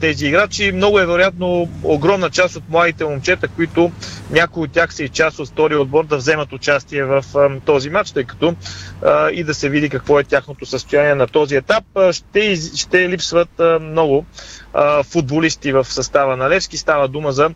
тези 0.00 0.26
играчи. 0.26 0.72
Много 0.72 0.98
е 0.98 1.06
вероятно 1.06 1.68
огромна 1.82 2.30
част 2.30 2.56
от 2.56 2.68
младите 2.68 3.04
момчета, 3.04 3.48
които 3.48 3.92
някои 4.30 4.62
от 4.62 4.72
тях 4.72 4.94
са 4.94 5.04
и 5.04 5.08
част 5.08 5.38
от 5.38 5.48
втория 5.48 5.80
отбор 5.80 6.06
да 6.06 6.16
вземат 6.16 6.52
участие 6.52 7.04
в 7.04 7.24
този 7.64 7.90
матч, 7.90 8.12
тъй 8.12 8.24
като 8.24 8.54
и 9.32 9.44
да 9.44 9.54
се 9.54 9.68
види 9.68 9.88
какво 9.88 10.20
е 10.20 10.24
тяхното 10.24 10.66
състояние 10.66 11.14
на 11.14 11.26
този 11.26 11.56
етап. 11.56 11.84
Ще, 12.12 12.56
ще 12.56 13.08
липсват 13.08 13.60
много 13.80 14.26
футболисти 15.04 15.72
в 15.72 15.84
състава 15.84 16.36
на 16.36 16.50
Левски. 16.50 16.76
Става 16.76 17.08
дума 17.08 17.32
за 17.32 17.50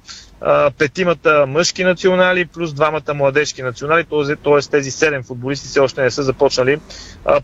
петимата 0.78 1.46
мъжки 1.46 1.84
национали 1.84 2.44
плюс 2.44 2.72
двамата 2.74 3.14
младежки 3.14 3.62
национали, 3.62 4.04
т.е. 4.04 4.60
тези 4.70 4.90
седем 4.90 5.22
футболисти 5.22 5.68
все 5.68 5.80
още 5.80 6.02
не 6.02 6.10
са 6.10 6.22
започнали 6.22 6.78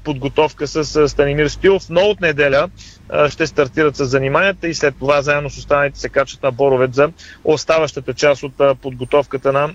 подготовка 0.04 0.66
с 0.66 0.96
а, 0.96 1.08
Станимир 1.08 1.48
Стилов, 1.48 1.82
но 1.90 2.00
от 2.00 2.20
неделя 2.20 2.68
ще 3.28 3.46
стартират 3.46 3.96
с 3.96 4.06
заниманията 4.06 4.68
и 4.68 4.74
след 4.74 4.94
това 4.98 5.22
заедно 5.22 5.50
с 5.50 5.58
останалите 5.58 6.00
се 6.00 6.08
качат 6.08 6.42
на 6.42 6.50
Боровец 6.52 6.94
за 6.94 7.10
оставащата 7.44 8.14
част 8.14 8.42
от 8.42 8.80
подготовката 8.82 9.52
на 9.52 9.70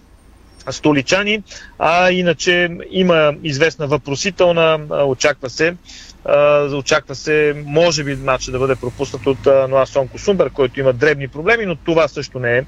столичани, 0.71 1.43
а 1.79 2.11
иначе 2.11 2.69
има 2.91 3.33
известна 3.43 3.87
въпросителна, 3.87 4.79
очаква 5.05 5.49
се 5.49 5.75
очаква 6.73 7.15
се, 7.15 7.63
може 7.65 8.03
би, 8.03 8.15
матча 8.15 8.51
да 8.51 8.59
бъде 8.59 8.75
пропуснат 8.75 9.27
от 9.27 9.45
Ноа 9.45 9.85
Сонко 9.85 10.17
Сумбер, 10.17 10.49
който 10.49 10.79
има 10.79 10.93
дребни 10.93 11.27
проблеми, 11.27 11.65
но 11.65 11.75
това 11.75 12.07
също 12.07 12.39
не 12.39 12.57
е 12.57 12.63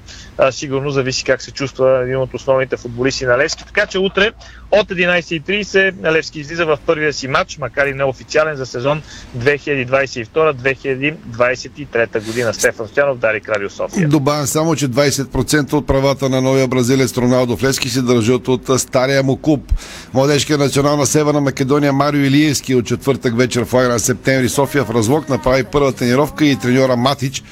сигурно. 0.50 0.90
Зависи 0.90 1.24
как 1.24 1.42
се 1.42 1.50
чувства 1.50 2.02
един 2.02 2.16
от 2.16 2.34
основните 2.34 2.76
футболисти 2.76 3.24
на 3.24 3.38
Левски. 3.38 3.64
Така 3.64 3.86
че 3.86 3.98
утре 3.98 4.30
от 4.70 4.88
11.30 4.88 6.12
Левски 6.12 6.40
излиза 6.40 6.66
в 6.66 6.78
първия 6.86 7.12
си 7.12 7.28
матч, 7.28 7.58
макар 7.58 7.86
и 7.86 7.94
неофициален 7.94 8.56
за 8.56 8.66
сезон 8.66 9.02
2022-2023 9.38 12.26
година. 12.26 12.54
Стефан 12.54 12.88
Стянов, 12.88 13.18
Дарик 13.18 13.48
Радио 13.48 13.70
София. 13.70 14.08
Добавям 14.08 14.46
само, 14.46 14.76
че 14.76 14.88
20% 14.88 15.72
от 15.72 15.86
правата 15.86 16.28
на 16.28 16.40
новия 16.40 16.68
бразилец 16.68 17.18
Роналдо 17.18 17.56
в 17.56 17.62
Левски 17.62 17.88
се 17.88 18.02
държат 18.02 18.48
от 18.48 18.80
стария 18.80 19.22
му 19.22 19.36
клуб. 19.36 19.72
Младежкия 20.14 20.58
национал 20.58 20.96
на 20.96 21.06
Северна 21.06 21.40
Македония 21.40 21.92
Марио 21.92 22.20
Илиевски 22.20 22.74
от 22.74 22.86
четвъртък 22.86 23.34
вечер 23.42 23.64
в 23.64 23.74
лагера 23.74 23.98
септември. 23.98 24.48
София 24.48 24.84
в 24.84 24.90
разлог 24.90 25.28
направи 25.28 25.64
първа 25.64 25.92
тренировка 25.92 26.44
и 26.44 26.56
треньора 26.56 26.96
Матич 26.96 27.42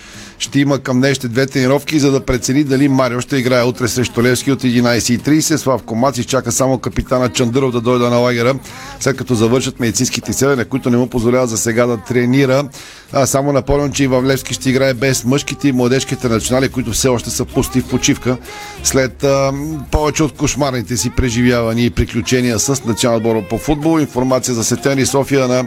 ще 0.41 0.61
има 0.61 0.79
към 0.79 1.01
днешните 1.01 1.29
две 1.29 1.47
тренировки, 1.47 1.99
за 1.99 2.11
да 2.11 2.25
прецени 2.25 2.65
дали 2.65 2.89
Марио 2.89 3.21
ще 3.21 3.37
играе 3.37 3.65
утре 3.65 3.89
срещу 3.89 4.23
Левски 4.23 4.53
от 4.53 4.63
11.30. 4.63 5.57
Славко 5.57 5.95
Маци 5.95 6.25
чака 6.25 6.53
само 6.53 6.79
капитана 6.79 7.29
Чандъров 7.29 7.73
да 7.73 7.81
дойде 7.81 8.09
на 8.09 8.17
лагера, 8.17 8.55
след 9.01 9.17
като 9.17 9.35
завършат 9.35 9.81
медицинските 9.81 10.31
изследвания, 10.31 10.65
които 10.65 10.91
не 10.91 10.97
му 10.97 11.07
позволяват 11.07 11.51
за 11.51 11.59
сега 11.59 11.87
да 11.87 11.97
тренира. 11.97 12.69
А, 13.13 13.27
само 13.27 13.53
напомням, 13.53 13.93
че 13.93 14.05
и 14.05 14.07
в 14.07 14.23
Левски 14.25 14.55
ще 14.55 14.71
играе 14.71 14.95
без 14.95 15.25
мъжките 15.25 15.69
и 15.69 15.73
младежките 15.73 16.29
национали, 16.29 16.69
които 16.69 16.91
все 16.91 17.09
още 17.09 17.31
са 17.31 17.45
пусти 17.45 17.81
в 17.81 17.89
почивка 17.89 18.37
след 18.83 19.25
а, 19.25 19.53
повече 19.91 20.23
от 20.23 20.33
кошмарните 20.33 20.97
си 20.97 21.11
преживявания 21.11 21.87
и 21.87 21.91
приключения 21.91 22.59
с 22.59 22.85
национал 22.85 23.17
отбора 23.17 23.43
по 23.51 23.59
футбол. 23.59 24.01
Информация 24.01 24.55
за 24.55 24.65
септември 24.65 25.07
София 25.07 25.49
на 25.49 25.67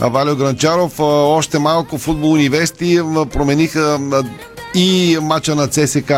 Валио 0.00 0.36
Гранчаров. 0.36 1.00
А, 1.00 1.02
още 1.04 1.58
малко 1.58 1.98
футбол 1.98 2.32
университи 2.32 3.00
промениха 3.32 3.98
и 4.74 5.18
мача 5.22 5.54
на 5.54 5.68
ЦСК 5.68 6.12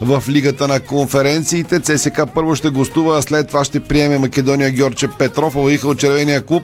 в 0.00 0.22
Лигата 0.28 0.68
на 0.68 0.80
конференциите. 0.80 1.80
ЦСК 1.80 2.20
първо 2.34 2.54
ще 2.54 2.70
гостува, 2.70 3.18
а 3.18 3.22
след 3.22 3.48
това 3.48 3.64
ще 3.64 3.80
приеме 3.80 4.18
Македония 4.18 4.70
Георче 4.70 5.08
Петров, 5.18 5.56
авиха 5.56 5.88
от 5.88 5.98
червения 5.98 6.42
клуб. 6.42 6.62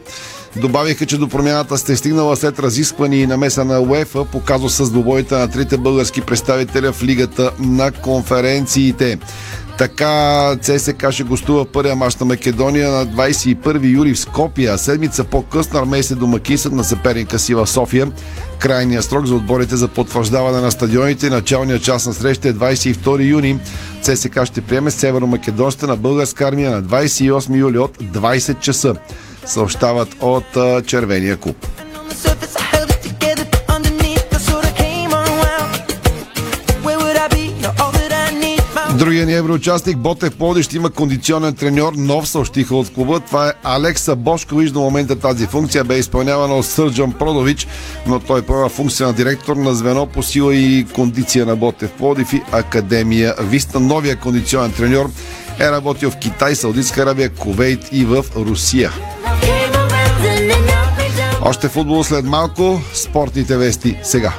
Добавиха, 0.56 1.06
че 1.06 1.18
до 1.18 1.28
промяната 1.28 1.78
сте 1.78 1.96
стигнала 1.96 2.36
след 2.36 2.58
разискване 2.58 3.16
и 3.16 3.26
намеса 3.26 3.64
на 3.64 3.80
УЕФА, 3.80 4.24
показва 4.24 4.70
с 4.70 4.90
двобоите 4.90 5.34
на 5.34 5.50
трите 5.50 5.76
български 5.76 6.20
представителя 6.20 6.92
в 6.92 7.02
Лигата 7.02 7.50
на 7.60 7.92
конференциите. 7.92 9.18
Така 9.78 10.56
ЦСК 10.60 11.10
ще 11.10 11.22
гостува 11.22 11.64
първия 11.64 11.96
мач 11.96 12.16
на 12.16 12.26
Македония 12.26 12.90
на 12.90 13.06
21 13.06 13.94
юли 13.96 14.14
в 14.14 14.18
Скопия. 14.18 14.78
Седмица 14.78 15.24
по-късно 15.24 15.78
армейците 15.78 16.14
домакинстват 16.14 16.72
на 16.72 16.84
съперника 16.84 17.38
си 17.38 17.54
в 17.54 17.66
София. 17.66 18.08
Крайният 18.58 19.04
срок 19.04 19.26
за 19.26 19.34
отборите 19.34 19.76
за 19.76 19.88
потвърждаване 19.88 20.60
на 20.60 20.70
стадионите 20.70 21.30
началният 21.30 21.82
час 21.82 22.06
на 22.06 22.14
среща 22.14 22.48
е 22.48 22.52
22 22.52 23.28
юни. 23.28 23.58
ЦСК 24.02 24.44
ще 24.44 24.60
приеме 24.60 24.90
северо-македонците 24.90 25.86
на 25.86 25.96
българска 25.96 26.48
армия 26.48 26.70
на 26.70 26.82
28 26.82 27.56
юли 27.56 27.78
от 27.78 27.98
20 27.98 28.60
часа. 28.60 28.94
Съобщават 29.46 30.08
от 30.20 30.56
Червения 30.86 31.36
клуб. 31.36 31.66
Другия 39.05 39.26
ни 39.26 39.34
евроучастник 39.34 39.98
Ботев 39.98 40.34
ще 40.62 40.76
има 40.76 40.90
кондиционен 40.90 41.55
треньор, 41.55 41.92
нов 41.96 42.28
съобщиха 42.28 42.76
от 42.76 42.92
клуба. 42.92 43.20
Това 43.20 43.48
е 43.48 43.52
Алекса 43.64 44.16
Бошкович. 44.16 44.70
До 44.70 44.80
момента 44.80 45.18
тази 45.18 45.46
функция 45.46 45.84
бе 45.84 45.98
изпълнявана 45.98 46.55
от 46.55 46.66
Сърджан 46.66 47.12
Продович, 47.12 47.66
но 48.07 48.20
той 48.20 48.42
поема 48.42 48.68
функция 48.68 49.07
на 49.07 49.12
директор 49.12 49.57
на 49.57 49.74
звено 49.74 50.07
по 50.07 50.22
сила 50.22 50.55
и 50.55 50.86
кондиция 50.94 51.46
на 51.46 51.57
Ботев 51.57 51.90
Плодив 51.90 52.32
и 52.32 52.42
Академия 52.52 53.34
Виста. 53.40 53.80
Новия 53.80 54.16
кондиционен 54.16 54.72
треньор 54.72 55.11
е 55.61 55.70
работил 55.70 56.11
в 56.11 56.18
Китай, 56.18 56.55
Саудитска 56.55 57.02
Арабия, 57.02 57.30
Ковейт 57.30 57.88
и 57.92 58.05
в 58.05 58.24
Русия. 58.36 58.92
Още 61.42 61.68
футбол 61.68 62.05
след 62.05 62.24
малко, 62.24 62.80
спортните 62.94 63.57
вести 63.57 63.96
сега. 64.02 64.32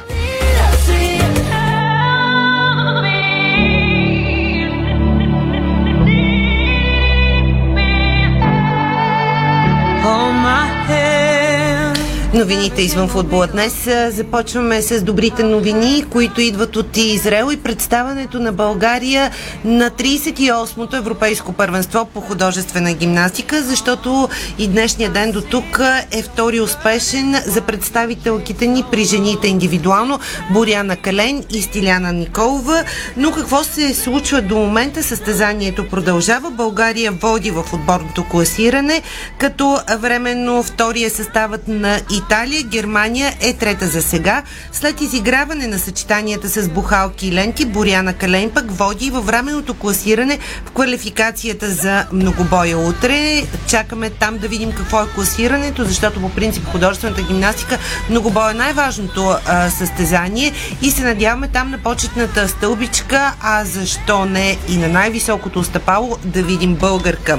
Новините 12.36 12.82
извън 12.82 13.08
футбола 13.08 13.46
днес 13.46 13.88
започваме 14.08 14.82
с 14.82 15.02
добрите 15.02 15.42
новини, 15.42 16.04
които 16.10 16.40
идват 16.40 16.76
от 16.76 16.96
Израел 16.96 17.52
и 17.52 17.56
представането 17.56 18.38
на 18.38 18.52
България 18.52 19.30
на 19.64 19.90
38-то 19.90 20.96
Европейско 20.96 21.52
първенство 21.52 22.04
по 22.14 22.20
художествена 22.20 22.92
гимнастика, 22.92 23.62
защото 23.62 24.28
и 24.58 24.68
днешния 24.68 25.10
ден 25.10 25.32
до 25.32 25.42
тук 25.42 25.80
е 26.10 26.22
втори 26.22 26.60
успешен 26.60 27.42
за 27.46 27.60
представителките 27.60 28.66
ни 28.66 28.84
при 28.90 29.04
жените 29.04 29.48
индивидуално 29.48 30.18
Боряна 30.50 30.96
Кален 30.96 31.44
и 31.50 31.62
Стиляна 31.62 32.12
Николова. 32.12 32.84
Но 33.16 33.32
какво 33.32 33.64
се 33.64 33.94
случва 33.94 34.42
до 34.42 34.56
момента? 34.56 35.02
Състезанието 35.02 35.88
продължава. 35.88 36.50
България 36.50 37.12
води 37.12 37.50
в 37.50 37.64
отборното 37.72 38.24
класиране, 38.24 39.02
като 39.38 39.78
временно 39.98 40.62
втория 40.62 41.10
съставът 41.10 41.68
на 41.68 41.96
Италия 41.96 42.25
Италия, 42.26 42.62
Германия 42.62 43.32
е 43.40 43.52
трета 43.52 43.86
за 43.86 44.02
сега. 44.02 44.42
След 44.72 45.00
изиграване 45.00 45.66
на 45.66 45.78
съчетанията 45.78 46.48
с 46.48 46.68
бухалки 46.68 47.26
и 47.28 47.32
ленти, 47.32 47.64
Боряна 47.64 48.14
Кален 48.14 48.50
пък 48.50 48.70
води 48.70 49.10
във 49.10 49.26
временното 49.26 49.74
класиране 49.74 50.38
в 50.66 50.70
квалификацията 50.70 51.70
за 51.70 52.06
многобоя 52.12 52.78
утре. 52.78 53.42
Чакаме 53.66 54.10
там 54.10 54.38
да 54.38 54.48
видим 54.48 54.72
какво 54.72 55.02
е 55.02 55.08
класирането, 55.14 55.84
защото 55.84 56.20
по 56.20 56.30
принцип 56.30 56.66
художествената 56.66 57.22
гимнастика 57.22 57.78
многобоя 58.10 58.50
е 58.50 58.54
най-важното 58.54 59.36
а, 59.46 59.70
състезание 59.70 60.52
и 60.82 60.90
се 60.90 61.04
надяваме 61.04 61.48
там 61.48 61.70
на 61.70 61.78
почетната 61.78 62.48
стълбичка, 62.48 63.32
а 63.40 63.64
защо 63.64 64.24
не 64.24 64.58
и 64.68 64.76
на 64.76 64.88
най-високото 64.88 65.64
стъпало 65.64 66.16
да 66.24 66.42
видим 66.42 66.74
българка. 66.74 67.38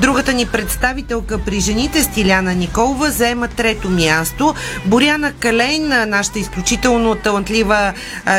Другата 0.00 0.32
ни 0.32 0.46
представителка 0.46 1.38
при 1.38 1.60
жените, 1.60 2.02
Стиляна 2.02 2.54
Николова, 2.54 3.10
заема 3.10 3.48
трето 3.48 3.90
място 3.90 4.13
място. 4.18 4.54
Боряна 4.86 5.32
Калейн, 5.32 5.88
нашата 6.08 6.38
изключително 6.38 7.14
талантлива 7.14 7.92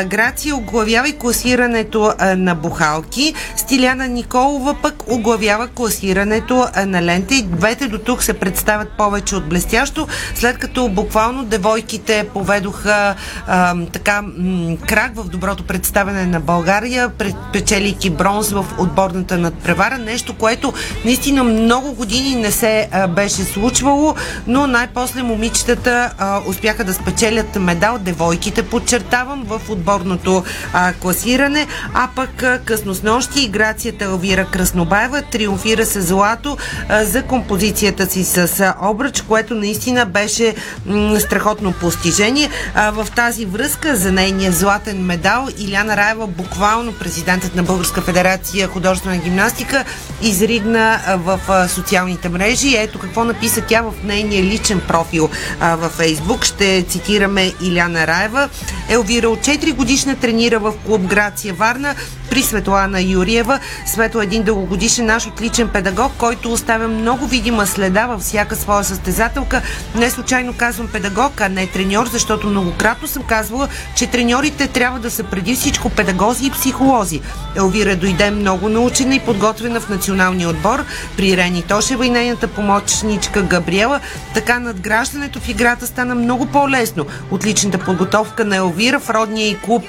Грация, 0.06 0.56
оглавява 0.56 1.08
и 1.08 1.18
класирането 1.18 2.12
на 2.36 2.54
бухалки. 2.54 3.34
Стиляна 3.56 4.08
Николова 4.08 4.74
пък 4.82 4.94
оглавява 5.08 5.68
класирането 5.68 6.66
на 6.86 7.02
лента 7.02 7.34
и 7.34 7.42
двете 7.42 7.88
до 7.88 7.98
тук 7.98 8.22
се 8.22 8.32
представят 8.32 8.88
повече 8.98 9.36
от 9.36 9.48
блестящо, 9.48 10.06
след 10.34 10.58
като 10.58 10.88
буквално 10.88 11.44
девойките 11.44 12.26
поведоха 12.34 13.14
а, 13.46 13.74
така 13.92 14.22
м- 14.22 14.76
крак 14.88 15.12
в 15.16 15.28
доброто 15.28 15.62
представяне 15.62 16.26
на 16.26 16.40
България, 16.40 17.10
печелики 17.52 18.10
бронз 18.10 18.50
в 18.50 18.64
отборната 18.78 19.38
надпревара, 19.38 19.98
нещо, 19.98 20.34
което 20.34 20.72
наистина 21.04 21.44
много 21.44 21.92
години 21.92 22.34
не 22.34 22.50
се 22.50 22.88
а, 22.92 23.08
беше 23.08 23.42
случвало, 23.42 24.14
но 24.46 24.66
най-после 24.66 25.22
момичета 25.22 25.65
момичетата 25.66 26.10
а, 26.18 26.40
успяха 26.46 26.84
да 26.84 26.94
спечелят 26.94 27.56
медал, 27.56 27.98
девойките 27.98 28.62
подчертавам 28.62 29.44
в 29.46 29.60
отборното 29.68 30.44
а, 30.72 30.92
класиране, 30.92 31.66
а 31.94 32.08
пък 32.16 32.44
късно 32.64 32.94
с 32.94 33.02
нощи 33.02 33.48
Грацията 33.48 34.04
Елвира 34.04 34.46
Краснобаева 34.46 35.22
триумфира 35.22 35.86
с 35.86 36.02
злато 36.02 36.56
а, 36.88 37.04
за 37.04 37.22
композицията 37.22 38.06
си 38.06 38.24
с 38.24 38.60
а, 38.60 38.74
обръч, 38.82 39.20
което 39.20 39.54
наистина 39.54 40.06
беше 40.06 40.54
м- 40.86 41.20
страхотно 41.20 41.72
постижение. 41.72 42.50
А, 42.74 42.90
в 42.90 43.08
тази 43.16 43.46
връзка 43.46 43.96
за 43.96 44.12
нейния 44.12 44.52
златен 44.52 45.04
медал 45.04 45.48
Иляна 45.58 45.96
Раева, 45.96 46.26
буквално 46.26 46.92
президентът 46.92 47.54
на 47.54 47.62
Българска 47.62 48.02
федерация 48.02 48.68
художествена 48.68 49.16
гимнастика, 49.16 49.84
изригна 50.22 51.00
а, 51.06 51.16
в 51.16 51.40
а, 51.48 51.68
социалните 51.68 52.28
мрежи. 52.28 52.76
Ето 52.76 52.98
какво 52.98 53.24
написа 53.24 53.60
тя 53.68 53.82
в 53.82 53.92
нейния 54.04 54.42
личен 54.42 54.80
профил 54.80 55.30
а, 55.60 55.76
във 55.76 55.92
Фейсбук. 55.92 56.44
Ще 56.44 56.84
цитираме 56.88 57.52
Иляна 57.62 58.06
Раева. 58.06 58.48
Елвира 58.88 59.28
от 59.28 59.38
4 59.38 59.74
годишна 59.74 60.16
тренира 60.16 60.58
в 60.58 60.74
клуб 60.86 61.02
Грация 61.02 61.54
Варна 61.54 61.94
при 62.30 62.42
Светлана 62.42 63.00
Юриева. 63.00 63.58
Светло 63.86 64.20
е 64.20 64.24
един 64.24 64.42
дългогодишен 64.42 65.06
наш 65.06 65.26
отличен 65.26 65.68
педагог, 65.68 66.12
който 66.18 66.52
оставя 66.52 66.88
много 66.88 67.26
видима 67.26 67.66
следа 67.66 68.06
във 68.06 68.20
всяка 68.20 68.56
своя 68.56 68.84
състезателка. 68.84 69.62
Не 69.94 70.10
случайно 70.10 70.54
казвам 70.54 70.88
педагог, 70.88 71.40
а 71.40 71.48
не 71.48 71.66
треньор, 71.66 72.08
защото 72.08 72.46
многократно 72.46 73.08
съм 73.08 73.22
казвала, 73.22 73.68
че 73.96 74.06
треньорите 74.06 74.66
трябва 74.66 74.98
да 74.98 75.10
са 75.10 75.24
преди 75.24 75.54
всичко 75.54 75.90
педагози 75.90 76.46
и 76.46 76.50
психолози. 76.50 77.20
Елвира 77.56 77.96
дойде 77.96 78.30
много 78.30 78.68
научена 78.68 79.14
и 79.14 79.20
подготвена 79.20 79.80
в 79.80 79.88
националния 79.88 80.48
отбор 80.48 80.84
при 81.16 81.36
Рени 81.36 81.62
Тошева 81.62 82.06
и 82.06 82.10
нейната 82.10 82.48
помощничка 82.48 83.42
Габриела. 83.42 84.00
Така 84.34 84.58
надграждането 84.58 85.40
в 85.40 85.45
играта 85.48 85.86
стана 85.86 86.14
много 86.14 86.46
по-лесно. 86.46 87.06
Отличната 87.30 87.78
подготовка 87.78 88.44
на 88.44 88.56
Елвира 88.56 89.00
в 89.00 89.10
родния 89.10 89.48
и 89.48 89.58
клуб 89.58 89.84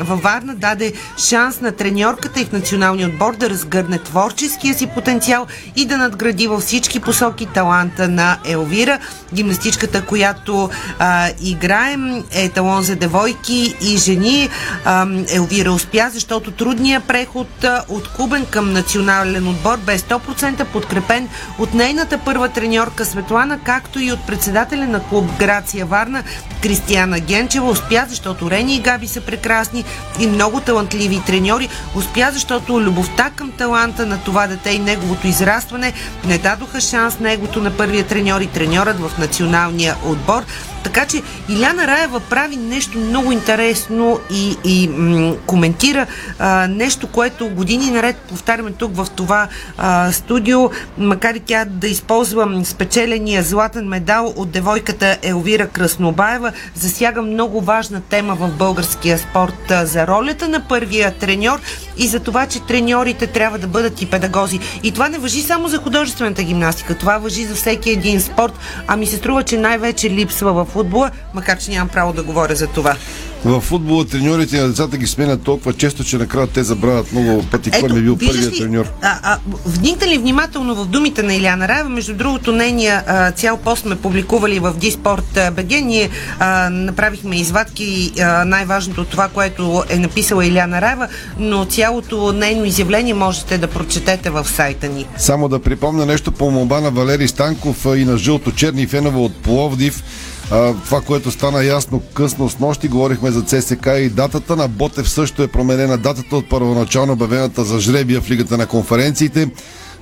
във 0.00 0.22
Варна 0.22 0.54
даде 0.54 0.92
шанс 1.28 1.60
на 1.60 1.72
треньорката 1.72 2.40
и 2.40 2.44
в 2.44 2.52
националния 2.52 3.08
отбор 3.08 3.36
да 3.36 3.50
разгърне 3.50 3.98
творческия 3.98 4.74
си 4.74 4.86
потенциал 4.86 5.46
и 5.76 5.86
да 5.86 5.96
надгради 5.96 6.46
във 6.46 6.62
всички 6.62 7.00
посоки 7.00 7.46
таланта 7.46 8.08
на 8.08 8.38
Елвира. 8.44 8.98
Гимнастичката, 9.34 10.04
която 10.04 10.70
а, 10.98 11.28
играем 11.42 12.24
е 12.32 12.48
талон 12.48 12.82
за 12.82 12.96
девойки 12.96 13.76
и 13.80 13.96
жени. 13.96 14.48
А, 14.84 15.06
Елвира 15.28 15.72
успя, 15.72 16.10
защото 16.12 16.50
трудният 16.50 17.04
преход 17.04 17.64
от 17.88 18.08
клубен 18.08 18.46
към 18.46 18.72
национален 18.72 19.48
отбор 19.48 19.78
бе 19.78 19.98
100% 19.98 20.64
подкрепен 20.64 21.28
от 21.58 21.74
нейната 21.74 22.18
първа 22.18 22.48
треньорка 22.48 23.04
Светлана, 23.04 23.58
както 23.64 24.00
и 24.00 24.12
от 24.12 24.26
председателя 24.26 24.86
на 24.88 25.00
клуб 25.00 25.38
Грация 25.38 25.86
Варна 25.86 26.22
Кристияна 26.62 27.20
Генчева. 27.20 27.70
Успя, 27.70 28.04
защото 28.08 28.50
Рени 28.50 28.76
и 28.76 28.80
Габи 28.80 29.08
са 29.08 29.20
прекрасни 29.20 29.84
и 30.20 30.26
много 30.26 30.60
талантливи 30.60 31.22
треньори. 31.26 31.68
Успя, 31.94 32.30
защото 32.32 32.80
любовта 32.80 33.30
към 33.36 33.52
таланта 33.52 34.06
на 34.06 34.18
това 34.18 34.46
дете 34.46 34.70
и 34.70 34.78
неговото 34.78 35.26
израстване 35.26 35.92
не 36.24 36.38
дадоха 36.38 36.80
шанс 36.80 37.20
на 37.20 37.32
егото 37.32 37.60
на 37.60 37.70
първия 37.70 38.06
треньор 38.06 38.40
и 38.40 38.46
треньорът 38.46 39.00
в 39.00 39.18
националния 39.18 39.96
отбор. 40.04 40.42
Така 40.84 41.06
че 41.06 41.22
Иляна 41.48 41.86
Раева 41.86 42.20
прави 42.20 42.56
нещо 42.56 42.98
много 42.98 43.32
интересно 43.32 44.20
и, 44.30 44.56
и 44.64 44.88
м- 44.88 45.34
коментира 45.46 46.06
а, 46.38 46.66
нещо, 46.68 47.06
което 47.06 47.48
години 47.48 47.90
наред 47.90 48.16
повтаряме 48.16 48.70
тук 48.70 48.96
в 48.96 49.06
това 49.16 49.48
а, 49.78 50.12
студио, 50.12 50.70
макар 50.98 51.34
и 51.34 51.40
тя 51.40 51.64
да 51.64 51.88
използва 51.88 52.64
спечеления 52.64 53.42
златен 53.42 53.88
медал 53.88 54.32
от 54.36 54.50
девойката 54.50 55.18
Елвира 55.22 55.68
Краснобаева, 55.68 56.52
засяга 56.74 57.22
много 57.22 57.60
важна 57.60 58.00
тема 58.00 58.34
в 58.34 58.48
българския 58.48 59.18
спорт 59.18 59.70
а, 59.70 59.86
за 59.86 60.06
ролята 60.06 60.48
на 60.48 60.60
първия 60.68 61.14
треньор 61.14 61.60
и 61.96 62.06
за 62.06 62.20
това, 62.20 62.46
че 62.46 62.60
треньорите 62.60 63.26
трябва 63.26 63.58
да 63.58 63.66
бъдат 63.66 64.02
и 64.02 64.10
педагози. 64.10 64.60
И 64.82 64.92
това 64.92 65.08
не 65.08 65.18
въжи 65.18 65.42
само 65.42 65.68
за 65.68 65.78
художествената 65.78 66.42
гимнастика, 66.42 66.98
това 66.98 67.18
въжи 67.18 67.44
за 67.44 67.54
всеки 67.54 67.90
един 67.90 68.20
спорт, 68.20 68.52
а 68.86 68.96
ми 68.96 69.06
се 69.06 69.16
струва, 69.16 69.42
че 69.42 69.58
най-вече 69.58 70.10
липсва 70.10 70.64
в 70.64 70.67
футбола, 70.68 71.10
макар 71.34 71.58
че 71.58 71.70
нямам 71.70 71.88
право 71.88 72.12
да 72.12 72.22
говоря 72.22 72.56
за 72.56 72.66
това. 72.66 72.96
В 73.44 73.60
футбола 73.60 74.04
треньорите 74.04 74.60
на 74.60 74.68
децата 74.68 74.96
ги 74.96 75.06
сменят 75.06 75.42
толкова 75.42 75.72
често, 75.72 76.04
че 76.04 76.18
накрая 76.18 76.46
те 76.46 76.64
забравят 76.64 77.12
много 77.12 77.42
пъти 77.50 77.70
кой 77.70 77.90
е 77.90 78.02
бил 78.02 78.18
първият 78.18 78.52
ли, 78.52 78.58
треньор. 78.58 78.86
А, 79.02 79.18
а, 79.22 79.38
вникна 79.66 80.06
ли 80.06 80.18
внимателно 80.18 80.74
в 80.74 80.86
думите 80.86 81.22
на 81.22 81.34
Иляна 81.34 81.68
Раева? 81.68 81.88
Между 81.88 82.14
другото, 82.14 82.52
нейния 82.52 83.04
а, 83.06 83.30
цял 83.30 83.56
пост 83.56 83.82
сме 83.82 83.96
публикували 83.96 84.58
в 84.58 84.74
Диспорт 84.76 85.38
БГ. 85.52 85.70
Ние 85.70 86.10
а, 86.38 86.70
направихме 86.70 87.36
извадки 87.36 88.12
а, 88.20 88.44
най-важното 88.44 89.00
от 89.00 89.08
това, 89.08 89.28
което 89.28 89.84
е 89.88 89.98
написала 89.98 90.46
Иляна 90.46 90.80
Раева, 90.80 91.08
но 91.38 91.64
цялото 91.64 92.32
нейно 92.32 92.64
изявление 92.64 93.14
можете 93.14 93.58
да 93.58 93.66
прочетете 93.66 94.30
в 94.30 94.48
сайта 94.48 94.88
ни. 94.88 95.06
Само 95.16 95.48
да 95.48 95.58
припомня 95.58 96.06
нещо 96.06 96.32
по 96.32 96.50
молба 96.50 96.80
на 96.80 96.90
Валери 96.90 97.28
Станков 97.28 97.86
и 97.96 98.04
на 98.04 98.18
жълто-черни 98.18 98.86
фенове 98.86 99.18
от 99.18 99.36
Пловдив. 99.36 100.02
Това, 100.48 101.00
което 101.06 101.30
стана 101.30 101.64
ясно 101.64 102.02
късно 102.14 102.48
с 102.48 102.58
нощи, 102.58 102.88
говорихме 102.88 103.30
за 103.30 103.42
ЦСК 103.42 103.86
и 103.98 104.08
датата 104.08 104.56
на 104.56 104.68
Ботев 104.68 105.10
също 105.10 105.42
е 105.42 105.48
променена. 105.48 105.98
Датата 105.98 106.36
от 106.36 106.48
първоначално 106.48 107.12
обявената 107.12 107.64
за 107.64 107.80
жребия 107.80 108.20
в 108.20 108.30
Лигата 108.30 108.58
на 108.58 108.66
конференциите. 108.66 109.50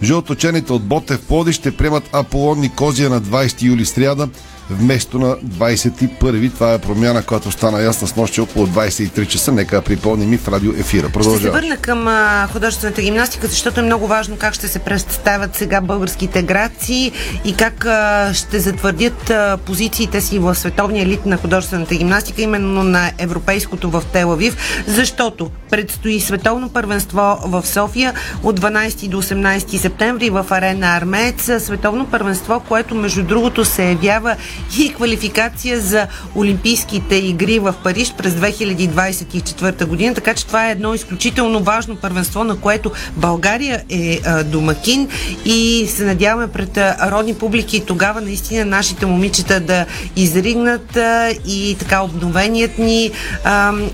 Жълточените 0.02 0.72
от 0.72 0.84
Ботев 0.84 1.20
Плоди 1.20 1.52
ще 1.52 1.76
приемат 1.76 2.10
Аполон 2.12 2.60
Никозия 2.60 3.10
на 3.10 3.22
20 3.22 3.62
юли 3.62 3.84
сряда 3.84 4.28
вместо 4.70 5.18
на 5.18 5.36
21. 5.36 6.54
Това 6.54 6.74
е 6.74 6.78
промяна, 6.78 7.22
която 7.22 7.52
стана 7.52 7.82
ясна 7.82 8.08
с 8.08 8.16
нощи 8.16 8.40
около 8.40 8.66
23 8.66 9.26
часа. 9.26 9.52
Нека 9.52 9.82
припомним 9.82 10.32
и 10.32 10.38
в 10.38 10.48
радио 10.48 10.72
ефира. 10.72 11.00
Ще 11.00 11.08
се 11.08 11.12
Продължава. 11.12 11.52
върна 11.52 11.76
към 11.76 12.08
а, 12.08 12.48
художествената 12.52 13.02
гимнастика, 13.02 13.46
защото 13.46 13.80
е 13.80 13.82
много 13.82 14.06
важно 14.06 14.36
как 14.36 14.54
ще 14.54 14.68
се 14.68 14.78
представят 14.78 15.56
сега 15.56 15.80
българските 15.80 16.42
граци 16.42 17.12
и 17.44 17.54
как 17.54 17.84
а, 17.84 18.30
ще 18.34 18.60
затвърдят 18.60 19.30
а, 19.30 19.58
позициите 19.66 20.20
си 20.20 20.38
в 20.38 20.54
световния 20.54 21.02
елит 21.02 21.26
на 21.26 21.36
художествената 21.36 21.94
гимнастика, 21.94 22.42
именно 22.42 22.82
на 22.82 23.10
европейското 23.18 23.90
в 23.90 24.02
Телавив, 24.12 24.84
защото 24.86 25.50
предстои 25.70 26.20
световно 26.20 26.68
първенство 26.68 27.38
в 27.44 27.66
София 27.66 28.14
от 28.42 28.60
12 28.60 29.08
до 29.08 29.22
18 29.22 29.76
септември 29.76 30.30
в 30.30 30.46
арена 30.50 30.86
Армеец. 30.86 31.64
Световно 31.64 32.06
първенство, 32.06 32.60
което 32.68 32.94
между 32.94 33.22
другото 33.22 33.64
се 33.64 33.84
явява 33.84 34.36
и 34.78 34.92
квалификация 34.92 35.80
за 35.80 36.06
Олимпийските 36.36 37.16
игри 37.16 37.58
в 37.58 37.74
Париж 37.84 38.14
през 38.18 38.34
2024 38.34 39.84
година, 39.84 40.14
така 40.14 40.34
че 40.34 40.46
това 40.46 40.68
е 40.68 40.70
едно 40.70 40.94
изключително 40.94 41.62
важно 41.62 41.96
първенство, 41.96 42.44
на 42.44 42.56
което 42.56 42.92
България 43.16 43.82
е 43.90 44.20
домакин 44.44 45.08
и 45.44 45.86
се 45.90 46.04
надяваме 46.04 46.48
пред 46.48 46.78
родни 47.06 47.34
публики 47.34 47.84
тогава 47.86 48.20
наистина 48.20 48.64
нашите 48.64 49.06
момичета 49.06 49.60
да 49.60 49.86
изригнат 50.16 50.98
и 51.46 51.76
така 51.78 52.02
обновеният 52.02 52.78
ни 52.78 53.10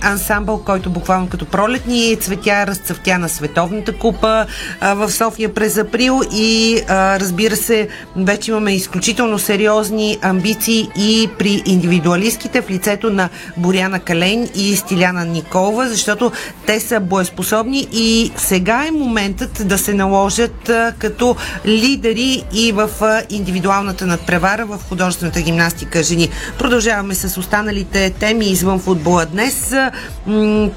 ансамбъл, 0.03 0.63
който 0.65 0.91
буквално 0.91 1.29
като 1.29 1.45
пролетни 1.45 2.17
цветя 2.21 2.67
разцъфтя 2.67 3.19
на 3.19 3.29
Световната 3.29 3.99
купа 3.99 4.47
в 4.81 5.13
София 5.13 5.55
през 5.55 5.77
април. 5.77 6.23
И 6.33 6.81
разбира 6.91 7.57
се, 7.57 7.89
вече 8.17 8.51
имаме 8.51 8.75
изключително 8.75 9.39
сериозни 9.39 10.19
амбиции 10.23 10.52
и 10.97 11.29
при 11.39 11.63
индивидуалистките 11.67 12.63
в 12.63 12.71
лицето 12.71 13.11
на 13.11 13.29
Боряна 13.57 14.01
Калейн 14.01 14.49
и 14.55 14.77
Стиляна 14.77 15.25
Николова, 15.25 15.89
защото 15.89 16.33
те 16.67 16.81
са 16.81 17.01
боеспособни 17.01 17.89
и 17.93 18.33
сега 18.37 18.87
е 18.87 18.91
моментът 18.91 19.69
да 19.69 19.79
се 19.79 19.95
наложат 19.95 20.71
като 20.99 21.37
лидери 21.67 22.45
и 22.55 22.73
в 22.73 22.91
индивидуалната 23.31 24.07
надпревара 24.07 24.67
в 24.67 24.79
художествената 24.89 25.41
гимнастика 25.41 26.03
жени. 26.03 26.29
Продължаваме 26.59 27.15
с 27.15 27.39
останалите 27.39 28.11
теми 28.11 28.47
извън 28.47 28.79
футбола 28.79 29.27
днес. 29.27 29.75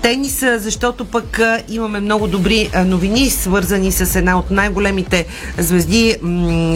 Тениса, 0.02 0.60
защото 0.60 1.06
пък 1.06 1.42
имаме 1.70 2.00
много 2.00 2.28
добри 2.28 2.70
новини, 2.86 3.30
свързани 3.30 3.92
с 3.92 4.16
една 4.16 4.40
от 4.40 4.52
най-големите 4.52 5.26
звезди 5.58 6.16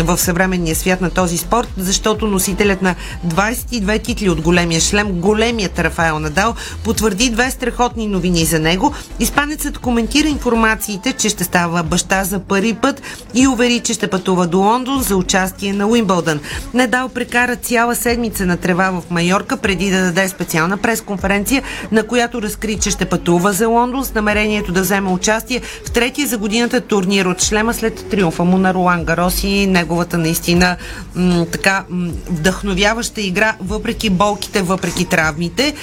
в 0.03 0.17
съвременния 0.17 0.75
свят 0.75 1.01
на 1.01 1.09
този 1.09 1.37
спорт, 1.37 1.67
защото 1.77 2.27
носителят 2.27 2.81
на 2.81 2.88
22 3.27 4.03
титли 4.03 4.29
от 4.29 4.41
големия 4.41 4.81
шлем, 4.81 5.11
големият 5.11 5.79
Рафаел 5.79 6.19
Надал, 6.19 6.55
потвърди 6.83 7.29
две 7.29 7.51
страхотни 7.51 8.07
новини 8.07 8.45
за 8.45 8.59
него. 8.59 8.93
Испанецът 9.19 9.77
коментира 9.77 10.27
информациите, 10.27 11.13
че 11.13 11.29
ще 11.29 11.43
става 11.43 11.83
баща 11.83 12.23
за 12.23 12.39
първи 12.39 12.73
път 12.73 13.01
и 13.33 13.47
увери, 13.47 13.79
че 13.79 13.93
ще 13.93 14.07
пътува 14.07 14.47
до 14.47 14.57
Лондон 14.59 15.01
за 15.01 15.15
участие 15.15 15.73
на 15.73 15.87
Уимбълдън. 15.87 16.39
Надал 16.73 17.09
прекара 17.09 17.55
цяла 17.55 17.95
седмица 17.95 18.45
на 18.45 18.57
трева 18.57 18.91
в 18.91 19.03
Майорка 19.09 19.57
преди 19.57 19.91
да 19.91 20.01
даде 20.01 20.27
специална 20.27 20.77
пресконференция, 20.77 21.63
на 21.91 22.03
която 22.03 22.41
разкри, 22.41 22.79
че 22.79 22.91
ще 22.91 23.05
пътува 23.05 23.53
за 23.53 23.67
Лондон 23.67 24.05
с 24.05 24.13
намерението 24.13 24.71
да 24.71 24.81
вземе 24.81 25.09
участие 25.09 25.61
в 25.85 25.91
третия 25.91 26.27
за 26.27 26.37
годината 26.37 26.81
турнир 26.81 27.25
от 27.25 27.43
шлема 27.43 27.73
след 27.73 28.09
триумфа 28.09 28.43
му 28.43 28.57
на 28.57 28.73
Ролан 28.73 29.03
Гарос 29.03 29.43
и 29.43 29.67
неговата 29.67 30.17
наистина 30.17 30.75
м- 31.15 31.45
така 31.51 31.83
м- 31.89 32.11
вдъхновяваща 32.29 32.78
игра, 33.17 33.55
въпреки 33.61 34.09
болките, 34.09 34.61
въпреки 34.61 35.05
травмите. 35.05 35.73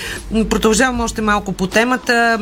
Продължавам 0.50 1.00
още 1.00 1.22
малко 1.22 1.52
по 1.52 1.66
темата. 1.66 2.38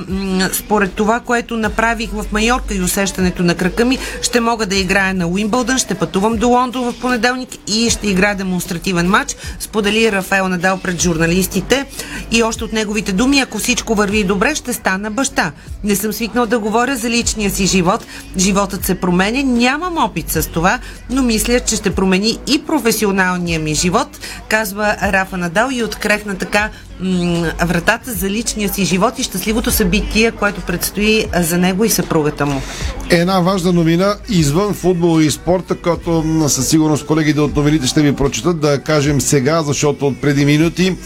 Според 0.53 0.93
това, 0.93 1.21
което 1.21 1.57
направих 1.57 2.11
в 2.11 2.25
Майорка 2.33 2.75
и 2.75 2.83
усещането 2.83 3.43
на 3.43 3.55
крака 3.55 3.85
ми, 3.85 3.99
ще 4.23 4.41
мога 4.41 4.67
да 4.67 4.77
играя 4.77 5.15
на 5.15 5.27
Уимбълдън, 5.27 5.79
ще 5.79 5.95
пътувам 5.95 6.37
до 6.37 6.49
Лондон 6.49 6.93
в 6.93 7.01
понеделник 7.01 7.49
и 7.67 7.91
ще 7.91 8.09
играя 8.09 8.35
демонстративен 8.35 9.09
матч. 9.09 9.37
Сподели 9.61 10.13
Рафаел 10.13 10.49
Надал 10.49 10.79
пред 10.79 11.03
журналистите 11.03 11.87
и 12.31 12.43
още 12.43 12.65
от 12.65 12.73
неговите 12.73 13.13
думи, 13.13 13.41
ако 13.41 13.59
всичко 13.59 13.95
върви 13.95 14.25
добре, 14.25 14.55
ще 14.55 14.73
стана 14.73 15.11
баща. 15.11 15.53
Не 15.85 15.97
съм 15.97 16.13
свикнал 16.13 16.47
да 16.47 16.59
говоря 16.59 16.97
за 16.97 17.11
личния 17.11 17.51
си 17.51 17.67
живот. 17.67 18.05
Животът 18.37 18.85
се 18.85 18.95
променя, 18.95 19.43
нямам 19.43 19.99
опит 19.99 20.31
с 20.31 20.49
това, 20.49 20.79
но 21.11 21.23
мисля, 21.23 21.61
че 21.61 21.77
ще 21.77 21.95
промени 21.95 22.39
и 22.47 22.63
професионалния 22.67 23.61
ми 23.61 23.75
живот. 23.75 24.09
Казва 24.49 24.97
Рафа 25.03 25.37
Надал 25.37 25.69
и 25.73 25.83
открехна 25.83 26.35
така 26.35 26.71
м- 27.01 27.53
вратата 27.65 28.13
за 28.13 28.31
личния 28.31 28.69
си 28.69 28.85
живот 28.85 29.19
и 29.19 29.23
щастливото 29.23 29.71
събитие, 29.71 30.31
което 30.31 30.61
предстои 30.61 31.27
за 31.41 31.59
него 31.59 31.85
и 31.85 31.91
съпругата 31.91 32.47
му. 32.47 32.63
Една 33.11 33.41
важна 33.41 33.73
новина 33.73 34.15
извън 34.29 34.75
футбол 34.75 35.21
и 35.21 35.31
спорта, 35.31 35.75
която 35.75 36.23
м, 36.27 36.49
със 36.49 36.69
сигурност 36.69 37.07
колегите 37.07 37.41
от 37.41 37.57
новините 37.57 37.87
ще 37.87 38.03
ви 38.03 38.17
прочитат, 38.17 38.61
да 38.61 38.81
кажем 38.81 39.21
сега, 39.21 39.63
защото 39.63 40.07
от 40.07 40.21
преди 40.21 40.45
минути 40.45 40.97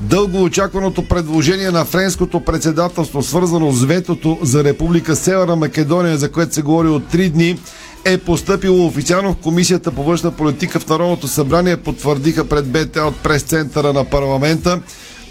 Дълго 0.00 0.42
очакваното 0.42 1.08
предложение 1.08 1.70
на 1.70 1.84
френското 1.84 2.40
председателство, 2.40 3.22
свързано 3.22 3.72
с 3.72 3.84
ветото 3.84 4.38
за 4.42 4.64
Република 4.64 5.16
Северна 5.16 5.56
Македония, 5.56 6.18
за 6.18 6.30
което 6.30 6.54
се 6.54 6.62
говори 6.62 6.88
от 6.88 7.08
три 7.08 7.30
дни, 7.30 7.58
е 8.04 8.18
поступило 8.18 8.86
официално 8.86 9.32
в 9.32 9.36
Комисията 9.36 9.90
по 9.90 10.02
външна 10.02 10.30
политика 10.30 10.80
в 10.80 10.88
Народното 10.88 11.28
събрание, 11.28 11.76
потвърдиха 11.76 12.48
пред 12.48 12.66
БТ 12.66 12.96
от 12.96 13.16
прес-центъра 13.16 13.92
на 13.92 14.04
парламента. 14.04 14.80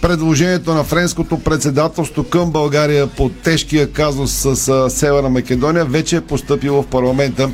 Предложението 0.02 0.74
на 0.74 0.84
френското 0.84 1.40
председателство 1.40 2.24
към 2.24 2.52
България 2.52 3.08
по 3.08 3.30
тежкия 3.30 3.92
казус 3.92 4.32
с 4.32 4.90
Северна 4.90 5.30
Македония 5.30 5.86
вече 5.86 6.16
е 6.16 6.22
поступило 6.22 6.82
в 6.84 6.88
парламента 6.88 7.50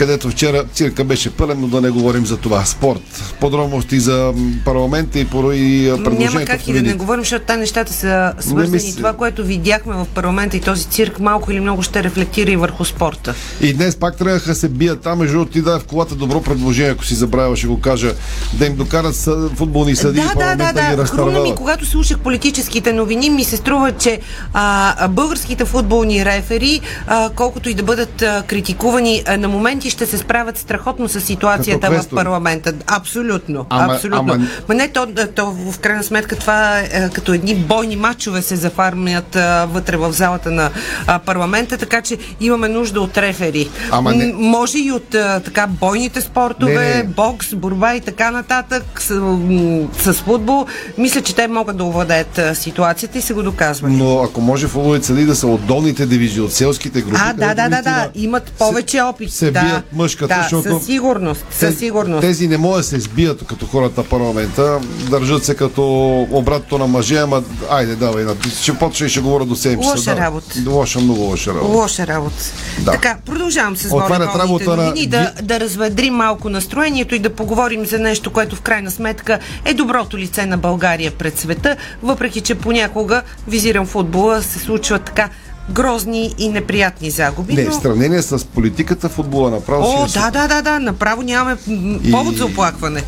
където 0.00 0.30
вчера 0.30 0.64
цирка 0.72 1.04
беше 1.04 1.30
пълен, 1.30 1.60
но 1.60 1.66
да 1.68 1.80
не 1.80 1.90
говорим 1.90 2.26
за 2.26 2.36
това. 2.36 2.64
Спорт. 2.64 3.34
Подробности 3.40 4.00
за 4.00 4.34
парламента 4.64 5.18
и, 5.18 5.26
поро- 5.26 5.54
и 5.54 5.88
а, 5.88 5.96
предложението. 5.96 6.34
Няма 6.34 6.44
как 6.44 6.68
и 6.68 6.72
да 6.72 6.82
не 6.82 6.94
говорим, 6.94 7.22
защото 7.22 7.44
тази 7.44 7.60
нещата 7.60 7.92
са 7.92 8.32
свързани. 8.40 8.72
мисля. 8.72 8.96
Това, 8.96 9.12
което 9.12 9.44
видяхме 9.44 9.94
в 9.94 10.06
парламента 10.14 10.56
и 10.56 10.60
този 10.60 10.84
цирк, 10.84 11.18
малко 11.18 11.52
или 11.52 11.60
много 11.60 11.82
ще 11.82 12.04
рефлектира 12.04 12.50
и 12.50 12.56
върху 12.56 12.84
спорта. 12.84 13.34
И 13.60 13.74
днес 13.74 13.96
пак 13.96 14.16
трябваха 14.16 14.48
да 14.48 14.54
се 14.54 14.68
бият 14.68 15.00
там, 15.00 15.18
между 15.18 15.32
другото 15.34 15.52
ти 15.52 15.62
даде 15.62 15.80
в 15.80 15.84
колата 15.84 16.14
добро 16.14 16.42
предложение, 16.42 16.90
ако 16.90 17.04
си 17.04 17.14
забравя, 17.14 17.56
ще 17.56 17.66
го 17.66 17.80
кажа, 17.80 18.14
да 18.52 18.66
им 18.66 18.76
докарат 18.76 19.16
съ, 19.16 19.50
футболни 19.54 19.96
съди 19.96 20.20
да, 20.20 20.26
да, 20.26 20.34
парламента 20.34 20.90
да, 20.90 20.96
да. 20.96 21.04
Хрумна 21.04 21.40
ми, 21.40 21.54
когато 21.54 21.86
слушах 21.86 22.18
политическите 22.18 22.92
новини, 22.92 23.30
ми 23.30 23.44
се 23.44 23.56
струва, 23.56 23.92
че 23.92 24.20
а, 24.52 25.08
българските 25.08 25.64
футболни 25.64 26.24
рефери, 26.24 26.80
а, 27.06 27.30
колкото 27.36 27.70
и 27.70 27.74
да 27.74 27.82
бъдат 27.82 28.22
а, 28.22 28.42
критикувани, 28.46 29.22
а, 29.26 29.36
на 29.36 29.48
моменти 29.48 29.89
ще 29.90 30.06
се 30.06 30.18
справят 30.18 30.58
страхотно 30.58 31.08
с 31.08 31.20
ситуацията 31.20 31.90
в 31.92 32.08
парламента. 32.10 32.72
Абсолютно. 32.88 33.66
Ама- 33.70 33.94
абсолютно. 33.94 34.32
ама- 34.32 34.46
Ма 34.68 34.74
не, 34.74 34.88
то, 34.88 35.06
то 35.34 35.46
в 35.46 35.78
крайна 35.78 36.02
сметка 36.02 36.36
това 36.36 36.78
е 36.78 36.90
а, 36.94 37.10
като 37.10 37.32
едни 37.32 37.54
бойни 37.56 37.96
матчове 37.96 38.42
се 38.42 38.56
зафармят 38.56 39.36
а, 39.36 39.66
вътре 39.66 39.96
в 39.96 40.12
залата 40.12 40.50
на 40.50 40.70
а, 41.06 41.18
парламента, 41.20 41.78
така 41.78 42.02
че 42.02 42.18
имаме 42.40 42.68
нужда 42.68 43.00
от 43.00 43.18
рефери. 43.18 43.68
Ама 43.90 44.14
не- 44.14 44.26
М- 44.26 44.38
може 44.40 44.78
и 44.78 44.92
от 44.92 45.14
а, 45.14 45.40
така 45.40 45.66
бойните 45.68 46.20
спортове, 46.20 46.74
Не, 46.74 46.94
не. 46.96 47.04
бокс, 47.04 47.54
борба 47.54 47.94
и 47.94 48.00
така 48.00 48.30
нататък 48.30 48.82
с, 48.98 49.14
м, 49.14 49.80
с 49.94 50.12
футбол. 50.14 50.66
Мисля, 50.98 51.20
че 51.22 51.34
те 51.34 51.48
могат 51.48 51.76
да 51.76 51.84
овладеят 51.84 52.40
ситуацията 52.54 53.18
и 53.18 53.22
се 53.22 53.34
го 53.34 53.42
доказват. 53.42 53.90
Но 53.92 54.20
ако 54.20 54.40
може 54.40 54.66
футболните 54.66 55.06
съди 55.06 55.24
да 55.24 55.36
са 55.36 55.46
от 55.46 55.60
долните 55.62 56.06
дивизии, 56.06 56.40
от 56.40 56.52
селските 56.52 57.02
групи, 57.02 57.16
А, 57.20 57.32
да, 57.34 57.54
да, 57.54 57.68
да, 57.68 57.82
да. 57.82 58.08
Имат 58.16 58.52
повече 58.52 59.00
опит. 59.00 59.32
се 59.32 59.50
да, 59.50 59.60
бият 59.62 59.79
мъжката, 59.92 60.34
да, 60.34 60.42
защото 60.42 60.78
със 60.78 60.86
сигурност, 60.86 61.44
със 61.50 61.58
Тези- 61.60 61.76
сигурност. 61.78 62.20
Тези 62.20 62.48
не 62.48 62.56
могат 62.56 62.78
да 62.78 62.84
се 62.84 63.00
сбият 63.00 63.44
като 63.46 63.66
хората 63.66 64.02
в 64.02 64.08
парламента. 64.08 64.80
Държат 65.10 65.44
се 65.44 65.54
като 65.54 65.82
обратното 66.30 66.78
на 66.78 66.86
мъже, 66.86 67.16
ама 67.16 67.42
айде, 67.70 67.96
давай. 67.96 68.24
на- 68.24 68.36
Ще 68.62 68.74
почна 68.74 69.06
и 69.06 69.08
ще 69.08 69.20
говоря 69.20 69.44
до 69.44 69.56
7 69.56 69.82
часа. 69.82 69.90
Лоша 69.90 70.04
давай. 70.04 70.24
работа. 70.24 70.46
Лоша, 70.66 71.00
много 71.00 71.20
лоша 71.20 71.50
работа. 71.50 71.66
Лоша 71.66 72.06
работа. 72.06 72.36
Да. 72.78 72.90
Така, 72.92 73.16
продължавам 73.26 73.76
с 73.76 73.92
Отварят 73.92 74.36
работа 74.36 74.76
на 74.76 74.94
да, 75.06 75.32
да 75.42 75.60
разведрим 75.60 76.14
малко 76.14 76.48
настроението 76.48 77.14
и 77.14 77.18
да 77.18 77.30
поговорим 77.30 77.86
за 77.86 77.98
нещо, 77.98 78.32
което 78.32 78.56
в 78.56 78.60
крайна 78.60 78.90
сметка 78.90 79.38
е 79.64 79.74
доброто 79.74 80.18
лице 80.18 80.46
на 80.46 80.58
България 80.58 81.10
пред 81.10 81.38
света, 81.38 81.76
въпреки 82.02 82.40
че 82.40 82.54
понякога, 82.54 83.22
визирам 83.48 83.86
футбола, 83.86 84.42
се 84.42 84.58
случват 84.58 85.02
така 85.04 85.28
грозни 85.70 86.34
и 86.38 86.48
неприятни 86.48 87.10
загуби. 87.10 87.54
Не, 87.54 87.64
но... 87.64 87.70
в 87.70 87.74
сравнение 87.74 88.22
с 88.22 88.44
политиката, 88.44 89.08
футбола 89.08 89.50
направо 89.50 90.02
О, 90.02 90.08
си 90.08 90.14
да, 90.18 90.30
да, 90.30 90.48
да, 90.48 90.62
да, 90.62 90.78
направо 90.80 91.22
нямаме 91.22 91.56
И- 92.04 92.10
повод 92.10 92.36
за 92.36 92.44
оплакване. 92.44 93.02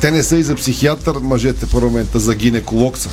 Те 0.00 0.10
не 0.10 0.22
са 0.22 0.36
и 0.36 0.42
за 0.42 0.54
психиатър, 0.54 1.16
мъжете 1.22 1.66
в 1.66 1.70
парламента, 1.70 2.18
за 2.18 2.34
гинеколог 2.34 2.98
са. 2.98 3.08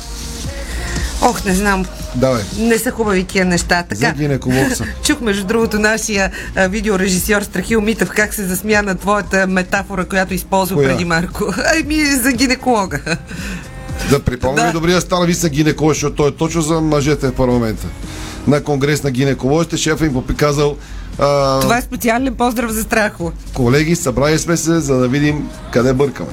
Ох, 1.22 1.44
не 1.44 1.54
знам. 1.54 1.84
Давай. 2.14 2.42
Не 2.58 2.78
са 2.78 2.90
хубави 2.90 3.24
тия 3.24 3.44
неща. 3.44 3.84
За 3.92 4.06
Така, 4.06 4.74
са. 4.74 4.84
чух 5.04 5.20
между 5.20 5.44
другото 5.44 5.78
нашия 5.78 6.30
а, 6.56 6.68
видеорежисьор 6.68 7.42
Страхил 7.42 7.80
Митев 7.80 8.10
как 8.10 8.34
се 8.34 8.44
засмя 8.44 8.82
на 8.82 8.94
твоята 8.94 9.46
метафора, 9.46 10.04
която 10.04 10.34
използва 10.34 10.76
Коя? 10.76 10.88
преди 10.88 11.04
Марко. 11.04 11.44
Ами 11.82 12.04
за 12.04 12.32
гинеколога. 12.32 13.00
Да 14.10 14.20
припомня 14.20 14.62
да. 14.62 14.72
добрия 14.72 15.00
стар 15.00 15.26
виса 15.26 15.48
гинеколог, 15.48 15.92
защото 15.92 16.16
той 16.16 16.28
е 16.28 16.32
точно 16.32 16.62
за 16.62 16.80
мъжете 16.80 17.28
в 17.28 17.34
парламента. 17.34 17.86
На 18.46 18.62
конгрес 18.62 19.02
на 19.02 19.10
гинеколозите 19.10 19.76
шефа 19.76 20.06
им 20.06 20.12
поприказал 20.12 20.76
а, 21.18 21.60
Това 21.60 21.78
е 21.78 21.82
специален 21.82 22.34
поздрав 22.34 22.70
за 22.70 22.82
Страхо. 22.82 23.32
колеги, 23.54 23.96
събрали 23.96 24.38
сме 24.38 24.56
се, 24.56 24.80
за 24.80 24.96
да 24.96 25.08
видим 25.08 25.48
къде 25.72 25.92
бъркаме. 25.92 26.30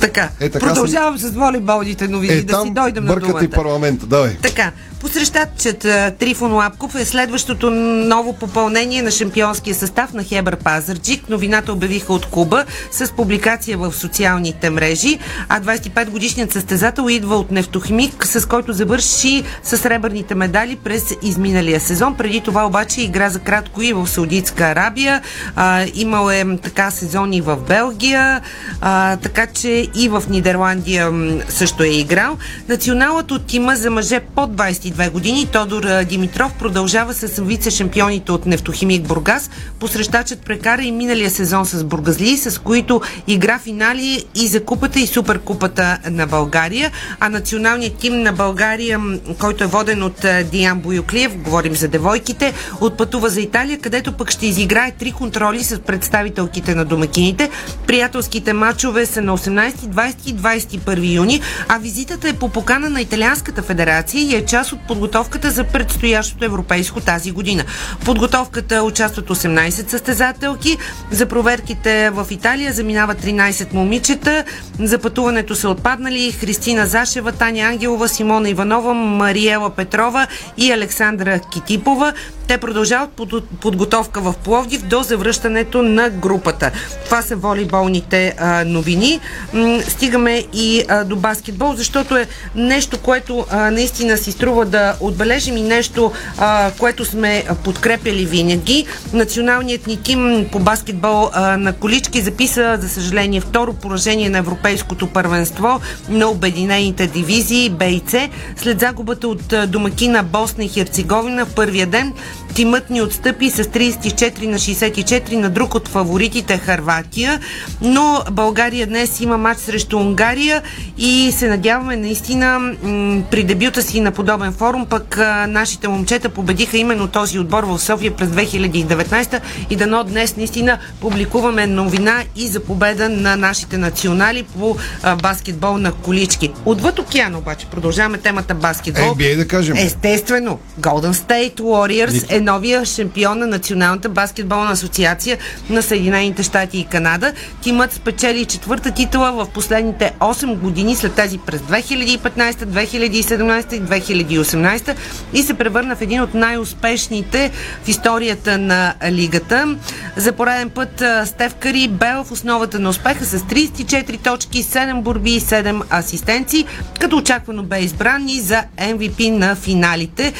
Така, 0.00 0.28
Е, 0.40 0.48
така 0.48 0.66
продължавам 0.66 1.18
с 1.18 1.30
волейболните 1.30 2.08
новини, 2.08 2.32
Е, 2.32 2.42
да 2.42 2.60
си 2.60 2.70
дойдем 2.70 3.04
на 3.04 3.08
бъркат 3.08 3.28
думата. 3.28 3.44
и 3.44 3.48
парламента. 3.48 4.06
Давай. 4.06 4.36
Така, 4.36 4.72
посрещачът 5.00 5.84
а, 5.84 6.10
Трифон 6.18 6.52
Лапков 6.52 6.94
е 6.94 7.04
следващото 7.04 7.70
ново 7.70 8.32
попълнение 8.32 9.02
на 9.02 9.10
шампионския 9.10 9.74
състав 9.74 10.12
на 10.12 10.24
Хебър 10.24 10.56
Пазарджик. 10.56 11.28
Новината 11.28 11.72
обявиха 11.72 12.12
от 12.12 12.26
клуба 12.26 12.64
с 12.90 13.12
публикация 13.12 13.78
в 13.78 13.92
социалните 13.92 14.70
мрежи, 14.70 15.18
а 15.48 15.60
25 15.60 16.10
годишният 16.10 16.52
състезател 16.52 17.08
идва 17.08 17.36
от 17.36 17.50
Нефтохимик, 17.50 18.26
с 18.26 18.48
който 18.48 18.72
завърши 18.72 19.44
с 19.62 19.78
сребърните 19.78 20.34
медали 20.34 20.76
през 20.76 21.14
изминалия 21.22 21.80
сезон. 21.80 22.14
Преди 22.14 22.40
това 22.40 22.66
обаче 22.66 23.02
игра 23.02 23.30
за 23.30 23.38
кратко 23.38 23.82
и 23.82 23.92
в 23.92 24.06
Саудитска 24.06 24.64
Арабия. 24.64 25.22
А, 25.56 25.86
имал 25.94 26.30
е 26.30 26.44
така 26.62 26.90
сезони 26.90 27.40
в 27.40 27.56
Белгия, 27.56 28.40
а, 28.80 29.16
така 29.16 29.46
че 29.46 29.88
и 29.94 30.08
в 30.08 30.22
Нидерландия 30.28 31.12
също 31.48 31.82
е 31.82 31.88
играл. 31.88 32.36
Националът 32.68 33.30
от 33.30 33.46
тима 33.46 33.76
за 33.76 33.90
мъже 33.90 34.20
под 34.20 34.52
22 34.92 35.10
години 35.10 35.46
Тодор 35.46 36.04
Димитров 36.04 36.54
продължава 36.58 37.14
с 37.14 37.28
вице-шампионите 37.28 38.30
от 38.30 38.46
Нефтохимик 38.46 39.06
Бургас. 39.06 39.50
Посрещачът 39.80 40.40
прекара 40.40 40.82
и 40.82 40.92
миналия 40.92 41.30
сезон 41.30 41.66
с 41.66 41.84
Бургазли, 41.84 42.36
с 42.36 42.60
които 42.60 43.00
игра 43.26 43.58
финали 43.58 44.24
и 44.34 44.46
за 44.48 44.64
купата 44.64 45.00
и 45.00 45.06
суперкупата 45.06 45.98
на 46.10 46.26
България. 46.26 46.90
А 47.20 47.28
националният 47.28 47.96
тим 47.96 48.22
на 48.22 48.32
България, 48.32 49.00
който 49.38 49.64
е 49.64 49.66
воден 49.66 50.02
от 50.02 50.26
Диан 50.50 50.80
Боюклиев, 50.80 51.36
говорим 51.36 51.74
за 51.74 51.88
девойките, 51.88 52.54
отпътува 52.80 53.28
за 53.28 53.40
Италия, 53.40 53.78
където 53.78 54.12
пък 54.12 54.30
ще 54.30 54.46
изиграе 54.46 54.90
три 54.98 55.12
контроли 55.12 55.64
с 55.64 55.78
представителките 55.78 56.74
на 56.74 56.84
домакините. 56.84 57.50
Приятелските 57.86 58.52
матчове 58.52 59.06
са 59.06 59.22
на 59.22 59.38
18, 59.38 59.74
20 59.74 60.16
и 60.26 60.34
21 60.34 61.14
юни, 61.14 61.40
а 61.68 61.78
визитата 61.78 62.28
е 62.28 62.32
по 62.32 62.48
покана 62.48 62.90
на 62.90 63.00
Италианската 63.00 63.62
федерация 63.62 64.22
и 64.22 64.34
е 64.34 64.44
част 64.44 64.72
от 64.72 64.77
подготовката 64.88 65.50
за 65.50 65.64
предстоящото 65.64 66.44
европейско 66.44 67.00
тази 67.00 67.30
година. 67.30 67.64
Подготовката 68.04 68.82
участват 68.82 69.28
18 69.28 69.88
състезателки. 69.88 70.76
За 71.10 71.26
проверките 71.26 72.10
в 72.10 72.26
Италия 72.30 72.72
заминават 72.72 73.22
13 73.22 73.72
момичета. 73.72 74.44
За 74.80 74.98
пътуването 74.98 75.54
са 75.54 75.68
отпаднали 75.68 76.32
Христина 76.32 76.86
Зашева, 76.86 77.32
Таня 77.32 77.60
Ангелова, 77.60 78.08
Симона 78.08 78.48
Иванова, 78.48 78.94
Мариела 78.94 79.70
Петрова 79.70 80.26
и 80.56 80.72
Александра 80.72 81.40
Китипова. 81.52 82.12
Те 82.48 82.58
продължават 82.58 83.10
под, 83.10 83.48
подготовка 83.60 84.20
в 84.20 84.34
Пловдив 84.44 84.82
до 84.82 85.02
завръщането 85.02 85.82
на 85.82 86.10
групата. 86.10 86.70
Това 87.04 87.22
са 87.22 87.36
волейболните 87.36 88.34
а, 88.38 88.64
новини. 88.64 89.20
М, 89.52 89.80
стигаме 89.88 90.44
и 90.52 90.84
а, 90.88 91.04
до 91.04 91.16
баскетбол, 91.16 91.74
защото 91.74 92.16
е 92.16 92.26
нещо, 92.54 92.98
което 92.98 93.46
а, 93.50 93.70
наистина 93.70 94.16
си 94.16 94.32
струва 94.32 94.64
да 94.68 94.96
отбележим 95.00 95.56
и 95.56 95.62
нещо, 95.62 96.12
а, 96.38 96.70
което 96.78 97.04
сме 97.04 97.44
подкрепяли 97.64 98.26
винаги. 98.26 98.86
Националният 99.12 99.86
ни 99.86 100.02
тим 100.02 100.46
по 100.52 100.58
баскетбол 100.58 101.30
а, 101.32 101.56
на 101.56 101.72
колички 101.72 102.20
записа, 102.20 102.78
за 102.80 102.88
съжаление, 102.88 103.40
второ 103.40 103.72
поражение 103.72 104.28
на 104.28 104.38
Европейското 104.38 105.06
първенство 105.06 105.80
на 106.08 106.28
обединените 106.28 107.06
дивизии 107.06 107.70
Б 107.70 107.84
и 107.84 108.02
С. 108.06 108.28
След 108.56 108.80
загубата 108.80 109.28
от 109.28 109.54
домакина 109.68 110.22
Босна 110.22 110.64
и 110.64 110.68
Херцеговина 110.68 111.46
в 111.46 111.54
първия 111.54 111.86
ден, 111.86 112.12
Тимът 112.58 112.90
ни 112.90 113.02
отстъпи 113.02 113.50
с 113.50 113.64
34 113.64 114.46
на 114.46 114.58
64 114.58 115.36
на 115.36 115.50
друг 115.50 115.74
от 115.74 115.88
фаворитите 115.88 116.58
Харватия, 116.58 117.40
но 117.82 118.22
България 118.30 118.86
днес 118.86 119.20
има 119.20 119.38
матч 119.38 119.60
срещу 119.60 119.98
Унгария 119.98 120.62
и 120.98 121.32
се 121.32 121.48
надяваме 121.48 121.96
наистина 121.96 122.58
м- 122.58 123.22
при 123.30 123.44
дебюта 123.44 123.82
си 123.82 124.00
на 124.00 124.10
подобен 124.10 124.52
форум, 124.52 124.86
пък 124.86 125.18
а, 125.18 125.46
нашите 125.46 125.88
момчета 125.88 126.28
победиха 126.28 126.78
именно 126.78 127.08
този 127.08 127.38
отбор 127.38 127.64
в 127.64 127.78
София 127.78 128.16
през 128.16 128.28
2019 128.28 129.40
и 129.70 129.76
дано 129.76 130.04
днес 130.04 130.36
наистина 130.36 130.78
публикуваме 131.00 131.66
новина 131.66 132.22
и 132.36 132.46
за 132.46 132.60
победа 132.60 133.08
на 133.08 133.36
нашите 133.36 133.78
национали 133.78 134.42
по 134.42 134.76
а, 135.02 135.16
баскетбол 135.16 135.78
на 135.78 135.92
колички. 135.92 136.50
Отвъд 136.64 136.98
океан 136.98 137.34
обаче 137.34 137.66
продължаваме 137.66 138.18
темата 138.18 138.54
баскетбол. 138.54 139.14
NBA 139.14 139.36
да 139.36 139.48
кажем. 139.48 139.76
Естествено, 139.76 140.58
Golden 140.80 141.12
State 141.12 141.60
Warriors 141.60 142.36
е 142.36 142.47
новия 142.48 142.84
шампион 142.84 143.38
на 143.38 143.46
Националната 143.46 144.08
баскетболна 144.08 144.70
асоциация 144.70 145.38
на 145.70 145.82
Съединените 145.82 146.42
щати 146.42 146.78
и 146.78 146.84
Канада. 146.84 147.32
Тимът 147.62 147.92
спечели 147.92 148.44
четвърта 148.44 148.90
титла 148.90 149.32
в 149.32 149.46
последните 149.54 150.12
8 150.20 150.56
години 150.56 150.96
след 150.96 151.14
тази 151.14 151.38
през 151.38 151.60
2015, 151.60 152.52
2017 152.52 153.74
и 153.74 153.82
2018 153.82 154.94
и 155.32 155.42
се 155.42 155.54
превърна 155.54 155.96
в 155.96 156.00
един 156.00 156.20
от 156.20 156.34
най-успешните 156.34 157.50
в 157.84 157.88
историята 157.88 158.58
на 158.58 158.94
лигата. 159.10 159.76
За 160.16 160.32
пореден 160.32 160.70
път 160.70 161.02
Стеф 161.24 161.54
Кари 161.54 161.88
бе 161.88 162.12
в 162.24 162.32
основата 162.32 162.78
на 162.78 162.88
успеха 162.88 163.24
с 163.24 163.38
34 163.38 164.24
точки, 164.24 164.64
7 164.64 165.02
борби 165.02 165.30
и 165.30 165.40
7 165.40 165.82
асистенции, 165.90 166.66
като 167.00 167.16
очаквано 167.16 167.62
бе 167.62 167.80
избран 167.80 168.28
и 168.28 168.40
за 168.40 168.64
MVP 168.78 169.30
на 169.30 169.56
финалите. 169.56 170.32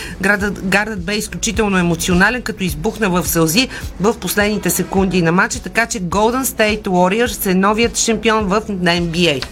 Гардът 0.63 1.05
бе 1.05 1.15
изключително 1.15 1.79
емоционален, 1.79 1.98
като 2.43 2.65
избухна 2.65 3.11
в 3.11 3.29
сълзи 3.29 3.69
в 4.01 4.19
последните 4.21 4.71
секунди 4.71 5.23
на 5.23 5.33
матча, 5.33 5.61
така 5.63 5.87
че 5.87 6.01
Golden 6.01 6.45
State 6.45 6.83
Warriors 6.83 7.51
е 7.51 7.55
новият 7.55 7.97
шампион 7.97 8.45
в 8.45 8.63
NBA. 8.69 9.45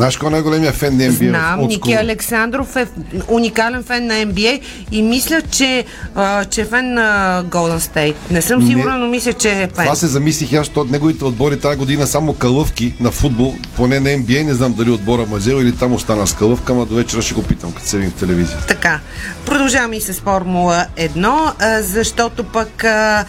Знаеш 0.00 0.16
кой 0.16 0.28
е 0.28 0.30
най-големия 0.30 0.72
фен 0.72 0.96
на 0.96 1.02
NBA? 1.02 1.28
Знам, 1.28 1.60
От 1.60 1.68
Ники? 1.68 1.92
Александров 1.92 2.76
е 2.76 2.86
уникален 3.28 3.82
фен 3.82 4.06
на 4.06 4.14
NBA 4.14 4.60
и 4.92 5.02
мисля, 5.02 5.42
че, 5.50 5.84
а, 6.14 6.44
че 6.44 6.60
е 6.60 6.64
фен 6.64 6.94
на 6.94 7.42
Golden 7.48 7.78
State. 7.78 8.14
Не 8.30 8.42
съм 8.42 8.66
сигурна, 8.66 8.98
но 8.98 9.06
мисля, 9.06 9.32
че 9.32 9.50
е 9.50 9.68
фен. 9.74 9.84
Това 9.84 9.94
се 9.94 10.06
замислих 10.06 10.52
аз, 10.52 10.66
защото 10.66 10.92
неговите 10.92 11.24
отбори 11.24 11.60
тази 11.60 11.78
година 11.78 12.06
само 12.06 12.34
калъвки 12.34 12.94
на 13.00 13.10
футбол, 13.10 13.54
поне 13.76 14.00
на 14.00 14.08
NBA, 14.08 14.42
не 14.42 14.54
знам 14.54 14.72
дали 14.72 14.90
отбора 14.90 15.26
Мазел 15.30 15.56
или 15.56 15.76
там 15.76 15.92
остана 15.92 16.26
с 16.26 16.34
калъвка, 16.34 16.72
ама 16.72 16.86
до 16.86 16.94
вечера 16.94 17.22
ще 17.22 17.34
го 17.34 17.42
питам, 17.42 17.72
като 17.72 17.86
се 17.86 17.96
видим 17.96 18.10
в 18.10 18.20
телевизия. 18.20 18.58
Така, 18.68 19.00
продължаваме 19.46 19.96
и 19.96 20.00
с 20.00 20.12
Формула 20.12 20.86
1, 20.98 21.52
а, 21.58 21.82
защото 21.82 22.44
пък 22.44 22.84
а, 22.84 23.24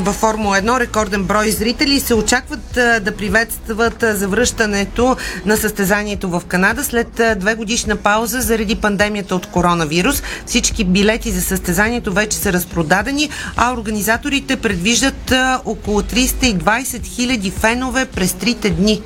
във 0.00 0.14
Формула 0.14 0.56
1 0.56 0.80
рекорден 0.80 1.24
брой 1.24 1.50
зрители 1.50 2.00
се 2.00 2.14
очакват 2.14 2.76
а, 2.76 3.00
да 3.00 3.16
приветстват 3.16 4.04
завръщането 4.12 5.16
на 5.46 5.56
състезанието 5.56 6.01
в 6.22 6.42
Канада 6.48 6.84
след 6.84 7.20
две 7.36 7.54
годишна 7.54 7.96
пауза 7.96 8.40
заради 8.40 8.74
пандемията 8.74 9.34
от 9.34 9.46
коронавирус. 9.46 10.22
Всички 10.46 10.84
билети 10.84 11.30
за 11.30 11.42
състезанието 11.42 12.12
вече 12.12 12.36
са 12.36 12.52
разпродадени, 12.52 13.30
а 13.56 13.72
организаторите 13.72 14.56
предвиждат 14.56 15.32
около 15.64 16.02
320 16.02 17.06
хиляди 17.06 17.50
фенове 17.50 18.06
през 18.06 18.32
трите 18.32 18.70
дни. 18.70 19.02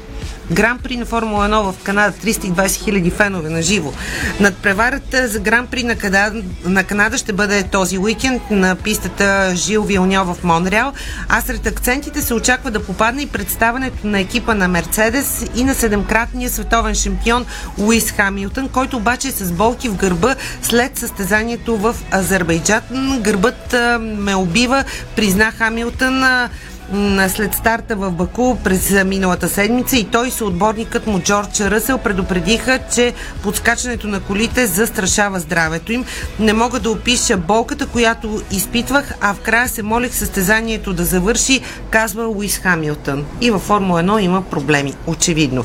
Гран 0.50 0.78
при 0.78 0.96
на 0.96 1.04
Формула 1.04 1.48
1 1.48 1.72
в 1.72 1.74
Канада, 1.82 2.16
320 2.24 2.84
хиляди 2.84 3.10
фенове 3.10 3.50
на 3.50 3.62
живо. 3.62 3.92
Надпреварата 4.40 5.28
за 5.28 5.38
Гран 5.40 5.66
при 5.66 5.82
на 5.82 5.96
Канада, 5.96 6.42
на 6.64 6.84
Канада 6.84 7.18
ще 7.18 7.32
бъде 7.32 7.62
този 7.62 7.98
уикенд 7.98 8.42
на 8.50 8.76
пистата 8.76 9.52
Жил 9.54 9.82
Вилньо 9.82 10.24
в 10.24 10.44
Монреал, 10.44 10.92
а 11.28 11.40
сред 11.40 11.66
акцентите 11.66 12.22
се 12.22 12.34
очаква 12.34 12.70
да 12.70 12.84
попадне 12.84 13.22
и 13.22 13.26
представането 13.26 14.06
на 14.06 14.20
екипа 14.20 14.54
на 14.54 14.68
Мерцедес 14.68 15.44
и 15.54 15.64
на 15.64 15.74
седемкратния 15.74 16.50
световен 16.50 16.94
шампион 16.94 17.46
Луис 17.78 18.10
Хамилтън, 18.10 18.68
който 18.68 18.96
обаче 18.96 19.28
е 19.28 19.32
с 19.32 19.52
болки 19.52 19.88
в 19.88 19.96
гърба 19.96 20.34
след 20.62 20.98
състезанието 20.98 21.76
в 21.76 21.96
Азербайджан. 22.12 23.20
Гърбът 23.20 23.76
ме 24.00 24.34
убива, 24.34 24.84
призна 25.16 25.52
Хамилтън. 25.52 26.48
След 27.28 27.54
старта 27.54 27.96
в 27.96 28.10
Баку 28.10 28.56
през 28.64 29.04
миналата 29.04 29.48
седмица 29.48 29.96
и 29.96 30.04
той 30.04 30.28
и 30.28 30.30
съотборникът 30.30 31.06
му 31.06 31.20
Джордж 31.20 31.60
Ръсел 31.60 31.98
предупредиха, 31.98 32.78
че 32.94 33.12
подскачането 33.42 34.06
на 34.06 34.20
колите 34.20 34.66
застрашава 34.66 35.40
здравето 35.40 35.92
им. 35.92 36.04
Не 36.38 36.52
мога 36.52 36.80
да 36.80 36.90
опиша 36.90 37.36
болката, 37.36 37.86
която 37.86 38.42
изпитвах, 38.50 39.14
а 39.20 39.34
в 39.34 39.40
края 39.40 39.68
се 39.68 39.82
молих 39.82 40.14
състезанието 40.14 40.92
да 40.92 41.04
завърши, 41.04 41.60
казва 41.90 42.24
Луис 42.24 42.58
Хамилтън. 42.58 43.24
И 43.40 43.50
във 43.50 43.62
Формула 43.62 44.02
1 44.02 44.20
има 44.20 44.42
проблеми, 44.42 44.94
очевидно. 45.06 45.64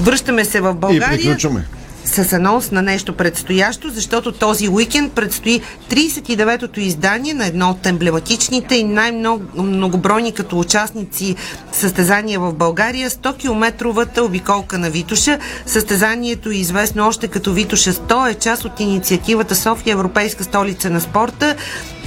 Връщаме 0.00 0.44
се 0.44 0.60
в 0.60 0.70
И 0.70 0.78
България 0.80 1.18
приключваме. 1.18 1.64
С 2.08 2.32
анонс 2.32 2.70
на 2.70 2.82
нещо 2.82 3.12
предстоящо, 3.12 3.90
защото 3.90 4.32
този 4.32 4.68
уикенд 4.68 5.12
предстои 5.12 5.60
39-то 5.90 6.80
издание 6.80 7.34
на 7.34 7.46
едно 7.46 7.70
от 7.70 7.86
емблематичните 7.86 8.76
и 8.76 8.84
най-многобройни 8.84 10.32
като 10.32 10.58
участници 10.58 11.36
състезания 11.72 12.40
в 12.40 12.54
България 12.54 13.10
100-километровата 13.10 14.20
обиколка 14.20 14.78
на 14.78 14.90
Витуша. 14.90 15.38
Състезанието 15.66 16.50
е 16.50 16.54
известно 16.54 17.06
още 17.06 17.28
като 17.28 17.52
Витуша 17.52 17.92
100 17.92 18.30
е 18.30 18.34
част 18.34 18.64
от 18.64 18.80
инициативата 18.80 19.54
София 19.54 19.92
Европейска 19.92 20.44
столица 20.44 20.90
на 20.90 21.00
спорта 21.00 21.56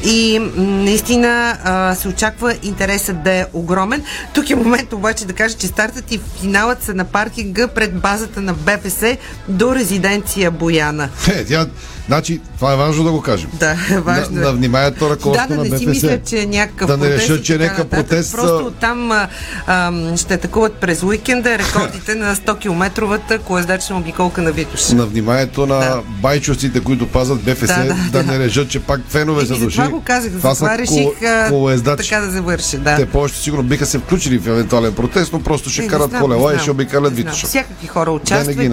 и 0.06 0.40
наистина 0.58 1.58
а, 1.64 1.96
се 1.96 2.08
очаква 2.08 2.56
интересът 2.64 3.24
да 3.24 3.32
е 3.32 3.46
огромен. 3.54 4.04
Тук 4.34 4.50
е 4.50 4.56
момент 4.56 4.94
обаче 4.94 5.26
да 5.26 5.34
кажа, 5.34 5.58
че 5.58 5.68
стартът 5.68 6.12
и 6.12 6.20
финалът 6.42 6.84
са 6.84 6.94
на 6.94 7.06
паркинга 7.06 7.68
пред 7.68 8.00
базата 8.00 8.42
на 8.42 8.54
БФС 8.54 9.04
до 9.48 9.76
резиденция 9.76 10.52
Бояна. 10.52 11.10
Е, 11.28 11.46
тя, 11.46 11.66
значи, 12.12 12.42
това 12.56 12.74
е 12.74 12.78
важно 12.78 13.04
да 13.04 13.12
го 13.12 13.22
кажем. 13.22 13.50
Да, 13.54 13.76
важно 13.98 14.36
Да, 14.36 14.40
е. 14.40 14.44
да 14.44 14.54
внимаят 14.54 14.98
то 14.98 15.10
Да, 15.10 15.46
да 15.48 15.56
на 15.56 15.64
не 15.64 15.70
си 15.70 15.72
БФС. 15.76 15.86
мисля, 15.86 16.20
че 16.20 16.40
е 16.40 16.46
някакъв 16.46 16.88
Да 16.88 16.98
не 16.98 17.04
протест. 17.04 17.22
решат, 17.22 17.40
и 17.40 17.44
че 17.44 17.56
е 17.56 17.58
някакъв 17.58 17.88
протест, 17.88 18.32
Просто 18.32 18.72
там 18.72 19.12
а, 19.12 19.28
а, 19.68 19.92
ще 20.18 20.34
атакуват 20.34 20.74
през 20.76 21.04
уикенда 21.04 21.58
рекордите 21.58 22.16
на 22.16 22.36
100-километровата 22.36 23.40
колездачна 23.40 23.98
обиколка 23.98 24.42
на 24.42 24.52
Витуш. 24.52 24.90
на 24.90 25.06
вниманието 25.06 25.62
на 25.62 25.80
Да. 25.80 26.02
байчовците, 26.08 26.80
които 26.80 27.08
пазят 27.08 27.40
БФС, 27.40 27.68
да, 27.68 27.76
Да, 27.78 27.96
да, 28.12 28.24
да, 28.24 28.32
не 28.32 28.40
решат, 28.40 28.70
че 28.70 28.80
пак 28.80 29.02
фенове 29.10 29.46
са 29.46 29.54
И 29.54 29.60
дошли. 29.60 29.72
това 29.74 29.90
го 29.90 30.02
казах, 30.02 30.32
Това 30.32 30.54
затова 30.54 30.70
са 30.70 30.78
реших 30.78 30.94
кол- 30.98 31.46
а, 31.46 31.50
колоездачи. 31.50 32.10
така 32.10 32.22
да 32.22 32.32
завърши. 32.32 32.78
Да. 32.78 32.96
Те 32.96 33.06
повече 33.06 33.36
сигурно 33.36 33.64
биха 33.64 33.86
се 33.86 34.00
включили 34.00 34.40
в 34.40 34.48
евентуален 34.48 34.94
протест, 34.94 35.34
но 35.34 35.42
просто 35.42 35.70
ще 35.70 35.82
Не, 35.82 35.88
не 35.88 35.92
карат 35.92 36.20
колела 36.20 36.52
не 36.52 36.58
и 36.58 36.60
ще 36.60 36.72
обикалят 36.72 37.12
Не. 37.12 37.18
Витоша. 37.18 37.48
Всякакви 37.48 37.88
хора 37.88 38.12
участват 38.12 38.56
и 38.56 38.70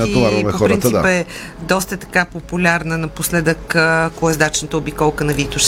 по 0.51 0.59
принцип 0.59 0.93
да. 0.93 1.11
е 1.11 1.25
доста 1.61 1.97
така 1.97 2.25
популярна 2.25 2.99
напоследък 3.33 3.77
колездачната 4.17 4.77
обиколка 4.77 5.25
на 5.25 5.33
Витуш. 5.33 5.63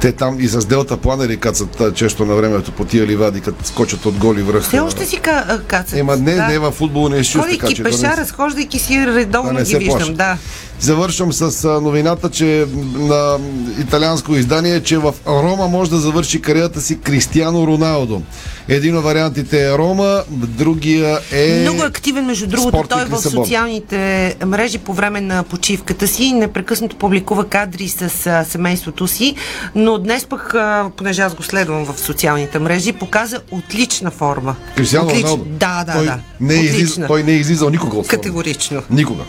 Те 0.00 0.12
там 0.12 0.40
и 0.40 0.48
с 0.48 0.66
делта 0.66 0.96
планери 0.96 1.36
кацат 1.36 1.94
често 1.94 2.24
на 2.24 2.34
времето 2.34 2.72
по 2.72 2.84
тия 2.84 3.06
ливади, 3.06 3.40
като 3.40 3.64
скочат 3.64 4.06
от 4.06 4.14
голи 4.14 4.42
връх. 4.42 4.62
Все 4.62 4.80
още 4.80 5.06
си 5.06 5.20
кацат. 5.66 5.98
Ема 5.98 6.16
не, 6.16 6.34
да. 6.34 6.46
не 6.48 6.58
във 6.58 6.74
футболния 6.74 7.24
съюз, 7.24 7.44
така 7.44 7.56
Ходейки 7.60 7.74
че... 7.74 7.82
пеша, 7.82 7.98
да 7.98 8.08
не- 8.08 8.16
разхождайки 8.16 8.78
си, 8.78 9.06
редовно 9.06 9.52
да 9.52 9.58
не 9.58 9.64
ги 9.64 9.76
виждам. 9.76 9.98
плашат. 9.98 10.16
Да. 10.16 10.36
Завършвам 10.82 11.32
с 11.32 11.68
новината, 11.82 12.30
че 12.30 12.66
на 12.94 13.38
италианско 13.80 14.34
издание, 14.34 14.82
че 14.82 14.98
в 14.98 15.14
Рома 15.26 15.68
може 15.68 15.90
да 15.90 15.96
завърши 15.96 16.42
кариерата 16.42 16.80
си 16.80 17.00
Кристиано 17.00 17.66
Роналдо. 17.66 18.22
Един 18.68 18.96
от 18.96 19.04
вариантите 19.04 19.66
е 19.66 19.78
Рома, 19.78 20.22
другия 20.30 21.18
е... 21.32 21.60
Много 21.60 21.82
активен, 21.82 22.26
между 22.26 22.46
другото, 22.46 22.84
той 22.88 23.04
в 23.04 23.12
Лисабон. 23.12 23.44
социалните 23.44 24.36
мрежи 24.46 24.78
по 24.78 24.94
време 24.94 25.20
на 25.20 25.42
почивката 25.42 26.08
си 26.08 26.32
непрекъснато 26.32 26.96
публикува 26.96 27.44
кадри 27.44 27.88
с 27.88 28.44
семейството 28.48 29.08
си, 29.08 29.34
но 29.74 29.98
днес 29.98 30.26
пък, 30.26 30.54
понеже 30.96 31.22
аз 31.22 31.34
го 31.34 31.42
следвам 31.42 31.84
в 31.84 32.00
социалните 32.00 32.58
мрежи, 32.58 32.92
показа 32.92 33.38
отлична 33.50 34.10
форма. 34.10 34.56
Кристиано 34.76 35.08
Отлична. 35.08 35.30
Роналдо. 35.30 35.44
Да, 35.44 35.84
да, 35.84 35.92
той 35.92 36.04
да. 36.04 36.18
Не 36.40 36.54
е 36.54 36.58
излиз... 36.58 36.82
Отлична. 36.82 37.06
Той 37.06 37.22
не 37.22 37.32
е 37.32 37.36
излизал 37.36 37.70
никога 37.70 37.96
от 37.96 38.06
форма. 38.06 38.22
Категорично. 38.22 38.82
Никога. 38.90 39.22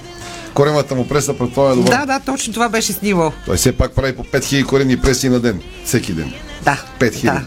Коремата 0.54 0.95
му 0.95 1.08
преса 1.08 1.34
пред 1.34 1.51
това 1.51 1.72
е 1.72 1.76
добър. 1.76 1.89
Да, 1.89 2.06
да, 2.06 2.20
точно 2.22 2.54
това 2.54 2.70
беше 2.70 2.93
снимал. 2.93 3.32
Той 3.45 3.58
все 3.58 3.72
пак 3.72 3.91
прави 3.91 4.16
по 4.16 4.24
5000 4.24 4.66
корени 4.66 4.97
преси 4.97 5.30
на 5.30 5.39
ден. 5.39 5.60
Всеки 5.86 6.14
ден. 6.14 6.34
Да. 6.64 6.82
5000. 6.99 7.24
Да. 7.24 7.41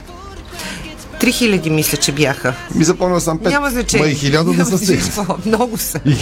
3000 1.20 1.68
мисля, 1.68 1.98
че 1.98 2.12
бяха. 2.12 2.54
Ми 2.74 2.84
запомня 2.84 3.20
сам 3.20 3.38
5. 3.38 3.50
Няма 3.50 3.70
значение. 3.70 4.06
Ма 4.06 4.12
и 4.12 4.16
хиляда 4.16 4.44
да 4.44 4.50
Няма 4.50 4.64
са 4.64 4.78
стигнали. 4.78 5.00
значение. 5.02 5.36
Много 5.46 5.78
са. 5.78 6.00
И, 6.04 6.10
и 6.10 6.14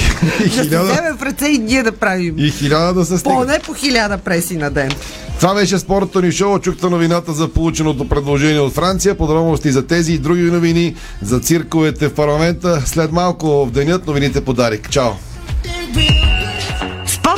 Да 0.45 0.51
се 0.51 0.63
хиляда, 0.63 0.85
вземем 0.85 1.17
в 1.17 1.23
ръце 1.23 1.47
и 1.47 1.59
ние 1.59 1.83
да 1.83 1.93
правим. 1.93 2.35
и 2.39 2.51
хиляда 2.51 2.95
да 2.95 3.05
са 3.05 3.19
стигнали. 3.19 3.39
Поне 3.39 3.59
по 3.59 3.75
хиляда 3.75 4.19
преси 4.19 4.57
на 4.57 4.71
ден. 4.71 4.91
Това 5.41 5.55
беше 5.55 5.79
спортното 5.79 6.21
ни 6.21 6.33
шоу. 6.33 6.59
Чухте 6.59 6.87
новината 6.87 7.33
за 7.33 7.49
полученото 7.49 8.09
предложение 8.09 8.61
от 8.61 8.73
Франция. 8.73 9.15
Подробности 9.15 9.73
за 9.73 9.87
тези 9.87 10.13
и 10.13 10.19
други 10.19 10.43
новини 10.43 10.95
за 11.23 11.41
цирковете 11.41 12.09
в 12.09 12.15
парламента. 12.15 12.83
След 12.87 13.13
малко 13.13 13.67
в 13.67 13.71
денят 13.71 14.07
новините 14.07 14.41
по 14.41 14.53
Дарик. 14.53 14.91
Чао! 14.91 15.11